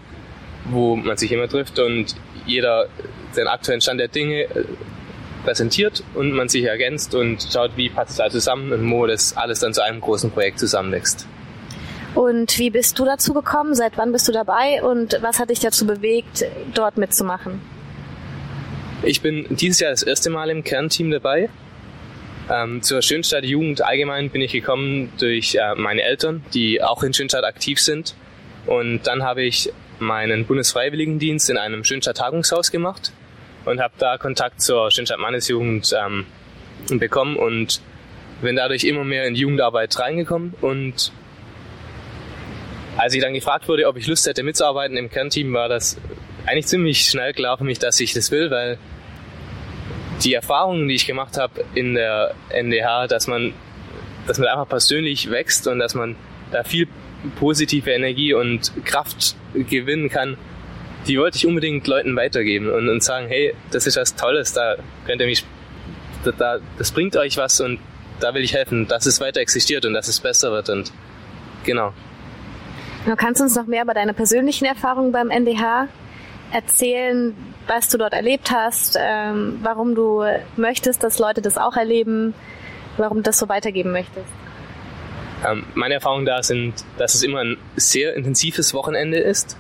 wo 0.67 0.97
man 0.97 1.17
sich 1.17 1.33
immer 1.33 1.49
trifft 1.49 1.79
und 1.79 2.15
jeder 2.47 2.89
den 3.37 3.47
aktuellen 3.47 3.81
Stand 3.81 4.01
der 4.01 4.09
Dinge 4.09 4.43
äh, 4.43 4.65
präsentiert 5.45 6.05
und 6.15 6.33
man 6.33 6.49
sich 6.49 6.65
ergänzt 6.65 7.15
und 7.15 7.47
schaut, 7.53 7.73
wie 7.77 7.89
passt 7.89 8.13
es 8.13 8.17
da 8.19 8.31
zusammen 8.31 8.73
und 8.73 8.91
wo 8.91 9.07
das 9.07 9.37
alles 9.37 9.61
dann 9.61 9.75
zu 9.75 9.83
einem 9.83 10.01
großen 10.01 10.31
Projekt 10.31 10.59
zusammenwächst. 10.59 11.27
Und 12.15 12.59
wie 12.59 12.71
bist 12.71 12.99
du 12.99 13.05
dazu 13.05 13.33
gekommen? 13.33 13.75
Seit 13.75 13.97
wann 13.97 14.13
bist 14.13 14.29
du 14.29 14.33
dabei 14.33 14.83
und 14.83 15.19
was 15.23 15.39
hat 15.39 15.51
dich 15.51 15.61
dazu 15.61 15.87
bewegt, 15.87 16.45
dort 16.75 16.99
mitzumachen? 16.99 17.61
Ich 19.03 19.21
bin 19.21 19.47
dieses 19.51 19.81
Jahr 19.81 19.91
das 19.91 20.03
erste 20.03 20.31
Mal 20.31 20.51
im 20.51 20.63
Kernteam 20.63 21.11
dabei. 21.11 21.49
Ähm, 22.51 22.83
zur 22.83 23.03
Schönstadt 23.03 23.45
Jugend 23.45 23.83
allgemein 23.83 24.31
bin 24.31 24.43
ich 24.43 24.53
gekommen 24.53 25.13
durch 25.19 25.55
äh, 25.55 25.75
meine 25.75 26.03
Eltern, 26.03 26.45
die 26.55 26.83
auch 26.83 27.03
in 27.03 27.15
Schönstadt 27.15 27.45
aktiv 27.45 27.81
sind. 27.81 28.15
Und 28.67 29.07
dann 29.07 29.23
habe 29.23 29.43
ich 29.43 29.73
meinen 29.99 30.45
Bundesfreiwilligendienst 30.45 31.51
in 31.51 31.57
einem 31.57 31.85
Schönstadt 31.85 32.19
Tagungshaus 32.19 32.71
gemacht 32.71 33.13
und 33.65 33.81
habe 33.81 33.95
da 33.99 34.19
Kontakt 34.19 34.61
zur 34.61 34.91
Schönstadt 34.91 35.19
Mannesjugend 35.19 35.95
ähm, 35.99 36.27
bekommen 36.99 37.37
und 37.37 37.81
bin 38.43 38.57
dadurch 38.57 38.85
immer 38.85 39.05
mehr 39.05 39.25
in 39.27 39.35
Jugendarbeit 39.35 39.99
reingekommen 39.99 40.55
und 40.61 41.13
als 42.97 43.15
ich 43.15 43.23
dann 43.23 43.35
gefragt 43.35 43.69
wurde, 43.69 43.87
ob 43.89 43.97
ich 43.97 44.07
Lust 44.07 44.27
hätte 44.27 44.43
mitzuarbeiten 44.43 44.97
im 44.97 45.11
Kernteam, 45.11 45.53
war 45.53 45.69
das 45.69 45.97
eigentlich 46.47 46.67
ziemlich 46.67 47.03
schnell 47.03 47.33
klar 47.33 47.59
für 47.59 47.65
mich, 47.65 47.79
dass 47.79 47.99
ich 48.01 48.13
das 48.13 48.31
will, 48.31 48.51
weil 48.51 48.79
die 50.23 50.35
Erfahrungen, 50.35 50.89
die 50.89 50.95
ich 50.95 51.07
gemacht 51.07 51.39
habe 51.39 51.65
in 51.75 51.95
der 51.95 52.35
NDH, 52.51 53.07
dass 53.07 53.27
man, 53.27 53.55
dass 54.27 54.39
man 54.39 54.49
einfach 54.49 54.69
persönlich 54.69 55.31
wächst 55.31 55.67
und 55.67 55.79
dass 55.79 55.95
man 55.95 56.17
da 56.51 56.65
viel 56.65 56.89
positive 57.39 57.91
Energie 57.91 58.35
und 58.35 58.73
Kraft 58.85 59.37
gewinnen 59.55 60.09
kann, 60.09 60.37
die 61.07 61.19
wollte 61.19 61.37
ich 61.37 61.47
unbedingt 61.47 61.87
Leuten 61.87 62.15
weitergeben 62.15 62.71
und, 62.71 62.89
und 62.89 63.03
sagen, 63.03 63.27
hey, 63.29 63.55
das 63.71 63.87
ist 63.87 63.97
was 63.97 64.15
Tolles, 64.15 64.53
da 64.53 64.77
könnt 65.07 65.21
ihr 65.21 65.27
mich, 65.27 65.45
da, 66.39 66.59
das 66.79 66.93
bringt 66.93 67.17
euch 67.17 67.37
was 67.37 67.61
und 67.61 67.81
da 68.21 68.35
will 68.35 68.43
ich 68.43 68.55
helfen, 68.55 68.87
dass 68.87 69.07
es 69.07 69.21
weiter 69.21 69.41
existiert 69.41 69.85
und 69.85 69.95
dass 69.95 70.07
es 70.07 70.21
besser 70.21 70.53
wird 70.53 70.69
und 70.69 70.93
genau. 71.65 71.93
Du 73.05 73.17
kannst 73.17 73.41
uns 73.41 73.57
noch 73.57 73.67
mehr 73.67 73.83
über 73.83 73.95
deine 73.95 74.15
persönlichen 74.15 74.65
Erfahrungen 74.65 75.11
beim 75.11 75.31
NDH 75.31 75.89
erzählen, 76.53 77.35
was 77.67 77.89
du 77.89 77.99
dort 77.99 78.13
erlebt 78.13 78.51
hast, 78.53 78.97
ähm, 79.01 79.59
warum 79.63 79.95
du 79.95 80.25
möchtest, 80.57 81.03
dass 81.03 81.19
Leute 81.19 81.43
das 81.43 81.59
auch 81.59 81.77
erleben, 81.77 82.35
warum 82.97 83.19
du 83.19 83.23
das 83.25 83.39
so 83.39 83.49
weitergeben 83.49 83.93
möchtest. 83.93 84.29
Ähm, 85.45 85.65
meine 85.75 85.95
Erfahrungen 85.95 86.27
da 86.27 86.43
sind, 86.43 86.85
dass 86.99 87.15
es 87.15 87.23
immer 87.23 87.41
ein 87.41 87.57
sehr 87.75 88.15
intensives 88.15 88.75
Wochenende 88.75 89.19
ist, 89.19 89.57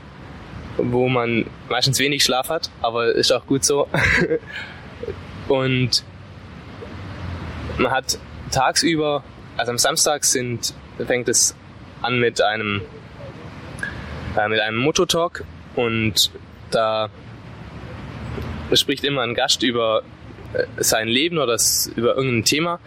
wo 0.76 1.08
man 1.08 1.46
meistens 1.68 1.98
wenig 1.98 2.22
Schlaf 2.22 2.48
hat, 2.48 2.70
aber 2.80 3.12
ist 3.14 3.32
auch 3.32 3.46
gut 3.46 3.64
so. 3.64 3.88
Und 5.48 6.04
man 7.78 7.90
hat 7.90 8.18
tagsüber, 8.52 9.24
also 9.56 9.72
am 9.72 9.78
Samstag 9.78 10.24
sind, 10.24 10.74
fängt 11.04 11.28
es 11.28 11.56
an 12.00 12.20
mit 12.20 12.40
einem, 12.40 12.82
äh, 14.36 14.48
mit 14.48 14.60
einem 14.60 14.78
Mototalk 14.78 15.44
und 15.76 16.30
da 16.70 17.10
spricht 18.72 19.04
immer 19.04 19.22
ein 19.22 19.34
Gast 19.34 19.62
über 19.62 20.02
äh, 20.54 20.64
sein 20.82 21.08
Leben 21.08 21.38
oder 21.38 21.56
über 21.96 22.16
irgendein 22.16 22.44
Thema 22.44 22.80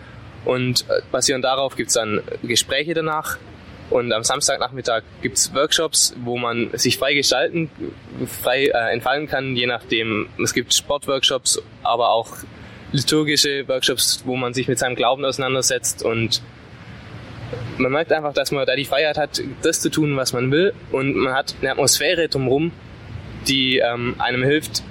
und 0.45 0.85
äh, 0.89 1.01
basierend 1.11 1.45
darauf 1.45 1.75
gibt 1.75 1.89
es 1.89 1.95
dann 1.95 2.21
Gespräche 2.43 2.93
danach 2.93 3.37
und 3.89 4.11
am 4.13 4.23
Samstagnachmittag 4.23 5.03
gibt 5.21 5.37
es 5.37 5.53
Workshops, 5.53 6.15
wo 6.23 6.37
man 6.37 6.69
sich 6.73 6.97
frei 6.97 7.13
gestalten, 7.13 7.69
frei 8.25 8.65
äh, 8.65 8.93
entfallen 8.93 9.27
kann, 9.27 9.55
je 9.55 9.67
nachdem. 9.67 10.27
Es 10.41 10.53
gibt 10.53 10.73
Sportworkshops, 10.73 11.61
aber 11.83 12.09
auch 12.09 12.29
liturgische 12.91 13.67
Workshops, 13.67 14.23
wo 14.25 14.35
man 14.35 14.53
sich 14.53 14.67
mit 14.67 14.79
seinem 14.79 14.95
Glauben 14.95 15.23
auseinandersetzt 15.23 16.03
und 16.03 16.41
man 17.77 17.91
merkt 17.91 18.11
einfach, 18.11 18.33
dass 18.33 18.51
man 18.51 18.65
da 18.65 18.75
die 18.75 18.85
Freiheit 18.85 19.17
hat, 19.17 19.41
das 19.61 19.81
zu 19.81 19.89
tun, 19.89 20.15
was 20.15 20.33
man 20.33 20.51
will 20.51 20.73
und 20.91 21.15
man 21.15 21.33
hat 21.33 21.55
eine 21.61 21.71
Atmosphäre 21.71 22.27
drumherum, 22.27 22.71
die 23.47 23.79
ähm, 23.79 24.15
einem 24.17 24.43
hilft, 24.43 24.83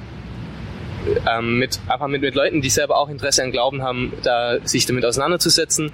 ähm, 1.28 1.58
mit, 1.58 1.80
einfach 1.88 2.08
mit, 2.08 2.22
mit 2.22 2.34
Leuten, 2.34 2.60
die 2.60 2.70
selber 2.70 2.96
auch 2.96 3.08
Interesse 3.08 3.42
an 3.42 3.52
Glauben 3.52 3.82
haben, 3.82 4.12
da 4.22 4.58
sich 4.64 4.86
damit 4.86 5.04
auseinanderzusetzen. 5.04 5.92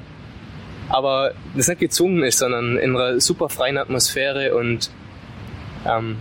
Aber 0.88 1.32
das 1.56 1.68
nicht 1.68 1.80
gezwungen 1.80 2.22
ist, 2.24 2.38
sondern 2.38 2.76
in 2.76 2.96
einer 2.96 3.20
super 3.20 3.48
freien 3.48 3.78
Atmosphäre 3.78 4.56
und 4.56 4.90
ähm, 5.86 6.16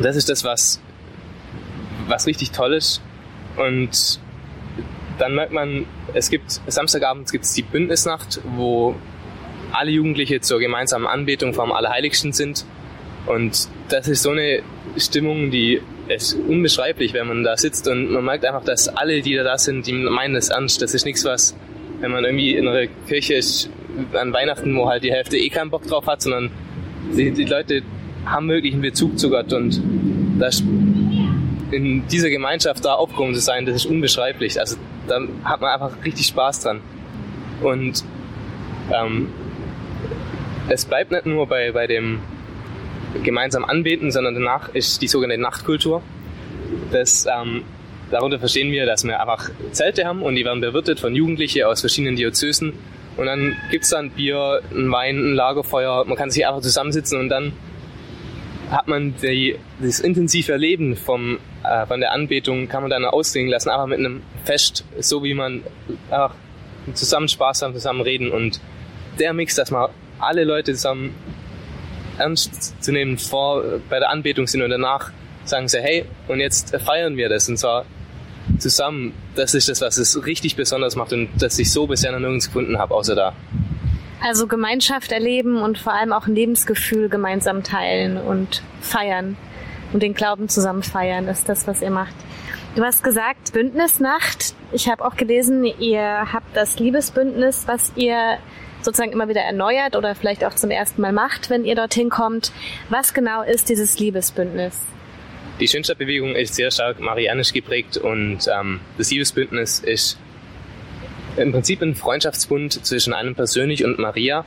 das 0.00 0.16
ist 0.16 0.28
das, 0.28 0.44
was, 0.44 0.80
was 2.06 2.26
richtig 2.26 2.52
toll 2.52 2.74
ist. 2.74 3.02
Und 3.56 4.20
dann 5.18 5.34
merkt 5.34 5.52
man, 5.52 5.84
es 6.14 6.30
gibt 6.30 6.60
Samstagabend 6.66 7.30
gibt 7.30 7.44
es 7.44 7.54
die 7.54 7.62
Bündnisnacht, 7.62 8.40
wo 8.56 8.94
alle 9.72 9.90
Jugendliche 9.90 10.40
zur 10.40 10.60
gemeinsamen 10.60 11.06
Anbetung 11.06 11.54
vom 11.54 11.72
Allerheiligsten 11.72 12.32
sind. 12.32 12.64
Und 13.26 13.68
das 13.88 14.08
ist 14.08 14.22
so 14.22 14.30
eine 14.30 14.62
Stimmung, 14.96 15.50
die 15.50 15.80
ist 16.08 16.34
unbeschreiblich, 16.34 17.14
wenn 17.14 17.28
man 17.28 17.44
da 17.44 17.56
sitzt 17.56 17.86
und 17.88 18.10
man 18.10 18.24
merkt 18.24 18.44
einfach, 18.44 18.64
dass 18.64 18.88
alle, 18.88 19.22
die 19.22 19.34
da 19.34 19.56
sind, 19.58 19.86
die 19.86 19.92
meinen 19.92 20.34
das 20.34 20.48
ernst. 20.48 20.82
Das 20.82 20.94
ist 20.94 21.04
nichts, 21.04 21.24
was, 21.24 21.56
wenn 22.00 22.10
man 22.10 22.24
irgendwie 22.24 22.54
in 22.54 22.66
einer 22.66 22.86
Kirche 23.06 23.34
ist, 23.34 23.70
an 24.14 24.32
Weihnachten, 24.32 24.74
wo 24.76 24.88
halt 24.88 25.04
die 25.04 25.12
Hälfte 25.12 25.36
eh 25.36 25.48
keinen 25.50 25.70
Bock 25.70 25.86
drauf 25.86 26.06
hat, 26.06 26.22
sondern 26.22 26.50
die, 27.16 27.30
die 27.30 27.44
Leute 27.44 27.82
haben 28.24 28.48
wirklich 28.48 28.72
einen 28.72 28.82
Bezug 28.82 29.18
zu 29.18 29.30
Gott 29.30 29.52
und 29.52 29.80
das, 30.38 30.62
in 31.70 32.06
dieser 32.08 32.30
Gemeinschaft 32.30 32.84
da 32.84 32.94
aufgekommen 32.94 33.34
zu 33.34 33.40
sein, 33.40 33.66
das 33.66 33.76
ist 33.76 33.86
unbeschreiblich. 33.86 34.58
Also 34.58 34.76
da 35.08 35.20
hat 35.44 35.60
man 35.60 35.70
einfach 35.70 36.04
richtig 36.04 36.26
Spaß 36.26 36.60
dran. 36.60 36.80
Und 37.62 38.04
ähm, 38.92 39.28
es 40.68 40.84
bleibt 40.84 41.10
nicht 41.10 41.26
nur 41.26 41.46
bei, 41.46 41.72
bei 41.72 41.86
dem 41.86 42.20
gemeinsam 43.22 43.64
anbeten, 43.64 44.10
sondern 44.10 44.34
danach 44.34 44.74
ist 44.74 45.02
die 45.02 45.08
sogenannte 45.08 45.42
Nachtkultur. 45.42 46.02
Das, 46.90 47.26
ähm, 47.26 47.64
darunter 48.10 48.38
verstehen 48.38 48.72
wir, 48.72 48.86
dass 48.86 49.04
wir 49.04 49.20
einfach 49.20 49.50
Zelte 49.72 50.06
haben 50.06 50.22
und 50.22 50.34
die 50.34 50.44
werden 50.44 50.60
bewirtet 50.60 51.00
von 51.00 51.14
Jugendlichen 51.14 51.64
aus 51.64 51.80
verschiedenen 51.80 52.16
Diözesen. 52.16 52.72
Und 53.16 53.26
dann 53.26 53.56
gibt 53.70 53.84
es 53.84 53.90
dann 53.90 54.10
Bier, 54.10 54.62
ein 54.70 54.90
Wein, 54.90 55.18
ein 55.18 55.34
Lagerfeuer. 55.34 56.04
Man 56.06 56.16
kann 56.16 56.30
sich 56.30 56.46
einfach 56.46 56.62
zusammensitzen 56.62 57.18
und 57.20 57.28
dann 57.28 57.52
hat 58.70 58.88
man 58.88 59.14
die, 59.22 59.56
das 59.80 60.00
intensive 60.00 60.52
Erleben 60.52 60.96
vom, 60.96 61.38
äh, 61.62 61.84
von 61.84 62.00
der 62.00 62.12
Anbetung, 62.12 62.68
kann 62.68 62.82
man 62.82 62.90
dann 62.90 63.04
ausklingen 63.04 63.50
lassen, 63.50 63.68
einfach 63.68 63.86
mit 63.86 63.98
einem 63.98 64.22
Fest, 64.44 64.86
so 64.98 65.22
wie 65.22 65.34
man 65.34 65.62
einfach 66.10 66.34
zusammen 66.94 67.28
Spaß 67.28 67.62
haben, 67.62 67.74
zusammen 67.74 68.00
reden. 68.00 68.30
Und 68.30 68.60
der 69.18 69.34
Mix, 69.34 69.56
dass 69.56 69.70
man 69.70 69.90
alle 70.18 70.44
Leute 70.44 70.74
zusammen 70.74 71.14
ernst 72.18 72.82
zu 72.82 72.92
nehmen 72.92 73.18
vor 73.18 73.62
bei 73.88 73.98
der 73.98 74.10
Anbetung 74.10 74.46
sind 74.46 74.62
und 74.62 74.70
danach 74.70 75.10
sagen 75.44 75.68
sie, 75.68 75.80
hey, 75.80 76.04
und 76.28 76.40
jetzt 76.40 76.76
feiern 76.76 77.16
wir 77.16 77.28
das 77.28 77.48
und 77.48 77.56
zwar 77.56 77.84
zusammen. 78.58 79.14
Das 79.34 79.54
ist 79.54 79.68
das, 79.68 79.80
was 79.80 79.98
es 79.98 80.24
richtig 80.26 80.56
besonders 80.56 80.96
macht 80.96 81.12
und 81.12 81.28
das 81.38 81.58
ich 81.58 81.72
so 81.72 81.86
bisher 81.86 82.12
noch 82.12 82.20
nirgends 82.20 82.46
gefunden 82.46 82.78
habe, 82.78 82.94
außer 82.94 83.14
da. 83.14 83.32
Also 84.22 84.46
Gemeinschaft 84.46 85.10
erleben 85.10 85.56
und 85.56 85.78
vor 85.78 85.94
allem 85.94 86.12
auch 86.12 86.26
ein 86.26 86.34
Lebensgefühl 86.34 87.08
gemeinsam 87.08 87.64
teilen 87.64 88.18
und 88.18 88.62
feiern 88.80 89.36
und 89.92 90.02
den 90.02 90.14
Glauben 90.14 90.48
zusammen 90.48 90.82
feiern, 90.82 91.26
ist 91.26 91.48
das, 91.48 91.66
was 91.66 91.82
ihr 91.82 91.90
macht. 91.90 92.14
Du 92.76 92.82
hast 92.82 93.02
gesagt, 93.02 93.52
Bündnisnacht. 93.52 94.54
Ich 94.72 94.88
habe 94.88 95.04
auch 95.04 95.16
gelesen, 95.16 95.64
ihr 95.64 96.32
habt 96.32 96.56
das 96.56 96.78
Liebesbündnis, 96.78 97.64
was 97.66 97.92
ihr 97.96 98.38
sozusagen 98.84 99.12
immer 99.12 99.28
wieder 99.28 99.42
erneuert 99.42 99.96
oder 99.96 100.14
vielleicht 100.14 100.44
auch 100.44 100.54
zum 100.54 100.70
ersten 100.70 101.00
Mal 101.00 101.12
macht, 101.12 101.50
wenn 101.50 101.64
ihr 101.64 101.74
dorthin 101.74 102.10
kommt. 102.10 102.52
Was 102.88 103.14
genau 103.14 103.42
ist 103.42 103.68
dieses 103.68 103.98
Liebesbündnis? 103.98 104.80
Die 105.60 105.68
Schönstadtbewegung 105.68 106.34
ist 106.34 106.54
sehr 106.54 106.70
stark 106.70 106.98
marianisch 107.00 107.52
geprägt 107.52 107.96
und 107.96 108.48
ähm, 108.52 108.80
das 108.98 109.10
Liebesbündnis 109.10 109.78
ist 109.80 110.18
im 111.36 111.52
Prinzip 111.52 111.82
ein 111.82 111.94
Freundschaftsbund 111.94 112.84
zwischen 112.84 113.12
einem 113.12 113.34
persönlich 113.34 113.84
und 113.84 113.98
Maria. 113.98 114.44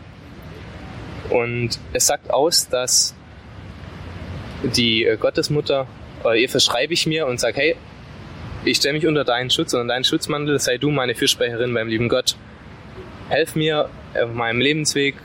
Und 1.29 1.79
es 1.93 2.07
sagt 2.07 2.29
aus, 2.29 2.69
dass 2.69 3.15
die 4.63 5.07
Gottesmutter, 5.19 5.87
oder 6.23 6.35
ihr 6.35 6.49
verschreibe 6.49 6.93
ich 6.93 7.07
mir 7.07 7.27
und 7.27 7.39
sage, 7.39 7.57
hey, 7.57 7.75
ich 8.63 8.77
stelle 8.77 8.95
mich 8.95 9.07
unter 9.07 9.23
deinen 9.23 9.49
Schutz 9.49 9.73
und 9.73 9.87
deinen 9.87 10.03
Schutzmantel, 10.03 10.59
sei 10.59 10.77
du 10.77 10.89
meine 10.89 11.15
Fürsprecherin 11.15 11.73
beim 11.73 11.87
lieben 11.87 12.09
Gott. 12.09 12.35
Helf 13.29 13.55
mir 13.55 13.89
auf 14.21 14.33
meinem 14.33 14.61
Lebensweg. 14.61 15.15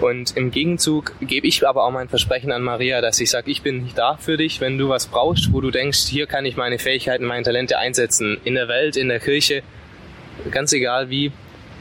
Und 0.00 0.36
im 0.36 0.50
Gegenzug 0.50 1.14
gebe 1.20 1.46
ich 1.46 1.66
aber 1.66 1.84
auch 1.84 1.90
mein 1.90 2.08
Versprechen 2.08 2.50
an 2.50 2.62
Maria, 2.62 3.00
dass 3.00 3.20
ich 3.20 3.30
sage, 3.30 3.50
ich 3.50 3.62
bin 3.62 3.88
da 3.94 4.16
für 4.16 4.36
dich, 4.36 4.60
wenn 4.60 4.76
du 4.76 4.88
was 4.88 5.06
brauchst, 5.06 5.52
wo 5.52 5.60
du 5.60 5.70
denkst, 5.70 6.06
hier 6.08 6.26
kann 6.26 6.44
ich 6.44 6.56
meine 6.56 6.78
Fähigkeiten, 6.78 7.24
meine 7.24 7.44
Talente 7.44 7.78
einsetzen, 7.78 8.38
in 8.44 8.54
der 8.54 8.68
Welt, 8.68 8.96
in 8.96 9.08
der 9.08 9.20
Kirche, 9.20 9.62
ganz 10.50 10.72
egal 10.72 11.10
wie, 11.10 11.30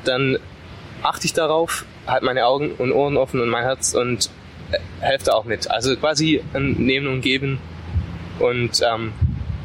dann 0.05 0.37
achte 1.01 1.25
ich 1.25 1.33
darauf, 1.33 1.85
halt 2.07 2.23
meine 2.23 2.45
Augen 2.45 2.71
und 2.77 2.91
Ohren 2.91 3.17
offen 3.17 3.41
und 3.41 3.49
mein 3.49 3.63
Herz 3.63 3.93
und 3.93 4.29
äh, 4.71 4.77
helfe 5.01 5.25
da 5.25 5.33
auch 5.33 5.45
mit. 5.45 5.69
Also 5.69 5.95
quasi 5.95 6.41
ein 6.53 6.73
Nehmen 6.73 7.07
und 7.07 7.21
Geben. 7.21 7.59
Und 8.39 8.81
ähm, 8.81 9.13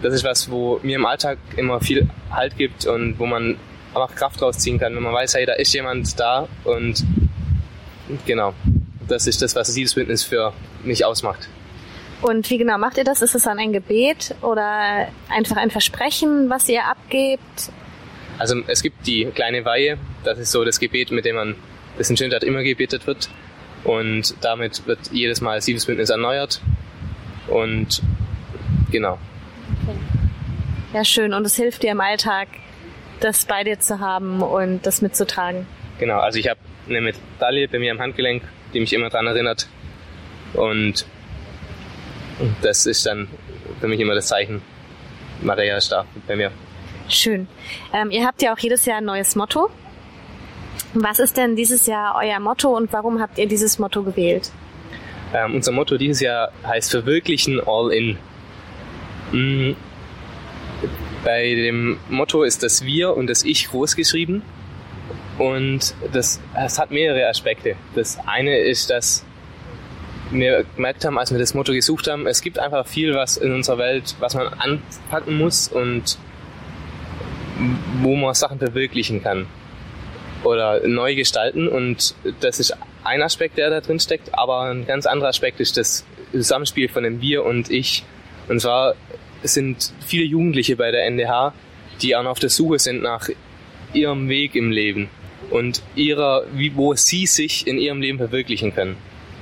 das 0.02 0.14
ist 0.14 0.24
was, 0.24 0.50
wo 0.50 0.80
mir 0.82 0.96
im 0.96 1.06
Alltag 1.06 1.38
immer 1.56 1.80
viel 1.80 2.08
Halt 2.30 2.56
gibt 2.56 2.86
und 2.86 3.18
wo 3.18 3.26
man 3.26 3.56
einfach 3.94 4.14
Kraft 4.14 4.40
rausziehen 4.42 4.78
kann, 4.78 4.94
wenn 4.94 5.02
man 5.02 5.14
weiß, 5.14 5.34
hey, 5.34 5.46
da 5.46 5.54
ist 5.54 5.72
jemand 5.72 6.18
da 6.18 6.48
und 6.64 7.04
genau, 8.26 8.54
das 9.06 9.26
ist 9.26 9.42
das, 9.42 9.54
was 9.54 9.68
das 9.68 9.76
Liebesbündnis 9.76 10.22
für 10.22 10.52
mich 10.84 11.04
ausmacht. 11.04 11.48
Und 12.20 12.50
wie 12.50 12.58
genau 12.58 12.78
macht 12.78 12.98
ihr 12.98 13.04
das? 13.04 13.22
Ist 13.22 13.34
es 13.34 13.44
dann 13.44 13.58
ein 13.58 13.72
Gebet 13.72 14.34
oder 14.42 15.08
einfach 15.28 15.56
ein 15.56 15.70
Versprechen, 15.70 16.50
was 16.50 16.68
ihr 16.68 16.84
abgebt? 16.84 17.70
Also 18.38 18.56
es 18.66 18.82
gibt 18.82 19.06
die 19.06 19.24
kleine 19.26 19.64
Weihe, 19.64 19.98
das 20.24 20.38
ist 20.38 20.50
so 20.50 20.64
das 20.64 20.80
Gebet, 20.80 21.10
mit 21.10 21.24
dem 21.24 21.36
man 21.36 21.54
das 21.96 22.10
in 22.10 22.16
Schönstadt 22.16 22.44
immer 22.44 22.62
gebetet 22.62 23.06
wird. 23.06 23.28
Und 23.84 24.34
damit 24.40 24.86
wird 24.86 24.98
jedes 25.12 25.40
Mal 25.40 25.56
das 25.56 25.66
Liebesbündnis 25.66 26.10
erneuert. 26.10 26.60
Und 27.46 28.02
genau. 28.90 29.18
Okay. 29.86 29.98
Ja, 30.92 31.04
schön. 31.04 31.34
Und 31.34 31.44
es 31.44 31.54
hilft 31.54 31.82
dir 31.82 31.92
im 31.92 32.00
Alltag, 32.00 32.48
das 33.20 33.44
bei 33.44 33.64
dir 33.64 33.78
zu 33.80 34.00
haben 34.00 34.42
und 34.42 34.86
das 34.86 35.02
mitzutragen. 35.02 35.66
Genau, 35.98 36.18
also 36.20 36.38
ich 36.38 36.48
habe 36.48 36.60
eine 36.88 37.00
Medaille 37.00 37.68
bei 37.68 37.78
mir 37.78 37.92
am 37.92 37.98
Handgelenk, 37.98 38.42
die 38.72 38.80
mich 38.80 38.92
immer 38.92 39.10
daran 39.10 39.26
erinnert. 39.26 39.68
Und 40.54 41.06
das 42.62 42.86
ist 42.86 43.04
dann 43.06 43.28
für 43.80 43.88
mich 43.88 44.00
immer 44.00 44.14
das 44.14 44.28
Zeichen, 44.28 44.62
Maria 45.42 45.76
ist 45.76 45.92
da 45.92 46.04
bei 46.26 46.36
mir. 46.36 46.50
Schön. 47.08 47.48
Ähm, 47.92 48.10
ihr 48.10 48.26
habt 48.26 48.42
ja 48.42 48.52
auch 48.52 48.58
jedes 48.58 48.84
Jahr 48.84 48.98
ein 48.98 49.04
neues 49.04 49.34
Motto. 49.34 49.70
Was 50.94 51.18
ist 51.18 51.36
denn 51.36 51.56
dieses 51.56 51.86
Jahr 51.86 52.16
euer 52.20 52.40
Motto 52.40 52.74
und 52.76 52.92
warum 52.92 53.20
habt 53.20 53.38
ihr 53.38 53.46
dieses 53.46 53.78
Motto 53.78 54.02
gewählt? 54.02 54.50
Ähm, 55.34 55.54
unser 55.54 55.72
Motto 55.72 55.96
dieses 55.98 56.20
Jahr 56.20 56.50
heißt 56.66 56.90
Verwirklichen 56.90 57.60
All 57.66 57.92
In. 57.92 58.16
Bei 61.28 61.54
dem 61.54 61.98
Motto 62.08 62.42
ist 62.42 62.62
das 62.62 62.86
Wir 62.86 63.14
und 63.14 63.26
das 63.26 63.42
Ich 63.42 63.68
groß 63.68 63.96
geschrieben. 63.96 64.40
Und 65.36 65.94
das, 66.10 66.40
das 66.54 66.78
hat 66.78 66.90
mehrere 66.90 67.28
Aspekte. 67.28 67.76
Das 67.94 68.18
eine 68.26 68.56
ist, 68.56 68.88
dass 68.88 69.26
wir 70.30 70.64
gemerkt 70.74 71.04
haben, 71.04 71.18
als 71.18 71.30
wir 71.30 71.38
das 71.38 71.52
Motto 71.52 71.74
gesucht 71.74 72.08
haben, 72.08 72.26
es 72.26 72.40
gibt 72.40 72.58
einfach 72.58 72.86
viel, 72.86 73.14
was 73.14 73.36
in 73.36 73.52
unserer 73.52 73.76
Welt, 73.76 74.16
was 74.20 74.36
man 74.36 74.46
anpacken 74.46 75.36
muss 75.36 75.68
und 75.68 76.16
wo 78.00 78.16
man 78.16 78.32
Sachen 78.32 78.58
verwirklichen 78.58 79.22
kann 79.22 79.48
oder 80.44 80.88
neu 80.88 81.14
gestalten. 81.14 81.68
Und 81.68 82.14
das 82.40 82.58
ist 82.58 82.74
ein 83.04 83.20
Aspekt, 83.20 83.58
der 83.58 83.68
da 83.68 83.82
drin 83.82 84.00
steckt, 84.00 84.32
aber 84.32 84.62
ein 84.62 84.86
ganz 84.86 85.04
anderer 85.04 85.28
Aspekt 85.28 85.60
ist 85.60 85.76
das 85.76 86.06
Zusammenspiel 86.32 86.88
von 86.88 87.02
dem 87.02 87.20
Wir 87.20 87.44
und 87.44 87.70
Ich. 87.70 88.02
Und 88.48 88.60
zwar 88.60 88.94
sind 89.42 89.92
viele 90.06 90.24
Jugendliche 90.24 90.76
bei 90.76 90.90
der 90.90 91.06
NDH, 91.06 91.54
die 92.02 92.16
auch 92.16 92.22
noch 92.22 92.32
auf 92.32 92.38
der 92.38 92.50
Suche 92.50 92.78
sind 92.78 93.02
nach 93.02 93.28
ihrem 93.92 94.28
Weg 94.28 94.54
im 94.54 94.70
Leben 94.70 95.08
und 95.50 95.82
ihrer, 95.94 96.44
wie, 96.52 96.74
wo 96.76 96.94
sie 96.94 97.26
sich 97.26 97.66
in 97.66 97.78
ihrem 97.78 98.00
Leben 98.00 98.18
verwirklichen 98.18 98.74
können. 98.74 98.96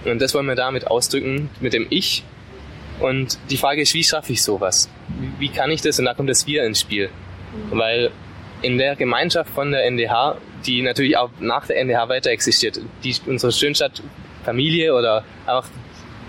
Und 0.04 0.20
das 0.20 0.34
wollen 0.34 0.46
wir 0.46 0.54
damit 0.54 0.86
ausdrücken, 0.86 1.50
mit 1.60 1.72
dem 1.72 1.86
Ich. 1.90 2.22
Und 3.00 3.38
die 3.50 3.56
Frage 3.56 3.82
ist, 3.82 3.92
wie 3.94 4.04
schaffe 4.04 4.32
ich 4.32 4.42
sowas? 4.42 4.88
Wie, 5.18 5.46
wie 5.46 5.48
kann 5.48 5.70
ich 5.70 5.82
das? 5.82 5.98
Und 5.98 6.04
da 6.04 6.14
kommt 6.14 6.30
das 6.30 6.46
Wir 6.46 6.64
ins 6.64 6.80
Spiel. 6.80 7.10
Weil 7.70 8.10
in 8.62 8.78
der 8.78 8.96
Gemeinschaft 8.96 9.50
von 9.50 9.72
der 9.72 9.84
NDH, 9.84 10.38
die 10.66 10.82
natürlich 10.82 11.16
auch 11.16 11.30
nach 11.40 11.66
der 11.66 11.78
NDH 11.78 12.08
weiter 12.08 12.30
existiert, 12.30 12.80
die, 13.04 13.14
unsere 13.26 13.52
Schönstadt 13.52 14.02
Familie 14.44 14.94
oder 14.94 15.24
auch 15.46 15.64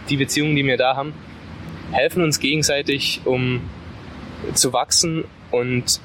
die 0.09 0.17
Beziehungen, 0.17 0.55
die 0.55 0.65
wir 0.65 0.77
da 0.77 0.95
haben, 0.95 1.13
helfen 1.91 2.23
uns 2.23 2.39
gegenseitig, 2.39 3.21
um 3.25 3.61
zu 4.53 4.73
wachsen 4.73 5.25
und 5.51 5.99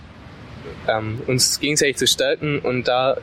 ähm, 0.88 1.20
uns 1.26 1.60
gegenseitig 1.60 1.96
zu 1.96 2.06
stärken 2.06 2.58
und 2.60 2.88
da, 2.88 3.16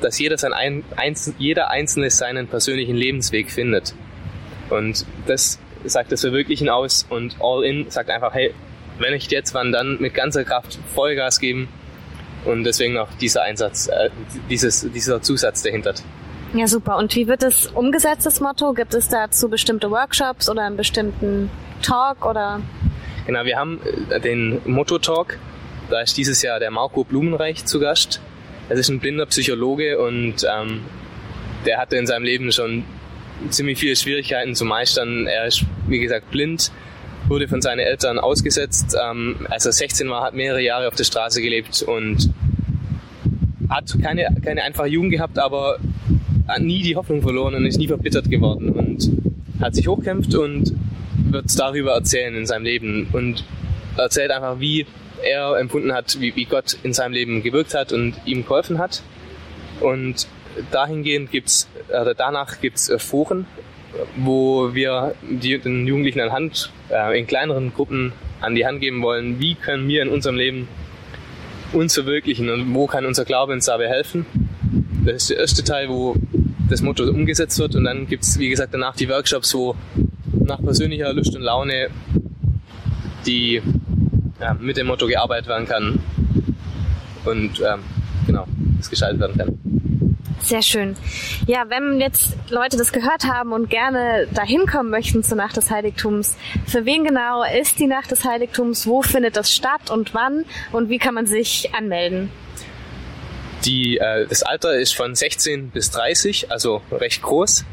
dass 0.00 0.18
jeder, 0.18 0.38
sein 0.38 0.52
ein, 0.52 0.84
eins, 0.96 1.32
jeder 1.38 1.70
Einzelne 1.70 2.10
seinen 2.10 2.46
persönlichen 2.48 2.96
Lebensweg 2.96 3.50
findet. 3.50 3.94
Und 4.70 5.04
das 5.26 5.58
sagt 5.84 6.12
das 6.12 6.22
Verwirklichen 6.22 6.68
aus 6.68 7.06
und 7.08 7.36
All 7.40 7.64
In 7.64 7.90
sagt 7.90 8.10
einfach, 8.10 8.32
hey, 8.34 8.54
wenn 8.98 9.12
ich 9.12 9.30
jetzt 9.30 9.54
wann 9.54 9.72
dann 9.72 10.00
mit 10.00 10.14
ganzer 10.14 10.44
Kraft 10.44 10.78
Vollgas 10.94 11.40
geben 11.40 11.68
und 12.44 12.64
deswegen 12.64 12.96
auch 12.96 13.08
dieser 13.20 13.42
Einsatz, 13.42 13.88
äh, 13.88 14.10
dieses, 14.48 14.90
dieser 14.92 15.20
Zusatz 15.20 15.62
dahinter. 15.62 15.94
Ja, 16.54 16.68
super. 16.68 16.98
Und 16.98 17.14
wie 17.16 17.26
wird 17.26 17.42
es 17.42 17.66
umgesetzt, 17.66 18.26
das 18.26 18.40
Motto? 18.40 18.74
Gibt 18.74 18.94
es 18.94 19.08
dazu 19.08 19.48
bestimmte 19.48 19.90
Workshops 19.90 20.48
oder 20.48 20.62
einen 20.62 20.76
bestimmten 20.76 21.50
Talk 21.82 22.24
oder? 22.24 22.60
Genau, 23.26 23.44
wir 23.44 23.56
haben 23.56 23.80
äh, 24.10 24.20
den 24.20 24.60
Motto-Talk. 24.64 25.36
Da 25.90 26.00
ist 26.00 26.16
dieses 26.16 26.42
Jahr 26.42 26.60
der 26.60 26.70
Marco 26.70 27.02
Blumenreich 27.02 27.64
zu 27.64 27.80
Gast. 27.80 28.20
Er 28.68 28.76
ist 28.76 28.88
ein 28.88 29.00
blinder 29.00 29.26
Psychologe 29.26 29.98
und 29.98 30.44
ähm, 30.44 30.82
der 31.66 31.78
hatte 31.78 31.96
in 31.96 32.06
seinem 32.06 32.22
Leben 32.22 32.52
schon 32.52 32.84
ziemlich 33.50 33.78
viele 33.78 33.96
Schwierigkeiten 33.96 34.54
zu 34.54 34.64
meistern. 34.64 35.26
Er 35.26 35.46
ist, 35.46 35.64
wie 35.88 35.98
gesagt, 35.98 36.30
blind, 36.30 36.70
wurde 37.26 37.48
von 37.48 37.62
seinen 37.62 37.80
Eltern 37.80 38.20
ausgesetzt. 38.20 38.96
Ähm, 39.02 39.46
als 39.50 39.66
er 39.66 39.72
16 39.72 40.08
war, 40.08 40.22
hat 40.22 40.34
mehrere 40.34 40.62
Jahre 40.62 40.86
auf 40.86 40.94
der 40.94 41.04
Straße 41.04 41.42
gelebt 41.42 41.82
und 41.82 42.30
hat 43.68 43.92
keine, 44.00 44.28
keine 44.44 44.62
einfache 44.62 44.88
Jugend 44.88 45.10
gehabt, 45.10 45.38
aber 45.38 45.78
hat 46.48 46.62
nie 46.62 46.82
die 46.82 46.96
Hoffnung 46.96 47.22
verloren 47.22 47.54
und 47.54 47.66
ist 47.66 47.78
nie 47.78 47.88
verbittert 47.88 48.30
geworden 48.30 48.70
und 48.70 49.10
hat 49.60 49.74
sich 49.74 49.88
hochkämpft 49.88 50.34
und 50.34 50.74
wird 51.30 51.58
darüber 51.58 51.92
erzählen 51.92 52.34
in 52.36 52.46
seinem 52.46 52.64
Leben 52.64 53.08
und 53.12 53.44
erzählt 53.96 54.30
einfach, 54.30 54.60
wie 54.60 54.86
er 55.22 55.56
empfunden 55.58 55.92
hat, 55.92 56.20
wie, 56.20 56.34
wie 56.36 56.44
Gott 56.44 56.76
in 56.82 56.92
seinem 56.92 57.12
Leben 57.12 57.42
gewirkt 57.42 57.74
hat 57.74 57.92
und 57.92 58.14
ihm 58.26 58.42
geholfen 58.42 58.78
hat. 58.78 59.02
Und 59.80 60.26
dahingehend 60.70 61.30
gibt's, 61.30 61.68
oder 61.88 62.14
danach 62.14 62.60
gibt's 62.60 62.88
äh, 62.88 62.98
Foren, 62.98 63.46
wo 64.16 64.74
wir 64.74 65.14
die, 65.22 65.58
den 65.58 65.86
Jugendlichen 65.86 66.20
an 66.20 66.32
Hand, 66.32 66.70
äh, 66.90 67.18
in 67.18 67.26
kleineren 67.26 67.72
Gruppen 67.72 68.12
an 68.40 68.54
die 68.54 68.66
Hand 68.66 68.80
geben 68.80 69.02
wollen, 69.02 69.40
wie 69.40 69.54
können 69.54 69.88
wir 69.88 70.02
in 70.02 70.08
unserem 70.08 70.36
Leben 70.36 70.68
uns 71.72 71.94
verwirklichen 71.94 72.50
und 72.50 72.74
wo 72.74 72.86
kann 72.86 73.06
unser 73.06 73.24
Glaube 73.24 73.52
uns 73.52 73.66
dabei 73.66 73.88
helfen. 73.88 74.26
Das 75.04 75.14
ist 75.16 75.30
der 75.30 75.38
erste 75.38 75.64
Teil, 75.64 75.88
wo 75.88 76.16
das 76.68 76.80
Motto 76.80 77.04
umgesetzt 77.04 77.58
wird 77.58 77.74
und 77.74 77.84
dann 77.84 78.06
gibt's 78.06 78.38
wie 78.38 78.48
gesagt, 78.48 78.72
danach 78.72 78.96
die 78.96 79.08
Workshops, 79.08 79.54
wo 79.54 79.76
nach 80.32 80.62
persönlicher 80.62 81.12
Lust 81.12 81.34
und 81.36 81.42
Laune 81.42 81.88
die 83.26 83.62
ja, 84.40 84.54
mit 84.54 84.76
dem 84.76 84.86
Motto 84.86 85.06
gearbeitet 85.06 85.48
werden 85.48 85.66
kann 85.66 85.98
und 87.24 87.60
ähm, 87.60 87.80
genau, 88.26 88.46
es 88.80 88.90
gestaltet 88.90 89.20
werden 89.20 89.36
kann. 89.36 89.58
Sehr 90.40 90.60
schön. 90.60 90.94
Ja, 91.46 91.64
wenn 91.70 92.00
jetzt 92.00 92.36
Leute 92.50 92.76
das 92.76 92.92
gehört 92.92 93.24
haben 93.24 93.52
und 93.52 93.70
gerne 93.70 94.26
dahin 94.34 94.66
kommen 94.66 94.90
möchten 94.90 95.22
zur 95.22 95.38
Nacht 95.38 95.56
des 95.56 95.70
Heiligtums, 95.70 96.36
für 96.66 96.84
wen 96.84 97.04
genau 97.04 97.42
ist 97.44 97.78
die 97.78 97.86
Nacht 97.86 98.10
des 98.10 98.24
Heiligtums? 98.24 98.86
Wo 98.86 99.00
findet 99.00 99.36
das 99.36 99.54
statt 99.54 99.90
und 99.90 100.12
wann? 100.12 100.44
Und 100.72 100.90
wie 100.90 100.98
kann 100.98 101.14
man 101.14 101.24
sich 101.24 101.74
anmelden? 101.74 102.30
Die, 103.64 103.98
äh, 103.98 104.26
das 104.26 104.42
Alter 104.42 104.74
ist 104.74 104.94
von 104.94 105.14
16 105.14 105.70
bis 105.70 105.90
30, 105.90 106.50
also 106.50 106.82
recht 106.90 107.22
groß. 107.22 107.64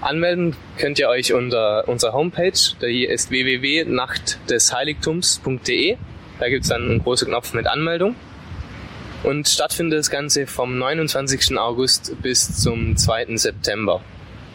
Anmelden 0.00 0.56
könnt 0.78 0.98
ihr 0.98 1.08
euch 1.08 1.32
unter 1.32 1.86
unserer 1.88 2.14
Homepage, 2.14 2.58
die 2.80 3.04
ist 3.04 3.30
www.nachtdesheiligtums.de. 3.30 5.96
Da 6.38 6.48
gibt 6.48 6.62
es 6.62 6.70
dann 6.70 6.88
einen 6.88 7.02
großen 7.02 7.28
Knopf 7.28 7.52
mit 7.52 7.66
Anmeldung. 7.66 8.16
Und 9.22 9.46
stattfindet 9.48 9.98
das 9.98 10.08
Ganze 10.08 10.46
vom 10.46 10.78
29. 10.78 11.58
August 11.58 12.16
bis 12.22 12.62
zum 12.62 12.96
2. 12.96 13.36
September 13.36 14.00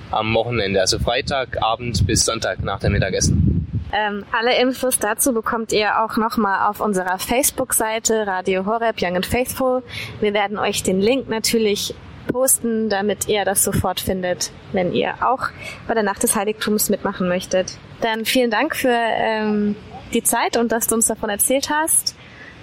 am 0.10 0.34
Wochenende, 0.34 0.82
also 0.82 0.98
Freitagabend 0.98 2.08
bis 2.08 2.26
Sonntag 2.26 2.64
nach 2.64 2.80
dem 2.80 2.93
Mittagessen. 2.93 3.55
Ähm, 3.94 4.26
alle 4.32 4.60
Infos 4.60 5.00
dazu 5.00 5.34
bekommt 5.34 5.72
ihr 5.72 6.04
auch 6.04 6.18
nochmal 6.18 6.70
auf 6.70 6.80
unserer 6.80 7.20
Facebook-Seite 7.20 8.28
Radio 8.28 8.66
Horeb 8.66 8.98
Young 9.02 9.16
and 9.16 9.26
Faithful. 9.26 9.84
Wir 10.20 10.34
werden 10.34 10.58
euch 10.58 10.84
den 10.84 11.00
Link 11.00 11.30
natürlich 11.30 11.94
posten, 12.28 12.90
damit 12.90 13.28
ihr 13.28 13.46
das 13.46 13.64
sofort 13.64 14.00
findet, 14.00 14.52
wenn 14.74 14.94
ihr 14.94 15.16
auch 15.22 15.50
bei 15.88 15.94
der 15.94 16.04
Nacht 16.04 16.24
des 16.24 16.36
Heiligtums 16.36 16.90
mitmachen 16.90 17.28
möchtet. 17.28 17.78
Dann 18.02 18.26
vielen 18.26 18.52
Dank 18.52 18.76
für 18.76 18.90
ähm, 18.90 19.76
die 20.14 20.24
Zeit 20.24 20.58
und 20.58 20.72
dass 20.72 20.88
du 20.88 20.96
uns 20.96 21.08
davon 21.08 21.30
erzählt 21.30 21.70
hast. 21.70 22.16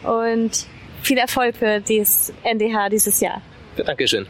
Und 0.03 0.66
viel 1.03 1.18
Erfolg 1.18 1.57
für 1.57 1.81
dieses 1.81 2.33
NDH 2.43 2.89
dieses 2.89 3.20
Jahr. 3.20 3.41
Dankeschön. 3.77 4.27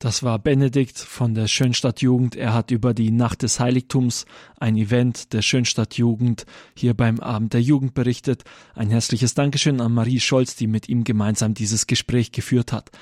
Das 0.00 0.22
war 0.22 0.38
Benedikt 0.38 0.96
von 0.96 1.34
der 1.34 1.48
Schönstadt 1.48 2.02
Jugend. 2.02 2.36
Er 2.36 2.54
hat 2.54 2.70
über 2.70 2.94
die 2.94 3.10
Nacht 3.10 3.42
des 3.42 3.58
Heiligtums, 3.58 4.26
ein 4.56 4.76
Event 4.76 5.32
der 5.32 5.42
Schönstadt 5.42 5.94
Jugend, 5.94 6.46
hier 6.76 6.94
beim 6.94 7.18
Abend 7.18 7.52
der 7.52 7.62
Jugend 7.62 7.94
berichtet. 7.94 8.44
Ein 8.76 8.90
herzliches 8.90 9.34
Dankeschön 9.34 9.80
an 9.80 9.92
Marie 9.92 10.20
Scholz, 10.20 10.54
die 10.54 10.68
mit 10.68 10.88
ihm 10.88 11.02
gemeinsam 11.02 11.54
dieses 11.54 11.88
Gespräch 11.88 12.30
geführt 12.30 12.72
hat. 12.72 12.92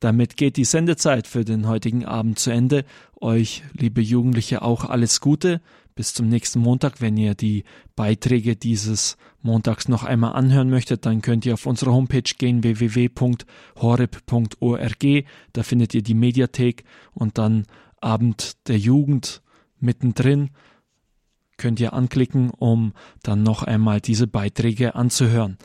Damit 0.00 0.38
geht 0.38 0.56
die 0.56 0.64
Sendezeit 0.64 1.26
für 1.26 1.44
den 1.44 1.66
heutigen 1.66 2.06
Abend 2.06 2.38
zu 2.38 2.52
Ende. 2.52 2.86
Euch, 3.20 3.62
liebe 3.74 4.00
Jugendliche, 4.00 4.62
auch 4.62 4.86
alles 4.86 5.20
Gute. 5.20 5.60
Bis 5.98 6.14
zum 6.14 6.28
nächsten 6.28 6.60
Montag. 6.60 7.00
Wenn 7.00 7.16
ihr 7.16 7.34
die 7.34 7.64
Beiträge 7.96 8.54
dieses 8.54 9.16
Montags 9.42 9.88
noch 9.88 10.04
einmal 10.04 10.34
anhören 10.34 10.70
möchtet, 10.70 11.04
dann 11.04 11.22
könnt 11.22 11.44
ihr 11.44 11.54
auf 11.54 11.66
unsere 11.66 11.90
Homepage 11.90 12.22
gehen 12.22 12.62
www.horeb.org. 12.62 13.44
Da 15.52 15.62
findet 15.64 15.94
ihr 15.94 16.02
die 16.02 16.14
Mediathek 16.14 16.84
und 17.14 17.36
dann 17.36 17.66
Abend 18.00 18.68
der 18.68 18.78
Jugend 18.78 19.42
mittendrin 19.80 20.50
könnt 21.56 21.80
ihr 21.80 21.94
anklicken, 21.94 22.50
um 22.50 22.92
dann 23.24 23.42
noch 23.42 23.64
einmal 23.64 24.00
diese 24.00 24.28
Beiträge 24.28 24.94
anzuhören. 24.94 25.58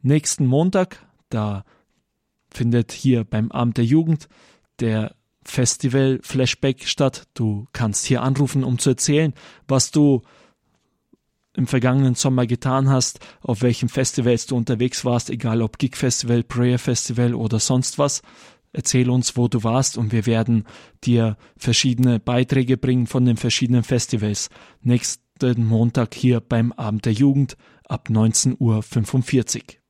Nächsten 0.00 0.46
Montag, 0.46 1.04
da 1.28 1.66
findet 2.50 2.92
hier 2.92 3.24
beim 3.24 3.52
Abend 3.52 3.76
der 3.76 3.84
Jugend 3.84 4.26
der 4.80 5.14
Festival 5.44 6.20
Flashback 6.22 6.86
statt. 6.86 7.24
Du 7.34 7.66
kannst 7.72 8.06
hier 8.06 8.22
anrufen, 8.22 8.64
um 8.64 8.78
zu 8.78 8.90
erzählen, 8.90 9.34
was 9.68 9.90
du 9.90 10.22
im 11.56 11.66
vergangenen 11.66 12.14
Sommer 12.14 12.46
getan 12.46 12.88
hast, 12.88 13.20
auf 13.40 13.62
welchen 13.62 13.88
Festivals 13.88 14.46
du 14.46 14.56
unterwegs 14.56 15.04
warst, 15.04 15.30
egal 15.30 15.62
ob 15.62 15.78
Gig 15.78 15.96
Festival, 15.96 16.42
Prayer 16.42 16.78
Festival 16.78 17.34
oder 17.34 17.60
sonst 17.60 17.98
was. 17.98 18.22
Erzähl 18.72 19.08
uns, 19.08 19.36
wo 19.36 19.46
du 19.46 19.62
warst 19.62 19.96
und 19.96 20.10
wir 20.10 20.26
werden 20.26 20.64
dir 21.04 21.36
verschiedene 21.56 22.18
Beiträge 22.18 22.76
bringen 22.76 23.06
von 23.06 23.24
den 23.24 23.36
verschiedenen 23.36 23.84
Festivals. 23.84 24.50
Nächsten 24.82 25.64
Montag 25.64 26.14
hier 26.14 26.40
beim 26.40 26.72
Abend 26.72 27.04
der 27.04 27.12
Jugend 27.12 27.56
ab 27.88 28.08
19.45 28.10 28.58
Uhr. 29.60 29.83